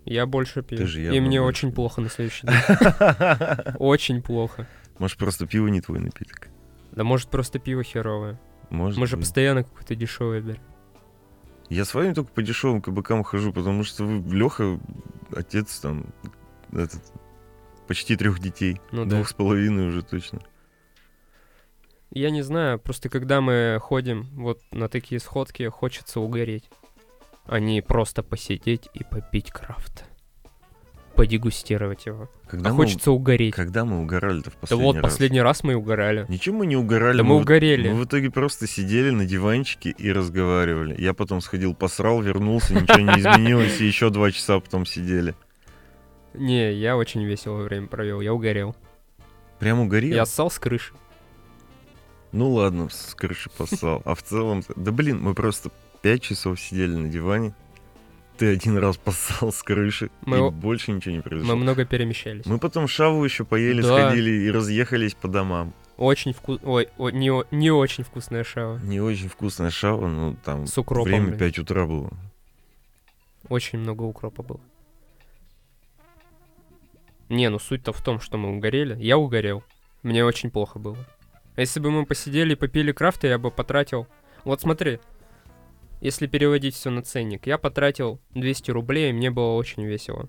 Я 0.04 0.24
больше 0.24 0.62
пью. 0.62 0.78
Ты 0.78 0.86
же 0.86 1.00
И 1.00 1.04
явно 1.04 1.20
мне 1.20 1.40
больше. 1.40 1.48
очень 1.66 1.72
плохо 1.74 2.00
на 2.00 2.08
следующий 2.08 2.46
день. 2.46 3.74
Очень 3.78 4.22
плохо. 4.22 4.66
Может, 4.98 5.18
просто 5.18 5.46
пиво 5.46 5.66
не 5.66 5.80
твой 5.80 5.98
напиток? 5.98 6.48
Да 6.92 7.04
может 7.04 7.28
просто 7.28 7.58
пиво 7.58 7.82
херовое. 7.82 8.40
Может 8.70 8.98
Мы 8.98 9.06
же 9.06 9.16
постоянно 9.16 9.64
какое-то 9.64 9.94
дешевое 9.94 10.40
берем. 10.40 10.62
Я 11.68 11.84
с 11.84 11.92
вами 11.94 12.14
только 12.14 12.30
по 12.32 12.42
дешевым 12.42 12.80
кабакам 12.80 13.22
хожу, 13.22 13.52
потому 13.52 13.84
что 13.84 14.04
вы, 14.04 14.22
Леха, 14.34 14.80
отец 15.32 15.78
там, 15.80 16.06
этот, 16.72 17.02
почти 17.86 18.16
трех 18.16 18.38
детей. 18.38 18.80
Ну 18.90 19.04
да. 19.04 19.16
Двух 19.16 19.28
с 19.28 19.32
половиной 19.34 19.88
уже 19.88 20.02
точно. 20.02 20.40
Я 22.10 22.30
не 22.30 22.42
знаю, 22.42 22.78
просто 22.78 23.10
когда 23.10 23.40
мы 23.40 23.78
ходим 23.80 24.22
вот 24.32 24.60
на 24.70 24.88
такие 24.88 25.20
сходки, 25.20 25.68
хочется 25.68 26.20
угореть. 26.20 26.70
А 27.44 27.60
не 27.60 27.82
просто 27.82 28.22
посидеть 28.22 28.88
и 28.94 29.04
попить 29.04 29.50
крафт. 29.50 30.04
Подегустировать 31.18 32.06
его. 32.06 32.30
Когда 32.48 32.70
а 32.70 32.72
мы, 32.72 32.84
хочется 32.84 33.10
угореть. 33.10 33.52
Когда 33.52 33.84
мы 33.84 34.00
угорали-то 34.02 34.50
в 34.50 34.54
Да 34.54 34.60
последний 34.60 34.84
вот, 34.84 34.96
раз? 34.96 35.02
последний 35.02 35.40
раз 35.40 35.64
мы 35.64 35.74
угорали. 35.74 36.24
Ничего 36.28 36.58
мы 36.58 36.66
не 36.66 36.76
угорали. 36.76 37.16
Да 37.16 37.24
мы 37.24 37.38
в- 37.38 37.42
угорели. 37.42 37.88
Мы 37.88 37.96
в 37.96 38.04
итоге 38.04 38.30
просто 38.30 38.68
сидели 38.68 39.10
на 39.10 39.26
диванчике 39.26 39.90
и 39.90 40.12
разговаривали. 40.12 40.94
Я 40.96 41.14
потом 41.14 41.40
сходил, 41.40 41.74
посрал, 41.74 42.22
вернулся, 42.22 42.72
ничего 42.72 43.00
не 43.00 43.20
изменилось, 43.20 43.80
и 43.80 43.86
еще 43.86 44.10
два 44.10 44.30
часа 44.30 44.60
потом 44.60 44.86
сидели. 44.86 45.34
Не, 46.34 46.72
я 46.72 46.96
очень 46.96 47.24
весело 47.24 47.62
время 47.64 47.88
провел, 47.88 48.20
я 48.20 48.32
угорел. 48.32 48.76
Прям 49.58 49.80
угорел? 49.80 50.14
Я 50.14 50.24
ссал 50.24 50.52
с 50.52 50.58
крыши. 50.60 50.92
Ну 52.30 52.52
ладно, 52.52 52.90
с 52.90 53.12
крыши 53.16 53.50
поссал. 53.50 54.02
А 54.04 54.14
в 54.14 54.22
целом... 54.22 54.62
Да 54.76 54.92
блин, 54.92 55.20
мы 55.20 55.34
просто 55.34 55.70
пять 56.00 56.22
часов 56.22 56.60
сидели 56.60 56.94
на 56.94 57.08
диване. 57.08 57.54
Ты 58.38 58.52
один 58.52 58.78
раз 58.78 58.96
поссал 58.96 59.52
с 59.52 59.62
крыши, 59.62 60.10
Мы 60.24 60.46
и 60.46 60.50
больше 60.50 60.92
ничего 60.92 61.10
не 61.12 61.16
Мы 61.18 61.22
произошло. 61.24 61.56
много 61.56 61.84
перемещались. 61.84 62.46
Мы 62.46 62.58
потом 62.58 62.86
шаву 62.86 63.24
еще 63.24 63.44
поели, 63.44 63.82
Да. 63.82 64.06
сходили 64.08 64.30
и 64.30 64.50
разъехались 64.50 65.14
по 65.14 65.26
домам. 65.28 65.74
Очень 65.96 66.32
вкус... 66.32 66.60
Ой, 66.62 66.88
о- 66.98 67.10
не, 67.10 67.32
не 67.50 67.72
очень 67.72 68.04
вкусная 68.04 68.44
шава. 68.44 68.78
Не 68.78 69.00
очень 69.00 69.28
вкусная 69.28 69.70
шава, 69.70 70.06
но 70.06 70.36
там 70.44 70.66
С 70.68 70.78
укропом. 70.78 71.08
время 71.10 71.26
блин. 71.28 71.38
5 71.38 71.58
утра 71.58 71.86
было. 71.86 72.10
Очень 73.48 73.80
много 73.80 74.02
укропа 74.04 74.42
было. 74.44 74.60
Не, 77.28 77.48
ну 77.50 77.58
суть-то 77.58 77.92
в 77.92 78.00
том, 78.02 78.20
что 78.20 78.38
мы 78.38 78.56
угорели. 78.56 78.96
Я 79.02 79.18
угорел. 79.18 79.62
Мне 80.02 80.24
очень 80.24 80.50
плохо 80.50 80.78
было. 80.78 80.96
А 81.56 81.60
если 81.60 81.80
бы 81.80 81.90
мы 81.90 82.06
посидели 82.06 82.52
и 82.52 82.56
попили 82.56 82.92
крафта, 82.92 83.26
я 83.26 83.38
бы 83.38 83.50
потратил... 83.50 84.06
Вот 84.44 84.60
смотри, 84.60 85.00
если 86.00 86.26
переводить 86.26 86.74
все 86.74 86.90
на 86.90 87.02
ценник, 87.02 87.46
я 87.46 87.58
потратил 87.58 88.20
200 88.34 88.70
рублей, 88.70 89.10
и 89.10 89.12
мне 89.12 89.30
было 89.30 89.54
очень 89.54 89.84
весело. 89.84 90.28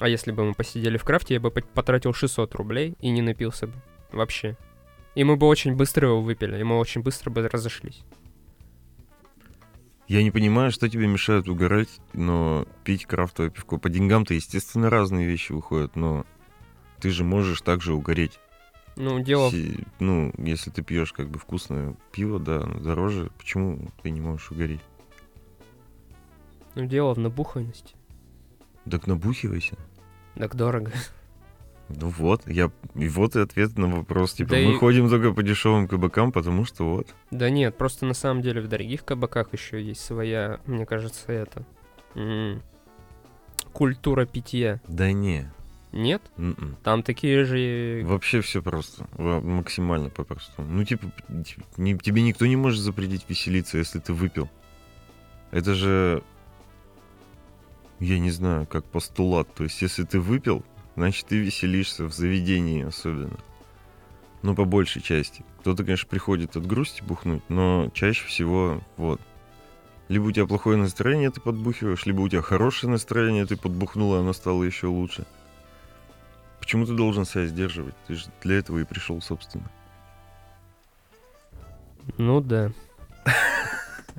А 0.00 0.08
если 0.08 0.32
бы 0.32 0.44
мы 0.44 0.54
посидели 0.54 0.96
в 0.96 1.04
крафте, 1.04 1.34
я 1.34 1.40
бы 1.40 1.50
пот- 1.50 1.68
потратил 1.72 2.12
600 2.12 2.54
рублей 2.56 2.96
и 3.00 3.10
не 3.10 3.22
напился 3.22 3.68
бы. 3.68 3.74
Вообще. 4.10 4.56
И 5.14 5.22
мы 5.22 5.36
бы 5.36 5.46
очень 5.46 5.76
быстро 5.76 6.08
его 6.08 6.20
выпили, 6.20 6.58
и 6.58 6.64
мы 6.64 6.78
очень 6.78 7.02
быстро 7.02 7.30
бы 7.30 7.48
разошлись. 7.48 8.02
Я 10.08 10.22
не 10.22 10.30
понимаю, 10.30 10.70
что 10.70 10.88
тебе 10.88 11.06
мешает 11.06 11.48
угорать, 11.48 12.00
но 12.12 12.66
пить 12.82 13.06
крафтовое 13.06 13.50
пивко. 13.50 13.78
По 13.78 13.88
деньгам-то, 13.88 14.34
естественно, 14.34 14.90
разные 14.90 15.26
вещи 15.26 15.52
выходят, 15.52 15.96
но 15.96 16.26
ты 17.00 17.10
же 17.10 17.24
можешь 17.24 17.62
также 17.62 17.94
угореть. 17.94 18.38
Ну, 18.96 19.20
дело... 19.20 19.50
Си- 19.50 19.84
Ну, 20.00 20.32
если 20.38 20.70
ты 20.70 20.82
пьешь 20.82 21.12
как 21.12 21.28
бы 21.28 21.38
вкусное 21.38 21.94
пиво, 22.12 22.38
да, 22.38 22.62
оно 22.62 22.78
дороже, 22.80 23.30
почему 23.38 23.90
ты 24.02 24.10
не 24.10 24.20
можешь 24.20 24.50
угореть? 24.50 24.80
Ну, 26.74 26.86
дело 26.86 27.14
в 27.14 27.18
набуханности. 27.18 27.94
Так 28.90 29.06
набухивайся. 29.06 29.76
Так 30.36 30.54
дорого. 30.56 30.92
Ну 31.88 32.08
вот, 32.08 32.48
я 32.48 32.70
и 32.94 33.08
вот 33.08 33.36
и 33.36 33.40
ответ 33.40 33.76
на 33.76 33.88
вопрос. 33.88 34.32
Типа, 34.32 34.50
Да 34.52 34.56
мы 34.56 34.72
и- 34.72 34.78
ходим 34.78 35.08
только 35.10 35.32
по 35.32 35.42
дешевым 35.42 35.86
кабакам, 35.86 36.32
потому 36.32 36.64
что 36.64 36.88
вот. 36.88 37.14
Да 37.30 37.50
нет, 37.50 37.76
просто 37.76 38.06
на 38.06 38.14
самом 38.14 38.42
деле 38.42 38.60
в 38.62 38.68
дорогих 38.68 39.04
кабаках 39.04 39.52
еще 39.52 39.82
есть 39.82 40.00
своя, 40.00 40.60
мне 40.66 40.86
кажется, 40.86 41.30
это... 41.32 41.64
м, 42.14 42.62
Культура 43.72 44.24
питья. 44.24 44.80
Да 44.88 45.12
не. 45.12 45.50
Нет? 45.94 46.22
м-м. 46.38 46.76
Там 46.82 47.04
такие 47.04 47.44
же... 47.44 48.02
Вообще 48.04 48.40
все 48.40 48.60
просто. 48.62 49.06
Максимально 49.16 50.10
попросту. 50.10 50.62
Ну, 50.62 50.84
типа, 50.84 51.06
т- 51.06 51.62
не- 51.76 51.96
тебе 51.96 52.22
никто 52.22 52.46
не 52.46 52.56
может 52.56 52.80
запретить 52.80 53.24
веселиться, 53.28 53.78
если 53.78 54.00
ты 54.00 54.12
выпил. 54.12 54.50
Это 55.52 55.72
же, 55.74 56.24
я 58.00 58.18
не 58.18 58.32
знаю, 58.32 58.66
как 58.66 58.84
постулат. 58.84 59.54
То 59.54 59.62
есть, 59.62 59.80
если 59.82 60.02
ты 60.02 60.18
выпил, 60.18 60.64
значит, 60.96 61.26
ты 61.26 61.38
веселишься 61.38 62.06
в 62.06 62.12
заведении 62.12 62.84
особенно. 62.84 63.38
Ну, 64.42 64.56
по 64.56 64.64
большей 64.64 65.00
части. 65.00 65.44
Кто-то, 65.60 65.84
конечно, 65.84 66.08
приходит 66.08 66.56
от 66.56 66.66
грусти 66.66 67.04
бухнуть, 67.04 67.42
но 67.48 67.88
чаще 67.94 68.26
всего 68.26 68.80
вот. 68.96 69.20
Либо 70.08 70.24
у 70.24 70.32
тебя 70.32 70.46
плохое 70.46 70.76
настроение, 70.76 71.30
ты 71.30 71.40
подбухиваешь, 71.40 72.04
либо 72.04 72.20
у 72.20 72.28
тебя 72.28 72.42
хорошее 72.42 72.90
настроение, 72.90 73.46
ты 73.46 73.56
подбухнул, 73.56 74.16
и 74.16 74.18
оно 74.18 74.32
стало 74.32 74.64
еще 74.64 74.88
лучше. 74.88 75.24
Почему 76.64 76.86
ты 76.86 76.94
должен 76.94 77.26
себя 77.26 77.46
сдерживать? 77.46 77.94
Ты 78.06 78.14
же 78.14 78.24
для 78.42 78.56
этого 78.56 78.78
и 78.78 78.84
пришел, 78.84 79.20
собственно. 79.20 79.70
Ну 82.16 82.40
да. 82.40 82.72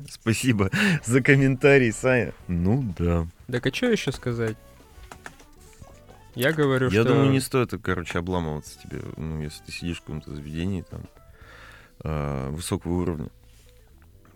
Спасибо 0.08 0.70
за 1.04 1.24
комментарий, 1.24 1.91
Саня. 1.91 2.36
Ну 2.48 2.93
да. 3.00 3.26
Так 3.48 3.66
а 3.66 3.74
что 3.74 3.88
еще 3.88 4.12
сказать? 4.12 4.56
Я 6.36 6.54
говорю, 6.54 6.89
Я 6.91 7.02
что... 7.02 7.14
думаю, 7.14 7.32
не 7.32 7.39
стоит, 7.39 7.74
короче, 7.82 8.20
обламываться 8.20 8.80
тебе, 8.80 9.02
ну, 9.18 9.41
если 9.41 9.64
ты 9.64 9.72
сидишь 9.72 9.98
в 9.98 10.02
каком-то 10.02 10.36
заведении 10.36 10.84
там 10.84 11.02
а, 12.02 12.52
высокого 12.52 12.93
уровня. 12.93 13.30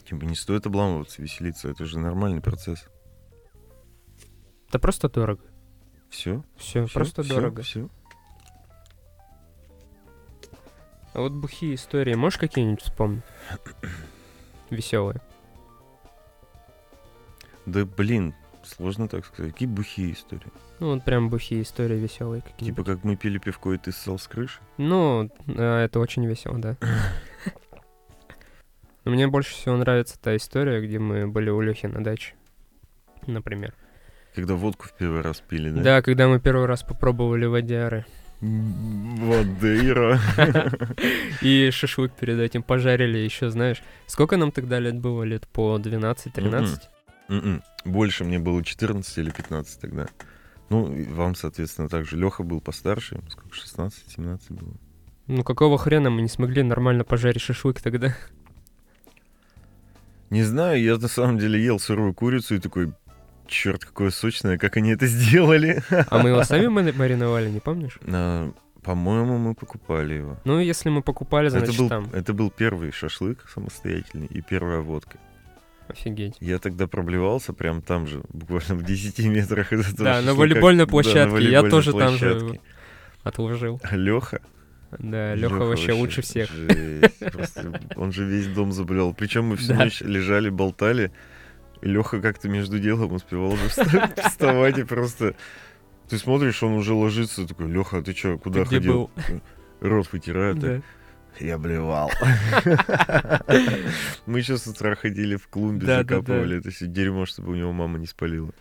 Типа 0.03 0.23
не 0.23 0.35
стоит 0.35 0.65
обламываться, 0.65 1.21
веселиться. 1.21 1.69
Это 1.69 1.85
же 1.85 1.99
нормальный 1.99 2.41
процесс. 2.41 2.87
Это 4.67 4.79
просто 4.79 5.09
дорого. 5.09 5.43
Все. 6.09 6.43
Все, 6.57 6.87
просто 6.87 7.21
дорого. 7.23 7.61
Все. 7.61 7.87
А 11.19 11.21
вот 11.21 11.33
бухие 11.33 11.75
истории 11.75 12.13
можешь 12.13 12.39
какие-нибудь 12.39 12.81
вспомнить? 12.81 13.23
Веселые. 14.69 15.19
Да 17.65 17.83
блин, 17.83 18.33
сложно 18.63 19.09
так 19.09 19.25
сказать. 19.25 19.51
Какие 19.51 19.67
бухие 19.67 20.13
истории. 20.13 20.47
Ну, 20.79 20.93
вот 20.93 21.03
прям 21.03 21.29
бухие 21.29 21.63
истории 21.63 21.97
веселые 21.97 22.41
Типа 22.41 22.53
какие-нибудь. 22.53 22.85
как 22.85 23.03
мы 23.03 23.17
пили 23.17 23.37
пивко, 23.37 23.73
и 23.73 23.77
ты 23.77 23.91
ссал 23.91 24.17
с 24.17 24.29
крыши. 24.29 24.61
Ну, 24.77 25.29
а, 25.45 25.83
это 25.83 25.99
очень 25.99 26.25
весело, 26.25 26.57
да. 26.57 26.77
Но 29.03 29.11
Мне 29.11 29.27
больше 29.27 29.51
всего 29.51 29.75
нравится 29.75 30.17
та 30.21 30.37
история, 30.37 30.79
где 30.79 30.99
мы 30.99 31.27
были 31.27 31.49
у 31.49 31.59
Лехи 31.59 31.87
на 31.87 32.01
даче. 32.01 32.35
Например. 33.27 33.73
Когда 34.35 34.53
водку 34.53 34.87
в 34.87 34.93
первый 34.93 35.19
раз 35.19 35.41
пили, 35.41 35.69
да? 35.69 35.83
Да, 35.83 36.01
когда 36.01 36.29
мы 36.29 36.39
первый 36.39 36.65
раз 36.65 36.83
попробовали 36.83 37.45
водяры. 37.45 38.05
Водыра. 38.41 40.19
И 41.41 41.71
шашлык 41.71 42.13
перед 42.13 42.39
этим 42.39 42.63
пожарили 42.63 43.17
еще, 43.17 43.49
знаешь. 43.49 43.81
Сколько 44.07 44.37
нам 44.37 44.51
тогда 44.51 44.79
лет 44.79 44.95
было? 44.95 45.23
Лет 45.23 45.47
по 45.47 45.77
12-13? 45.77 46.79
Мгм. 47.27 47.63
Больше 47.85 48.23
мне 48.23 48.39
было 48.39 48.63
14 48.63 49.17
или 49.17 49.29
15 49.29 49.81
тогда. 49.81 50.07
Ну, 50.69 51.05
вам, 51.13 51.35
соответственно, 51.35 51.89
также. 51.89 52.15
Леха 52.15 52.43
был 52.43 52.61
постарше, 52.61 53.21
сколько, 53.29 53.55
16-17 53.55 54.39
было. 54.49 54.73
Ну 55.27 55.43
какого 55.43 55.77
хрена 55.77 56.09
мы 56.09 56.23
не 56.23 56.27
смогли 56.27 56.63
нормально 56.63 57.03
пожарить 57.03 57.41
шашлык 57.41 57.81
тогда? 57.81 58.15
Не 60.31 60.43
знаю, 60.43 60.81
я 60.81 60.97
на 60.97 61.07
самом 61.07 61.37
деле 61.37 61.63
ел 61.63 61.79
сырую 61.79 62.13
курицу 62.13 62.55
и 62.55 62.59
такой, 62.59 62.93
черт, 63.49 63.83
какое 63.85 64.09
сочное, 64.11 64.57
как 64.57 64.77
они 64.77 64.91
это 64.91 65.07
сделали. 65.07 65.81
А 66.09 66.17
мы 66.19 66.29
его 66.29 66.43
сами 66.43 66.67
мари- 66.67 66.91
мариновали, 66.93 67.49
не 67.49 67.59
помнишь? 67.59 67.99
А, 68.07 68.51
По-моему, 68.83 69.37
мы 69.37 69.55
покупали 69.55 70.13
его. 70.15 70.37
Ну, 70.45 70.59
если 70.59 70.89
мы 70.89 71.01
покупали, 71.01 71.49
значит 71.49 71.69
Это 71.69 71.77
был, 71.77 71.89
там. 71.89 72.09
это 72.13 72.33
был 72.33 72.49
первый 72.49 72.91
шашлык 72.91 73.45
самостоятельный 73.53 74.27
и 74.27 74.41
первая 74.41 74.79
водка. 74.79 75.17
Офигеть. 75.87 76.35
Я 76.39 76.59
тогда 76.59 76.87
проблевался 76.87 77.51
прям 77.51 77.81
там 77.81 78.05
же, 78.07 78.21
буквально 78.29 78.75
в 78.75 78.83
10 78.83 79.19
метрах 79.25 79.73
от 79.73 79.79
этого 79.79 80.03
Да, 80.03 80.21
на 80.21 80.33
волейбольной 80.35 80.85
Да, 80.85 80.85
на 80.85 80.91
площадке. 80.91 81.49
Я 81.49 81.63
тоже 81.63 81.93
там 81.93 82.15
же 82.15 82.59
отложил. 83.23 83.81
Леха? 83.91 84.39
Да, 84.97 85.35
Леха 85.35 85.53
вообще 85.65 85.91
лучше 85.93 86.21
всех. 86.21 86.49
жесть, 86.51 87.19
просто 87.31 87.79
он 87.95 88.11
же 88.11 88.25
весь 88.25 88.47
дом 88.47 88.71
заболел. 88.71 89.13
Причем 89.13 89.45
мы 89.45 89.55
всю 89.57 89.73
Да. 89.73 89.83
ночь 89.85 90.01
лежали, 90.01 90.49
болтали. 90.49 91.11
Леха 91.81 92.21
как-то 92.21 92.49
между 92.49 92.79
делом 92.79 93.13
успевал 93.13 93.53
уже 93.53 93.65
вста- 93.67 94.21
вставать 94.29 94.77
и 94.77 94.83
просто... 94.83 95.35
Ты 96.09 96.17
смотришь, 96.17 96.63
он 96.63 96.73
уже 96.73 96.93
ложится, 96.93 97.47
такой, 97.47 97.67
Леха, 97.71 97.97
а 97.97 98.01
ты 98.01 98.13
что, 98.15 98.37
куда 98.37 98.63
где 98.63 98.77
ходил? 98.77 99.11
Рот 99.81 100.11
вытирает. 100.11 100.59
Да. 100.59 100.81
Я 101.39 101.57
блевал. 101.57 102.11
Мы 104.25 104.39
еще 104.39 104.57
с 104.57 104.67
утра 104.67 104.95
ходили 104.95 105.35
в 105.35 105.47
клумбе, 105.47 105.85
Да, 105.85 105.97
да, 105.97 106.03
да. 106.03 106.15
закапывали 106.15 106.57
это 106.57 106.71
все 106.71 106.87
дерьмо, 106.87 107.25
чтобы 107.25 107.51
у 107.51 107.55
него 107.55 107.71
мама 107.71 107.97
не 107.99 108.07
спалила. 108.07 108.51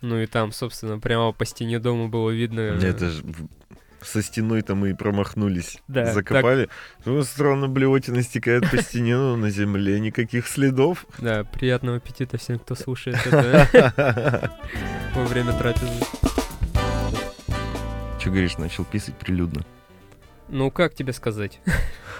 Ну 0.00 0.18
и 0.20 0.26
там, 0.26 0.52
собственно, 0.52 0.98
прямо 1.00 1.32
по 1.32 1.44
стене 1.44 1.78
дома 1.80 2.08
было 2.08 2.30
видно. 2.30 2.60
Это 2.60 3.10
же 3.10 3.24
со 4.02 4.22
стеной-то 4.22 4.74
мы 4.74 4.90
и 4.90 4.94
промахнулись. 4.94 5.78
Да, 5.88 6.12
Закопали. 6.12 6.68
Ну, 7.04 7.22
странно, 7.22 7.68
блевотина 7.68 8.22
стекает 8.22 8.70
по 8.70 8.78
стене, 8.82 9.16
но 9.16 9.36
на 9.36 9.50
земле 9.50 10.00
никаких 10.00 10.46
следов. 10.46 11.06
Да, 11.18 11.44
приятного 11.44 11.98
аппетита 11.98 12.38
всем, 12.38 12.58
кто 12.58 12.74
слушает 12.74 13.18
это 13.26 14.52
во 15.14 15.24
время 15.24 15.52
трапезы. 15.52 16.04
Че 18.20 18.30
говоришь, 18.30 18.58
начал 18.58 18.84
писать 18.84 19.16
прилюдно? 19.16 19.64
Ну, 20.48 20.70
как 20.70 20.94
тебе 20.94 21.12
сказать? 21.12 21.60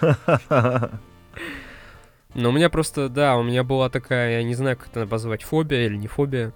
Ну, 2.35 2.49
у 2.49 2.51
меня 2.51 2.69
просто, 2.69 3.09
да, 3.09 3.37
у 3.37 3.43
меня 3.43 3.63
была 3.63 3.89
такая, 3.89 4.37
я 4.37 4.43
не 4.43 4.53
знаю, 4.53 4.77
как 4.77 4.89
это 4.89 5.05
назвать, 5.05 5.41
фобия 5.41 5.87
или 5.87 5.95
не 5.95 6.07
фобия. 6.07 6.53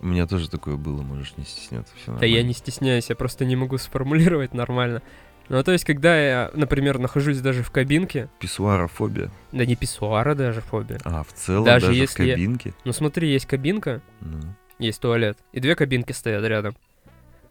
У 0.00 0.06
меня 0.06 0.26
тоже 0.26 0.48
такое 0.48 0.76
было, 0.76 1.02
можешь 1.02 1.34
не 1.36 1.44
стесняться. 1.44 1.92
Все 2.00 2.12
Да 2.16 2.24
я 2.26 2.42
не 2.42 2.54
стесняюсь, 2.54 3.10
я 3.10 3.16
просто 3.16 3.44
не 3.44 3.54
могу 3.56 3.76
сформулировать 3.78 4.54
нормально. 4.54 5.02
Ну, 5.50 5.62
то 5.64 5.72
есть, 5.72 5.84
когда 5.84 6.16
я, 6.18 6.50
например, 6.54 6.98
нахожусь 6.98 7.40
даже 7.40 7.62
в 7.64 7.70
кабинке, 7.70 8.28
Писсуарофобия. 8.38 9.30
да 9.52 9.66
не 9.66 9.74
писсуара 9.74 10.34
даже 10.36 10.60
фобия. 10.60 11.00
А, 11.04 11.24
в 11.24 11.32
целом 11.32 11.64
Даже 11.64 11.86
даже, 11.88 11.98
если 11.98 12.22
в 12.22 12.26
я- 12.26 12.34
кабинке? 12.34 12.72
Ну, 12.84 12.92
смотри, 12.92 13.30
есть 13.32 13.46
кабинка, 13.46 14.00
Ну. 14.20 14.38
есть 14.78 15.00
туалет, 15.00 15.36
и 15.52 15.58
две 15.60 15.74
кабинки 15.74 16.12
стоят 16.12 16.44
рядом. 16.44 16.76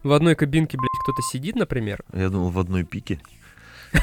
В 0.02 0.12
одной 0.12 0.34
кабинке, 0.34 0.78
блядь, 0.78 1.02
кто-то 1.02 1.20
сидит, 1.30 1.56
например, 1.56 2.02
Я 2.14 2.30
думал, 2.30 2.48
в 2.50 2.58
одной 2.58 2.84
пике. 2.84 3.20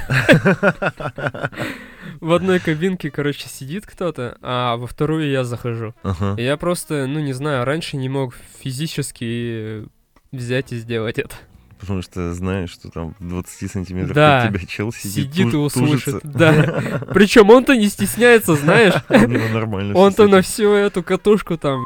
в 2.22 2.32
одной 2.32 2.60
кабинке, 2.60 3.10
короче, 3.12 3.47
сидит 3.49 3.86
кто-то, 3.86 4.38
а 4.41 4.76
во 4.78 4.88
вторую 4.88 5.30
я 5.30 5.43
захожу. 5.43 5.93
Ага. 6.03 6.36
И 6.39 6.43
Я 6.43 6.58
просто, 6.58 7.08
ну, 7.08 7.20
не 7.20 7.34
знаю, 7.34 7.66
раньше 7.66 7.97
не 7.97 8.10
мог 8.10 8.34
физически 8.62 9.86
взять 10.32 10.74
и 10.74 10.78
сделать 10.78 11.18
это. 11.20 11.36
Потому 11.80 12.01
что 12.01 12.34
знаешь, 12.34 12.72
что 12.72 12.89
там 12.89 13.16
в 13.20 13.28
20 13.30 13.72
сантиметрах 13.72 14.16
Да. 14.16 14.41
от 14.43 14.49
тебя 14.49 14.66
чел 14.66 14.91
сидит, 14.91 15.26
Сидит 15.32 15.47
и 15.47 15.51
туж- 15.51 15.68
услышит. 15.76 16.22
тужится. 16.22 16.28
Да. 16.28 17.03
Причем 17.14 17.51
он-то 17.51 17.76
не 17.78 17.88
стесняется, 17.88 18.55
знаешь. 18.55 18.95
Он-то 19.95 20.28
на 20.28 20.41
всю 20.41 20.72
эту 20.72 21.03
катушку 21.03 21.55
там, 21.55 21.84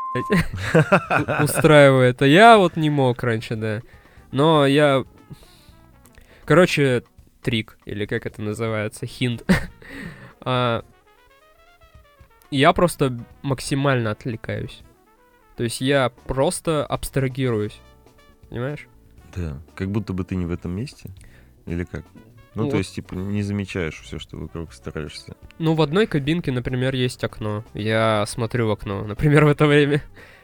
устраивает. 1.44 2.22
А 2.22 2.26
я 2.28 2.58
вот 2.58 2.78
не 2.78 2.90
мог 2.90 3.22
раньше, 3.24 3.56
да. 3.56 3.82
Но 4.32 4.66
я... 4.66 5.04
Короче, 6.46 7.04
трик, 7.42 7.78
или 7.86 8.06
как 8.06 8.26
это 8.26 8.42
называется, 8.42 9.06
хинт. 9.06 9.44
А, 10.44 10.84
Я 12.50 12.74
просто 12.74 13.18
максимально 13.44 14.12
отвлекаюсь. 14.12 14.82
То 15.56 15.64
есть 15.64 15.82
я 15.82 16.10
просто 16.26 16.86
абстрагируюсь. 16.86 17.80
Понимаешь? 18.50 18.88
Да, 19.36 19.60
как 19.76 19.90
будто 19.92 20.14
бы 20.14 20.24
ты 20.24 20.36
не 20.36 20.46
в 20.46 20.52
этом 20.52 20.72
месте. 20.76 21.10
Или 21.66 21.84
как? 21.84 22.04
Ну, 22.56 22.64
Вот. 22.64 22.72
то 22.72 22.78
есть, 22.78 22.96
типа, 22.96 23.14
не 23.14 23.44
замечаешь 23.44 24.02
все, 24.02 24.20
что 24.20 24.36
вокруг 24.38 24.74
стараешься. 24.74 25.36
Ну, 25.60 25.74
в 25.74 25.82
одной 25.82 26.06
кабинке, 26.08 26.52
например, 26.52 26.94
есть 26.96 27.24
окно. 27.24 27.64
Я 27.74 28.26
смотрю 28.28 28.68
в 28.68 28.72
окно, 28.72 29.04
например, 29.08 29.46
в 29.46 29.48
это 29.50 29.66
время. 29.68 30.02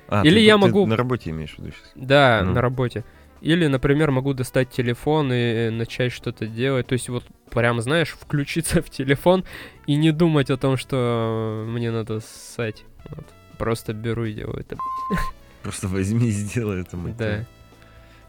А, 0.08 0.22
Или 0.26 0.36
ты- 0.36 0.45
я 0.45 0.54
ты 0.54 0.60
могу- 0.62 0.86
на 0.86 0.95
работе 0.95 1.32
имеешь 1.32 1.56
в 1.56 1.60
виду 1.60 1.72
сейчас? 1.72 1.91
Да, 1.95 2.41
Ну. 2.45 2.54
на 2.54 2.62
работе. 2.62 3.04
Или, 3.42 3.68
например, 3.68 4.12
могу 4.12 4.34
достать 4.34 4.70
телефон 4.70 5.32
и 5.32 5.70
начать 5.70 6.12
что-то 6.12 6.48
делать. 6.48 6.88
То 6.88 6.94
есть 6.94 7.10
вот 7.10 7.24
прям, 7.52 7.82
знаешь, 7.82 8.10
включиться 8.20 8.82
в 8.84 8.90
телефон 8.90 9.44
и 9.86 9.96
не 9.96 10.12
думать 10.12 10.50
о 10.50 10.58
том, 10.58 10.78
что 10.78 11.66
мне 11.68 11.92
надо 11.92 12.20
ссать. 12.20 12.84
Вот. 13.10 13.26
Просто 13.58 13.94
беру 13.94 14.26
и 14.26 14.34
делаю 14.34 14.60
это. 14.60 14.78
Просто 15.64 15.88
возьми 15.88 16.28
и 16.28 16.32
сделай 16.32 16.82
это, 16.82 16.98
мать 16.98 17.18
Да. 17.18 17.46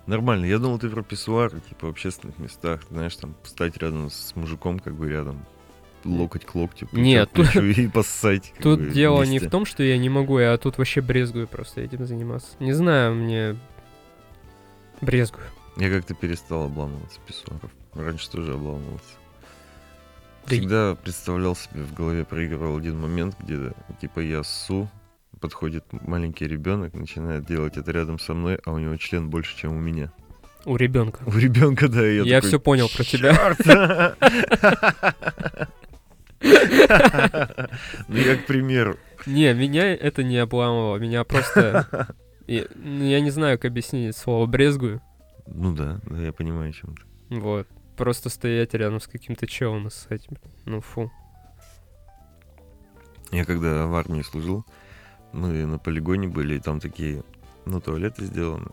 Нормально. 0.07 0.47
Я 0.47 0.59
думал, 0.59 0.79
ты 0.79 0.89
про 0.89 1.03
писсуары, 1.03 1.61
типа, 1.69 1.87
в 1.87 1.91
общественных 1.91 2.39
местах, 2.39 2.81
знаешь, 2.89 3.15
там, 3.17 3.37
встать 3.43 3.77
рядом 3.77 4.09
с 4.09 4.35
мужиком, 4.35 4.79
как 4.79 4.95
бы 4.95 5.11
рядом, 5.11 5.45
локоть 6.03 6.47
к 6.47 6.55
локтю, 6.55 6.89
Нет, 6.93 7.31
плечу 7.31 7.63
и 7.63 7.89
поссать. 7.89 8.55
Тут 8.63 8.81
бы, 8.81 8.91
дело 8.91 9.23
не 9.25 9.33
вместе. 9.33 9.49
в 9.49 9.51
том, 9.51 9.67
что 9.67 9.83
я 9.83 9.99
не 9.99 10.09
могу, 10.09 10.39
я 10.39 10.57
тут 10.57 10.79
вообще 10.79 11.03
брезгую 11.03 11.47
просто 11.47 11.83
этим 11.83 12.07
заниматься. 12.07 12.49
Не 12.59 12.73
знаю, 12.73 13.15
мне... 13.15 13.57
Брезгую. 15.01 15.47
Я 15.77 15.91
как-то 15.91 16.15
перестал 16.15 16.65
обламываться 16.65 17.21
писсуаров. 17.27 17.71
Раньше 17.95 18.31
тоже 18.31 18.55
обламывался. 18.55 19.05
Всегда 20.47 20.95
представлял 20.95 21.55
себе 21.55 21.83
в 21.83 21.95
голове, 21.95 22.25
проигрывал 22.25 22.79
один 22.79 22.99
момент, 22.99 23.37
где, 23.39 23.73
типа, 24.01 24.21
я 24.21 24.43
ссу, 24.43 24.89
подходит 25.41 25.85
маленький 25.93 26.47
ребенок, 26.47 26.95
начинает 26.95 27.47
делать 27.47 27.77
это 27.77 27.91
рядом 27.93 28.19
со 28.19 28.35
мной, 28.35 28.59
а 28.65 28.73
у 28.73 28.79
него 28.79 28.97
член 28.97 29.29
больше, 29.29 29.57
чем 29.57 29.77
у 29.77 29.81
меня. 29.81 30.11
У 30.65 30.77
ребенка. 30.77 31.21
У 31.27 31.37
ребенка, 31.37 31.89
да, 31.89 32.07
и 32.07 32.17
я 32.17 32.23
Я 32.25 32.37
такой, 32.37 32.49
всё 32.49 32.61
понял 32.61 32.89
про 32.89 33.05
тебя. 33.05 34.17
Ну, 38.09 38.17
я 38.17 38.37
к 38.37 38.47
примеру. 38.47 38.97
Не, 39.27 39.53
меня 39.55 39.93
это 39.93 40.23
не 40.23 40.39
обламывало, 40.39 40.99
меня 40.99 41.25
просто... 41.25 42.15
и- 42.49 42.67
ну, 42.75 43.05
Я 43.05 43.21
не 43.21 43.31
знаю, 43.31 43.59
как 43.59 43.71
объяснить 43.71 44.17
слово 44.17 44.47
брезгую. 44.47 45.01
Ну 45.47 45.75
да, 45.75 46.01
да, 46.07 46.21
я 46.21 46.33
понимаю, 46.33 46.71
о 46.71 46.73
чем 46.73 46.95
ты. 46.97 47.39
Вот. 47.39 47.67
Просто 47.97 48.29
стоять 48.29 48.75
рядом 48.75 49.01
с 49.01 49.07
каким-то 49.07 49.47
челом 49.47 49.87
и 49.87 49.91
ссать. 49.91 50.27
блин. 50.29 50.41
Ну 50.67 50.81
фу. 50.81 51.11
Я 53.31 53.45
когда 53.45 53.87
в 53.87 53.95
армии 53.95 54.23
служил, 54.23 54.65
мы 55.33 55.67
на 55.67 55.79
полигоне 55.79 56.29
были, 56.29 56.55
и 56.57 56.61
там 56.61 56.81
такие, 56.81 57.23
ну, 57.67 57.81
туалеты 57.81 58.25
сделаны. 58.25 58.71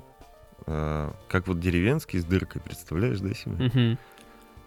А, 0.67 1.13
как 1.27 1.47
вот 1.47 1.59
деревенский 1.59 2.19
с 2.19 2.25
дыркой, 2.25 2.61
представляешь, 2.61 3.19
да, 3.19 3.33
себе? 3.33 3.65
Мгм. 3.65 3.97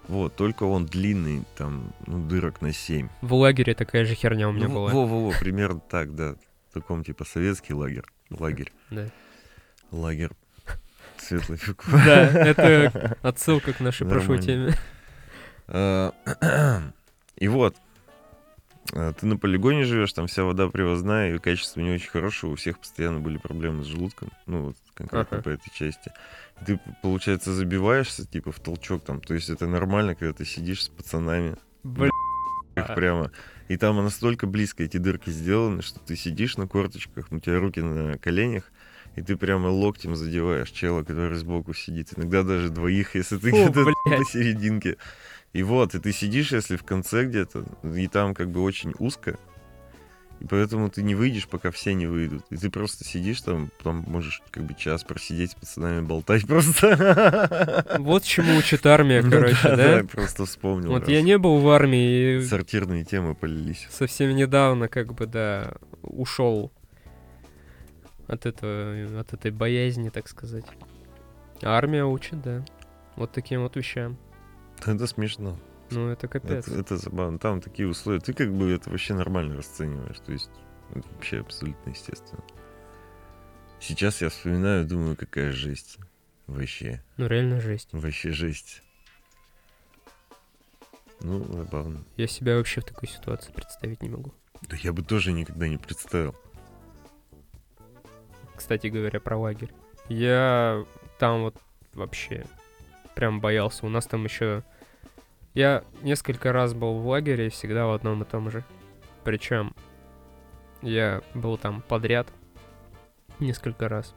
Вот, 0.09 0.35
только 0.37 0.65
он 0.65 0.87
длинный, 0.87 1.45
там, 1.57 1.93
ну, 2.07 2.27
дырок 2.27 2.61
на 2.63 2.73
7. 2.73 3.09
В 3.23 3.35
лагере 3.35 3.75
такая 3.75 4.05
же 4.05 4.15
херня 4.15 4.49
у 4.49 4.53
меня 4.53 4.69
Ну, 4.69 4.75
была. 4.75 4.93
Во-во-во, 4.93 5.33
примерно 5.39 5.81
так, 5.81 6.15
да. 6.15 6.35
Таком, 6.81 7.03
типа, 7.03 7.25
советский 7.25 7.75
лагерь. 7.75 8.05
Лагерь. 8.31 8.73
Да. 8.91 9.09
Лагерь. 9.91 10.31
Светлый 11.19 11.59
фиг. 11.59 11.83
Да, 11.91 12.23
это 12.29 13.17
отсылка 13.23 13.73
к 13.73 13.81
нашей 13.81 14.07
прошлой 14.07 14.39
теме. 14.41 14.75
А, 15.67 16.13
И 17.37 17.49
вот, 17.49 17.77
а, 18.93 19.13
ты 19.13 19.27
на 19.27 19.37
полигоне 19.37 19.83
живешь, 19.83 20.13
там 20.13 20.29
вся 20.29 20.45
вода 20.45 20.69
привозная, 20.69 21.35
и 21.35 21.39
качество 21.39 21.81
не 21.81 21.91
очень 21.91 22.11
хорошее, 22.11 22.53
у 22.53 22.55
всех 22.57 22.79
постоянно 22.79 23.19
были 23.19 23.39
проблемы 23.39 23.83
с 23.83 23.87
желудком, 23.89 24.31
ну, 24.47 24.67
вот 24.67 24.77
конкретно 24.95 25.39
Ага. 25.39 25.43
по 25.43 25.49
этой 25.49 25.71
части. 25.75 26.13
Ты, 26.65 26.79
получается, 27.03 27.53
забиваешься, 27.53 28.25
типа, 28.25 28.53
в 28.53 28.61
толчок 28.61 29.05
там, 29.05 29.21
то 29.21 29.35
есть 29.35 29.51
это 29.51 29.67
нормально, 29.67 30.15
когда 30.15 30.33
ты 30.33 30.45
сидишь 30.45 30.85
с 30.85 30.89
пацанами, 30.89 31.57
Блин. 31.83 32.11
прямо, 32.95 33.33
и 33.69 33.77
там 33.77 33.97
настолько 33.97 34.47
близко 34.47 34.83
эти 34.83 34.97
дырки 34.97 35.31
сделаны, 35.31 35.83
что 35.83 36.01
ты 36.01 36.17
сидишь 36.17 36.57
на 36.57 36.67
корточках, 36.67 37.31
у 37.31 37.39
тебя 37.39 37.61
руки 37.61 37.81
на 37.81 38.17
коленях, 38.19 38.65
и 39.15 39.23
ты 39.23 39.37
прямо 39.37 39.69
локтем 39.69 40.17
задеваешь 40.17 40.71
чела, 40.71 41.03
который 41.03 41.37
сбоку 41.37 41.75
сидит. 41.75 42.11
Иногда 42.17 42.43
даже 42.43 42.71
двоих, 42.71 43.15
если 43.15 43.37
ты 43.37 43.51
где-то 43.51 43.85
блядь. 43.85 44.19
посерединке. 44.19 44.97
И 45.53 45.63
вот, 45.63 45.95
и 45.95 45.99
ты 45.99 46.13
сидишь, 46.13 46.53
если 46.53 46.77
в 46.77 46.85
конце 46.85 47.25
где-то, 47.25 47.65
и 47.83 48.07
там 48.09 48.35
как 48.35 48.51
бы 48.51 48.63
очень 48.63 48.95
узко, 48.99 49.39
и 50.41 50.45
поэтому 50.47 50.89
ты 50.89 51.03
не 51.03 51.15
выйдешь, 51.15 51.49
пока 51.49 51.71
все 51.71 51.95
не 51.95 52.07
выйдут. 52.07 52.45
И 52.51 52.57
ты 52.57 52.71
просто 52.71 53.05
сидишь 53.05 53.41
там, 53.41 53.71
там 53.83 54.05
можешь 54.07 54.41
как 54.51 54.65
бы 54.65 54.75
час 54.75 55.03
просидеть 55.05 55.53
с 55.53 55.55
пацанами, 55.55 56.01
болтать 56.05 56.47
просто. 56.47 57.85
Вот 57.99 58.23
чему 58.25 58.57
учит 58.57 58.87
армия, 58.87 59.23
Ну 59.23 59.31
короче, 59.31 59.77
да? 59.77 60.05
просто 60.11 60.47
вспомнил. 60.47 60.91
Вот 60.91 61.01
раз. 61.03 61.09
я 61.09 61.23
не 61.23 61.39
был 61.39 61.59
в 61.59 61.69
армии 61.69 62.37
и 62.39 62.43
Сортирные 62.45 63.05
темы 63.05 63.35
полились. 63.35 63.87
совсем 63.91 64.35
недавно, 64.37 64.89
как 64.89 65.13
бы, 65.15 65.27
да, 65.27 65.75
ушел 66.03 66.71
от 68.27 68.47
этого, 68.47 69.21
от 69.21 69.33
этой 69.33 69.51
боязни, 69.51 70.11
так 70.11 70.29
сказать. 70.29 70.65
Армия 71.63 72.05
учит, 72.05 72.41
да. 72.43 72.65
Вот 73.17 73.33
таким 73.33 73.63
вот 73.63 73.75
вещам. 73.77 74.17
Это 74.87 75.07
смешно. 75.09 75.59
Ну, 75.91 76.09
это 76.11 76.29
капец. 76.29 76.69
Это, 76.69 76.79
это 76.79 76.97
забавно. 76.97 77.39
Там 77.39 77.61
такие 77.61 77.89
условия. 77.89 78.21
Ты 78.21 78.33
как 78.33 78.53
бы 78.53 78.71
это 78.71 78.91
вообще 78.91 79.15
нормально 79.15 79.57
расцениваешь. 79.57 80.21
То 80.21 80.33
есть 80.33 80.51
это 80.95 81.09
вообще 81.13 81.41
абсолютно 81.41 81.91
естественно. 81.91 82.43
Сейчас 83.81 84.21
я 84.21 84.29
вспоминаю, 84.29 84.87
думаю, 84.87 85.17
какая 85.17 85.53
жесть. 85.53 85.99
Вообще. 86.47 87.03
Ну, 87.17 87.27
реально 87.27 87.61
жесть. 87.61 87.89
Вообще 87.93 88.33
жесть. 88.33 88.83
Ну, 91.21 91.45
забавно. 91.53 92.05
Я 92.17 92.27
себя 92.27 92.57
вообще 92.57 92.81
в 92.81 92.85
такой 92.85 93.09
ситуации 93.09 93.53
представить 93.53 94.03
не 94.03 94.09
могу. 94.09 94.33
Да 94.63 94.77
я 94.77 94.93
бы 94.93 95.03
тоже 95.03 95.33
никогда 95.33 95.69
не 95.69 95.77
представил. 95.77 96.35
Кстати 98.57 98.89
говоря, 98.89 99.21
про 99.21 99.37
лагерь. 99.37 99.73
Я 100.09 100.85
там 101.19 101.43
вот 101.43 101.57
вообще 101.93 102.47
прям 103.15 103.41
боялся. 103.41 103.87
У 103.87 103.89
нас 103.89 104.07
там 104.07 104.25
еще... 104.25 104.65
Я 105.59 105.83
несколько 106.03 106.53
раз 106.53 106.73
был 106.73 107.01
в 107.01 107.09
лагере, 107.09 107.51
всегда 107.51 107.87
в 107.87 107.93
одном 107.93 108.23
и 108.23 108.25
том 108.25 108.49
же. 108.49 108.63
Причем 109.25 109.75
я 110.83 111.21
был 111.35 111.59
там 111.59 111.83
подряд 111.83 112.29
несколько 113.41 113.89
раз. 113.89 114.15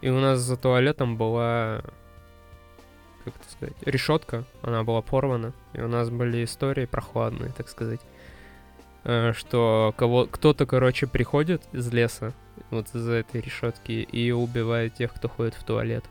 И 0.00 0.08
у 0.08 0.20
нас 0.20 0.38
за 0.38 0.56
туалетом 0.56 1.16
была, 1.16 1.82
как 3.24 3.34
это 3.34 3.50
сказать, 3.50 3.74
решетка. 3.84 4.44
Она 4.62 4.84
была 4.84 5.02
порвана. 5.02 5.52
И 5.72 5.80
у 5.80 5.88
нас 5.88 6.10
были 6.10 6.44
истории 6.44 6.84
прохладные, 6.86 7.50
так 7.50 7.68
сказать. 7.68 8.00
Э, 9.02 9.32
Что 9.32 9.92
кого, 9.96 10.26
кто-то, 10.26 10.64
короче, 10.64 11.08
приходит 11.08 11.60
из 11.72 11.92
леса, 11.92 12.34
вот 12.70 12.86
из-за 12.94 13.14
этой 13.14 13.40
решетки, 13.40 13.90
и 13.90 14.30
убивает 14.30 14.94
тех, 14.94 15.12
кто 15.12 15.28
ходит 15.28 15.54
в 15.54 15.64
туалет. 15.64 16.04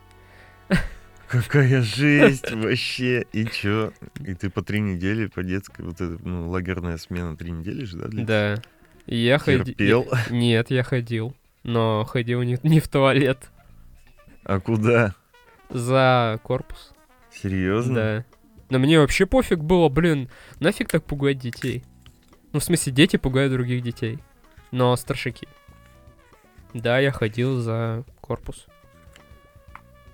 Какая 1.32 1.80
жесть 1.80 2.50
вообще. 2.50 3.24
И 3.32 3.46
чё? 3.46 3.94
И 4.20 4.34
ты 4.34 4.50
по 4.50 4.60
три 4.60 4.80
недели 4.80 5.28
по 5.28 5.42
детской, 5.42 5.82
вот 5.82 5.94
это, 5.94 6.18
ну, 6.22 6.50
лагерная 6.50 6.98
смена 6.98 7.34
три 7.38 7.52
недели 7.52 7.84
же, 7.84 7.96
да? 7.96 8.08
длится? 8.08 8.26
Да. 8.26 8.62
И 9.06 9.16
я 9.16 9.38
ходил... 9.38 10.06
Нет, 10.28 10.70
я 10.70 10.82
ходил. 10.82 11.34
Но 11.62 12.04
ходил 12.04 12.42
не, 12.42 12.58
не 12.62 12.80
в 12.80 12.88
туалет. 12.88 13.48
А 14.44 14.60
куда? 14.60 15.14
За 15.70 16.38
корпус. 16.42 16.92
Серьезно? 17.32 17.94
Да. 17.94 18.24
Но 18.68 18.78
мне 18.78 19.00
вообще 19.00 19.24
пофиг 19.24 19.60
было, 19.60 19.88
блин, 19.88 20.28
нафиг 20.60 20.90
так 20.90 21.02
пугать 21.02 21.38
детей. 21.38 21.82
Ну, 22.52 22.60
в 22.60 22.64
смысле, 22.64 22.92
дети 22.92 23.16
пугают 23.16 23.54
других 23.54 23.82
детей. 23.82 24.18
Но 24.70 24.94
старшики. 24.96 25.48
Да, 26.74 26.98
я 26.98 27.10
ходил 27.10 27.58
за 27.58 28.04
корпус. 28.20 28.66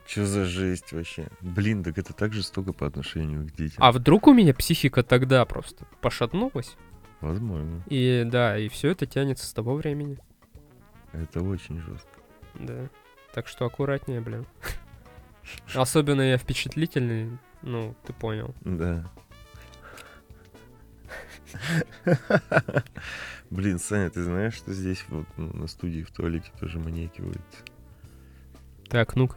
Что 0.09 0.25
за 0.25 0.47
жесть 0.47 0.93
вообще? 0.93 1.29
Блин, 1.43 1.85
так 1.85 1.99
это 1.99 2.15
так 2.15 2.33
жестоко 2.33 2.73
по 2.73 2.87
отношению 2.87 3.47
к 3.47 3.53
детям. 3.53 3.77
А 3.79 3.93
вдруг 3.93 4.27
у 4.27 4.33
меня 4.33 4.55
психика 4.55 5.03
тогда 5.03 5.45
просто 5.45 5.85
пошатнулась? 6.01 6.79
Возможно. 7.21 7.85
И 7.89 8.25
да, 8.25 8.57
и 8.57 8.69
все 8.69 8.89
это 8.89 9.05
тянется 9.05 9.47
с 9.47 9.53
того 9.53 9.75
времени. 9.75 10.17
Это 11.13 11.43
очень 11.43 11.79
жестко. 11.83 12.09
Да. 12.55 12.89
Так 13.35 13.49
что 13.49 13.67
аккуратнее, 13.67 14.23
блин. 14.23 14.47
Особенно 15.75 16.23
я 16.23 16.39
впечатлительный, 16.39 17.39
ну, 17.61 17.95
ты 18.07 18.15
понял. 18.15 18.55
Да. 18.63 19.11
Блин, 23.51 23.79
Саня, 23.79 24.11
ты 24.11 24.23
знаешь, 24.23 24.55
что 24.55 24.73
здесь 24.73 25.05
вот 25.09 25.27
ну, 25.37 25.51
на 25.55 25.67
студии 25.67 26.03
в 26.03 26.11
туалете 26.11 26.51
тоже 26.61 26.79
маньяки 26.79 27.21
водятся? 27.21 27.65
Так, 28.89 29.17
ну-ка. 29.17 29.37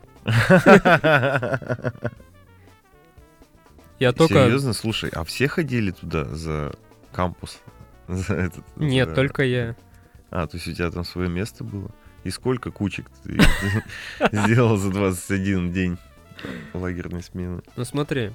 Я 3.99 4.13
только... 4.13 4.33
Серьезно, 4.45 4.73
слушай, 4.73 5.09
а 5.13 5.23
все 5.23 5.47
ходили 5.47 5.91
туда 5.91 6.25
за 6.25 6.73
кампус? 7.11 7.59
За 8.07 8.33
этот, 8.33 8.65
Нет, 8.75 9.09
за- 9.09 9.15
только 9.15 9.43
я. 9.43 9.75
А, 10.31 10.47
то 10.47 10.57
есть 10.57 10.67
у 10.67 10.73
тебя 10.73 10.89
там 10.91 11.03
свое 11.03 11.29
место 11.29 11.63
было? 11.63 11.91
И 12.23 12.29
сколько 12.29 12.71
кучек 12.71 13.09
ты 13.23 13.39
сделал 14.31 14.77
за 14.77 14.89
21 14.91 15.71
день 15.71 15.97
лагерной 16.73 17.21
смены? 17.23 17.61
Ну 17.75 17.85
смотри. 17.85 18.31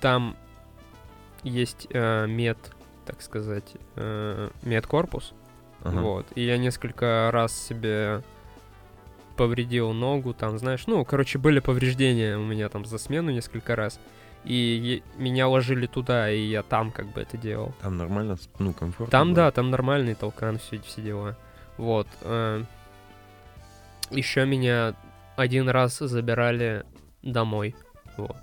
Там 0.00 0.36
есть 1.42 1.86
э, 1.90 2.26
мед, 2.26 2.58
так 3.06 3.22
сказать, 3.22 3.74
э, 3.96 4.50
медкорпус. 4.62 5.34
Ага. 5.82 6.00
Вот. 6.00 6.26
И 6.34 6.44
я 6.44 6.58
несколько 6.58 7.30
раз 7.32 7.52
себе 7.58 8.22
повредил 9.40 9.92
ногу, 9.94 10.34
там, 10.34 10.58
знаешь, 10.58 10.86
ну, 10.86 11.02
короче, 11.02 11.38
были 11.38 11.60
повреждения 11.60 12.36
у 12.36 12.44
меня 12.44 12.68
там 12.68 12.84
за 12.84 12.98
смену 12.98 13.30
несколько 13.30 13.74
раз. 13.74 13.98
И 14.44 15.02
меня 15.16 15.48
ложили 15.48 15.86
туда, 15.86 16.30
и 16.30 16.42
я 16.42 16.62
там 16.62 16.90
как 16.90 17.06
бы 17.06 17.22
это 17.22 17.38
делал. 17.38 17.72
Там 17.80 17.96
нормально, 17.96 18.36
ну, 18.58 18.74
комфортно 18.74 19.10
Там, 19.10 19.28
было? 19.28 19.36
да, 19.36 19.50
там 19.50 19.70
нормальный 19.70 20.14
толкан, 20.14 20.58
все, 20.58 20.78
все 20.80 21.00
дела. 21.00 21.38
Вот. 21.78 22.06
Еще 24.10 24.44
меня 24.44 24.94
один 25.36 25.70
раз 25.70 25.96
забирали 26.00 26.84
домой. 27.22 27.74
Вот. 28.18 28.36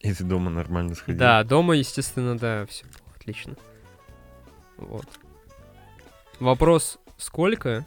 И 0.00 0.10
ты 0.14 0.24
дома 0.24 0.48
нормально 0.50 0.94
сходил? 0.94 1.18
Да, 1.18 1.44
дома, 1.44 1.76
естественно, 1.76 2.38
да, 2.38 2.64
все 2.64 2.86
отлично. 3.14 3.56
Вот. 4.78 5.06
Вопрос, 6.40 6.98
сколько? 7.18 7.84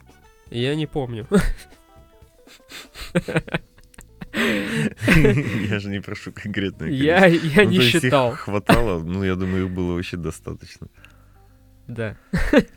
Я 0.52 0.76
не 0.76 0.86
помню. 0.86 1.26
Я 4.34 5.80
же 5.80 5.90
не 5.90 6.02
прошу 6.02 6.32
конкретное 6.34 6.90
Я, 6.90 7.26
я 7.26 7.64
Ну, 7.64 7.70
не 7.70 7.80
считал. 7.80 8.32
хватало, 8.34 9.00
ну, 9.02 9.24
я 9.24 9.36
думаю, 9.36 9.66
их 9.66 9.72
было 9.72 9.94
вообще 9.94 10.18
достаточно. 10.18 10.88
Да. 11.88 12.18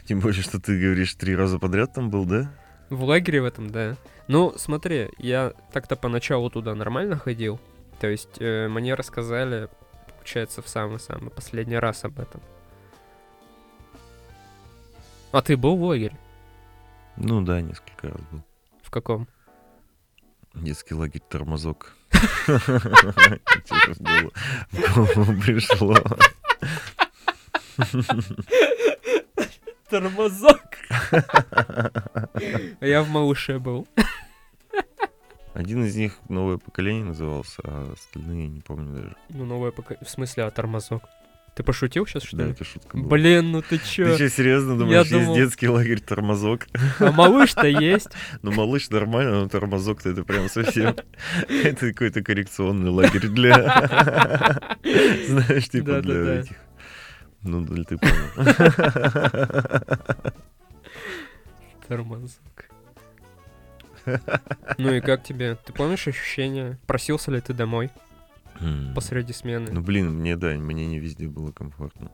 Тем 0.04 0.20
более, 0.20 0.42
что 0.42 0.60
ты 0.60 0.78
говоришь, 0.78 1.14
три 1.14 1.34
раза 1.34 1.58
подряд 1.58 1.94
там 1.94 2.10
был, 2.10 2.24
да? 2.24 2.52
В 2.90 3.02
лагере 3.04 3.42
в 3.42 3.44
этом, 3.44 3.70
да. 3.70 3.96
Ну, 4.28 4.52
смотри, 4.56 5.08
я 5.18 5.52
так-то 5.72 5.96
поначалу 5.96 6.50
туда 6.50 6.74
нормально 6.74 7.16
ходил. 7.16 7.58
То 8.00 8.06
есть 8.06 8.36
э, 8.38 8.68
мне 8.68 8.94
рассказали, 8.94 9.68
получается, 10.16 10.62
в 10.62 10.68
самый-самый 10.68 11.30
последний 11.30 11.76
раз 11.78 12.04
об 12.04 12.20
этом. 12.20 12.40
А 15.32 15.42
ты 15.42 15.56
был 15.56 15.76
в 15.76 15.82
лагере? 15.82 16.16
Ну 17.16 17.40
да, 17.42 17.60
несколько 17.60 18.08
раз 18.10 18.20
был. 18.30 18.42
В 18.82 18.90
каком? 18.90 19.26
Детский 20.62 20.94
лагерь 20.94 21.22
тормозок. 21.28 21.94
В 22.46 22.58
голову- 24.72 25.40
пришло. 25.42 25.96
Тормозок. 29.88 30.60
Я 32.80 33.02
в 33.02 33.08
малыше 33.08 33.58
был. 33.58 33.86
Один 35.54 35.84
из 35.84 35.96
них 35.96 36.18
новое 36.28 36.58
поколение 36.58 37.04
назывался, 37.04 37.60
а 37.64 37.92
остальные 37.92 38.48
не 38.48 38.60
помню 38.60 38.94
даже. 38.94 39.16
Ну, 39.30 39.44
новое 39.44 39.70
пока... 39.72 39.96
В 40.04 40.08
смысле, 40.08 40.44
а 40.44 40.50
тормозок? 40.50 41.02
Ты 41.54 41.62
пошутил 41.64 42.06
сейчас, 42.06 42.22
что 42.22 42.36
Да, 42.36 42.44
ли? 42.44 42.50
это 42.52 42.62
шутка 42.64 42.96
была. 42.96 43.08
Блин, 43.08 43.50
ну 43.50 43.62
ты 43.62 43.78
Ты 43.78 43.84
чё? 43.84 44.16
серьезно 44.28 44.78
думаешь, 44.78 45.08
думал- 45.08 45.34
есть 45.34 45.50
детский 45.50 45.68
лагерь 45.68 46.00
тормозок? 46.00 46.68
А 47.00 47.10
малыш-то 47.10 47.66
есть. 47.66 48.08
Ну, 48.42 48.52
малыш 48.52 48.88
нормально, 48.90 49.40
но 49.42 49.48
тормозок-то 49.48 50.08
это 50.10 50.22
прям 50.24 50.48
совсем... 50.48 50.94
Это 51.48 51.92
какой-то 51.92 52.22
коррекционный 52.22 52.90
лагерь 52.90 53.26
для... 53.28 53.54
Знаешь, 55.26 55.68
типа 55.68 56.00
для 56.00 56.40
этих... 56.40 56.56
Ну, 57.42 57.64
да, 57.64 57.82
ты 57.84 57.98
понял. 57.98 58.14
Тормозок. 61.88 62.70
Ну 64.78 64.92
и 64.92 65.00
как 65.00 65.22
тебе? 65.24 65.56
Ты 65.64 65.72
помнишь 65.72 66.06
ощущения? 66.08 66.78
Просился 66.86 67.30
ли 67.30 67.40
ты 67.40 67.52
домой 67.52 67.90
М. 68.60 68.92
посреди 68.94 69.32
смены? 69.32 69.70
Ну, 69.72 69.80
блин, 69.80 70.10
мне, 70.14 70.36
да, 70.36 70.54
мне 70.54 70.86
не 70.86 70.98
везде 70.98 71.28
было 71.28 71.52
комфортно. 71.52 72.10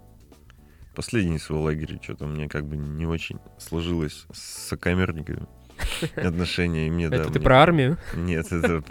Последний 0.95 1.39
свой 1.39 1.61
лагерь, 1.61 1.99
что-то 2.03 2.27
мне 2.27 2.49
как 2.49 2.67
бы 2.67 2.77
не 2.77 3.07
очень 3.07 3.39
сложилось 3.59 4.27
с 4.33 4.69
сокамерниками 4.69 5.47
отношения, 6.17 6.87
и 6.87 6.91
мне, 6.91 7.09
да, 7.09 7.17
Это 7.17 7.25
ты 7.27 7.39
мне- 7.39 7.45
про 7.45 7.63
армию? 7.63 7.99
Нет, 8.15 8.53
это 8.53 8.85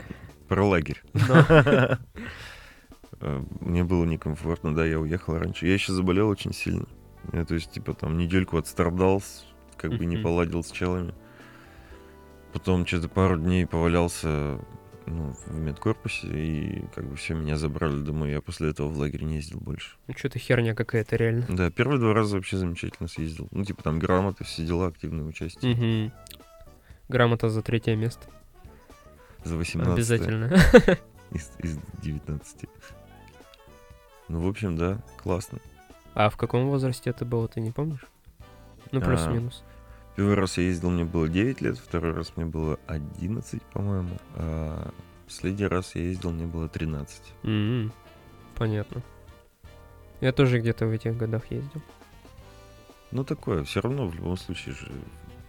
про 0.48 0.66
лагерь. 0.66 1.02
Но. 1.14 1.98
Э, 3.22 3.42
Мне 3.62 3.84
было 3.86 4.04
некомфортно, 4.06 4.76
да, 4.76 4.86
я 4.86 5.00
уехал 5.00 5.38
раньше. 5.38 5.66
Я 5.68 5.74
еще 5.74 5.94
заболел 5.94 6.28
очень 6.28 6.54
сильно. 6.54 6.86
Я, 7.32 7.46
то 7.46 7.54
есть, 7.54 7.72
типа, 7.72 7.94
там, 7.94 8.18
недельку 8.18 8.58
отстрадал, 8.58 9.24
как 9.78 9.92
бы 9.98 10.06
не 10.06 10.18
поладил 10.18 10.62
с 10.64 10.72
челами. 10.72 11.14
Потом 12.52 12.86
что-то 12.86 13.08
пару 13.08 13.38
дней 13.40 13.66
повалялся 13.66 14.60
ну, 15.06 15.34
в 15.48 15.60
медкорпусе, 15.60 16.28
и 16.28 16.86
как 16.96 17.06
бы 17.06 17.16
все, 17.16 17.34
меня 17.34 17.58
забрали 17.58 18.02
домой. 18.02 18.32
Я 18.32 18.42
после 18.42 18.70
этого 18.70 18.88
в 18.90 18.98
лагерь 18.98 19.24
не 19.24 19.36
ездил 19.36 19.60
больше. 19.60 19.96
Ну 20.08 20.14
что-то 20.18 20.40
херня 20.40 20.74
какая-то 20.76 21.16
реально. 21.16 21.46
Да, 21.50 21.70
первые 21.72 22.00
два 22.00 22.14
раза 22.14 22.36
вообще 22.36 22.58
замечательно 22.58 23.08
съездил. 23.10 23.48
Ну, 23.52 23.64
типа, 23.66 23.84
там 23.84 24.00
грамоты, 24.00 24.44
все 24.44 24.66
дела, 24.66 24.88
активное 24.88 25.26
участие. 25.26 25.76
Мгм. 25.76 26.14
Грамота 27.10 27.50
за 27.50 27.62
третье 27.62 27.96
место. 27.96 28.28
За 29.44 29.58
18 29.58 29.94
Обязательно. 29.94 30.46
Из, 31.32 31.52
из 31.60 31.80
19. 32.04 32.70
Ну, 34.30 34.40
в 34.40 34.48
общем, 34.48 34.78
да, 34.78 35.00
классно. 35.22 35.60
А 36.14 36.30
в 36.30 36.38
каком 36.38 36.68
возрасте 36.70 37.10
это 37.10 37.26
было, 37.26 37.48
ты 37.48 37.60
не 37.60 37.72
помнишь? 37.72 38.06
Ну, 38.92 39.00
А, 39.02 39.04
плюс-минус. 39.04 39.64
Первый 40.16 40.36
раз 40.36 40.58
я 40.58 40.66
ездил, 40.66 40.92
мне 40.92 41.06
было 41.06 41.28
9 41.28 41.62
лет, 41.62 41.78
второй 41.78 42.14
раз 42.14 42.34
мне 42.36 42.46
было 42.46 42.80
11, 42.88 43.62
по-моему, 43.64 44.18
а 44.36 44.92
последний 45.26 45.66
раз 45.66 45.96
я 45.96 46.02
ездил, 46.04 46.32
мне 46.32 46.46
было 46.46 46.70
13. 46.70 47.22
М, 47.44 47.92
Понятно. 48.56 49.02
Я 50.22 50.32
тоже 50.32 50.60
где-то 50.60 50.86
в 50.86 50.92
этих 50.92 51.18
годах 51.18 51.50
ездил. 51.52 51.82
Ну, 53.12 53.24
такое, 53.24 53.64
все 53.64 53.82
равно, 53.82 54.08
в 54.08 54.16
любом 54.16 54.38
случае 54.38 54.76
же, 54.76 54.92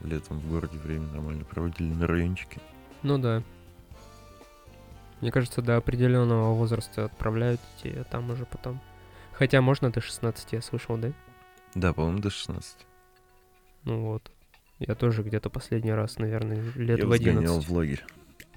летом 0.03 0.39
в 0.39 0.49
городе 0.51 0.79
время 0.79 1.07
нормально 1.13 1.45
проводили 1.45 1.93
на 1.93 2.07
райончике. 2.07 2.61
Ну 3.03 3.19
да. 3.19 3.43
Мне 5.21 5.31
кажется, 5.31 5.63
до 5.63 5.77
определенного 5.77 6.55
возраста 6.55 7.05
отправляют 7.05 7.61
детей, 7.77 8.01
а 8.01 8.05
там 8.05 8.31
уже 8.31 8.47
потом. 8.47 8.81
Хотя 9.33 9.61
можно 9.61 9.91
до 9.91 10.01
16, 10.01 10.53
я 10.53 10.63
слышал, 10.63 10.97
да? 10.97 11.13
Да, 11.75 11.93
по-моему, 11.93 12.21
до 12.21 12.31
16. 12.31 12.77
Ну 13.85 14.01
вот. 14.07 14.31
Я 14.79 14.95
тоже 14.95 15.23
где-то 15.23 15.51
последний 15.51 15.93
раз, 15.93 16.19
наверное, 16.19 16.61
лет 16.75 16.99
я 16.99 17.07
в 17.07 17.09
вас 17.09 17.21
гонял 17.21 17.39
11. 17.39 17.69
в 17.69 17.73
лагерь. 17.73 18.05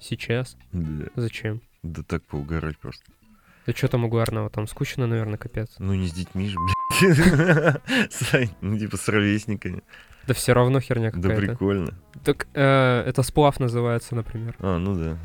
Сейчас? 0.00 0.56
Да. 0.72 1.06
Зачем? 1.16 1.60
Да 1.82 2.02
так 2.02 2.22
поугарать 2.24 2.78
просто. 2.78 3.04
Да 3.66 3.72
что 3.72 3.88
там 3.88 4.04
у 4.04 4.08
Гуарнова? 4.08 4.48
Там 4.50 4.66
скучно, 4.66 5.06
наверное, 5.06 5.36
капец. 5.38 5.74
Ну, 5.78 5.94
не 5.94 6.08
с 6.08 6.12
детьми 6.12 6.48
же, 6.48 6.56
блядь. 6.58 7.80
Сань, 8.12 8.50
ну, 8.60 8.78
типа, 8.78 8.96
с 8.96 9.08
ровесниками. 9.08 9.82
Да 10.26 10.34
все 10.34 10.52
равно 10.52 10.80
херня 10.80 11.10
Да 11.10 11.20
какая-то. 11.28 11.46
прикольно. 11.52 11.94
так 12.24 12.48
э, 12.54 13.02
это 13.06 13.22
сплав 13.22 13.60
называется, 13.60 14.14
например. 14.14 14.56
А, 14.58 14.78
ну 14.78 14.94
да. 14.94 15.18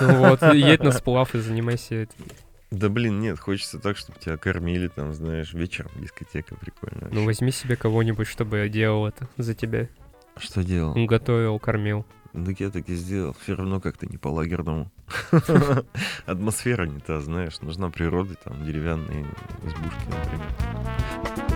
Ну 0.00 0.28
вот, 0.28 0.42
едь 0.54 0.82
на 0.82 0.92
сплав 0.92 1.34
и 1.34 1.38
занимайся 1.38 1.94
этим. 1.96 2.24
Да 2.70 2.88
блин, 2.88 3.20
нет, 3.20 3.38
хочется 3.38 3.78
так, 3.78 3.96
чтобы 3.96 4.18
тебя 4.18 4.36
кормили, 4.36 4.88
там, 4.88 5.12
знаешь, 5.14 5.52
вечером 5.54 5.92
дискотека 5.96 6.56
прикольно. 6.56 7.08
Ну 7.12 7.24
возьми 7.24 7.52
себе 7.52 7.76
кого-нибудь, 7.76 8.26
чтобы 8.26 8.68
делал 8.68 9.06
это 9.06 9.28
за 9.36 9.54
тебя. 9.54 9.88
Что 10.36 10.62
делал? 10.64 10.94
Он 10.96 11.06
готовил, 11.06 11.58
кормил. 11.58 12.04
Ну, 12.32 12.46
Так 12.46 12.60
я 12.60 12.70
так 12.70 12.88
и 12.88 12.94
сделал. 12.94 13.34
Все 13.40 13.54
равно 13.54 13.80
как-то 13.80 14.06
не 14.06 14.16
по-лагерному. 14.16 14.90
Атмосфера 16.26 16.86
не 16.86 16.98
та, 16.98 17.20
знаешь. 17.20 17.60
Нужна 17.60 17.90
природа, 17.90 18.34
там, 18.34 18.64
деревянные 18.64 19.24
избушки, 19.64 20.08
например. 20.10 21.54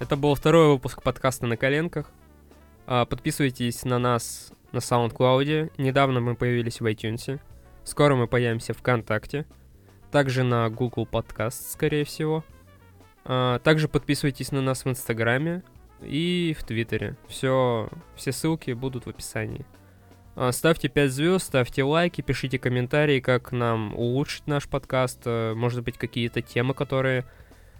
Это 0.00 0.16
был 0.16 0.34
второй 0.34 0.68
выпуск 0.68 1.02
подкаста 1.02 1.46
«На 1.46 1.56
коленках». 1.56 2.10
А, 2.86 3.04
Подписывайтесь 3.04 3.84
на 3.84 3.98
нас 3.98 4.52
на 4.72 4.78
SoundCloud. 4.78 5.72
Недавно 5.78 6.20
мы 6.20 6.34
появились 6.34 6.80
в 6.80 6.86
iTunes. 6.86 7.40
Скоро 7.84 8.14
мы 8.14 8.26
появимся 8.26 8.72
в 8.74 8.78
ВКонтакте. 8.78 9.46
Также 10.10 10.42
на 10.42 10.68
Google 10.70 11.06
Podcast, 11.10 11.72
скорее 11.72 12.04
всего. 12.04 12.44
А, 13.24 13.58
Также 13.58 13.88
подписывайтесь 13.88 14.50
на 14.52 14.62
нас 14.62 14.84
в 14.84 14.88
Инстаграме 14.88 15.62
и 16.04 16.56
в 16.58 16.64
Твиттере. 16.64 17.16
Все, 17.28 17.88
все 18.14 18.32
ссылки 18.32 18.72
будут 18.72 19.06
в 19.06 19.10
описании. 19.10 19.64
А, 20.36 20.52
Ставьте 20.52 20.88
5 20.88 21.10
звезд, 21.10 21.46
ставьте 21.46 21.82
лайки, 21.84 22.20
пишите 22.20 22.58
комментарии, 22.58 23.20
как 23.20 23.52
нам 23.52 23.94
улучшить 23.94 24.46
наш 24.46 24.68
подкаст. 24.68 25.22
э, 25.24 25.54
Может 25.54 25.82
быть, 25.84 25.96
какие-то 25.98 26.42
темы, 26.42 26.74
которые 26.74 27.24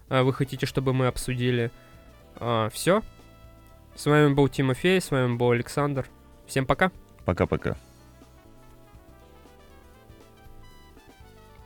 э, 0.08 0.22
вы 0.22 0.32
хотите, 0.32 0.66
чтобы 0.66 0.92
мы 0.92 1.06
обсудили. 1.06 1.70
Все. 2.72 3.02
С 3.94 4.06
вами 4.06 4.34
был 4.34 4.48
Тимофей, 4.48 5.00
с 5.00 5.12
вами 5.12 5.36
был 5.36 5.52
Александр. 5.52 6.08
Всем 6.46 6.66
пока. 6.66 6.90
Пока-пока. 7.24 7.76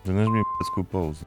Да 0.05 0.13
нажми 0.13 0.43
паузу. 0.91 1.25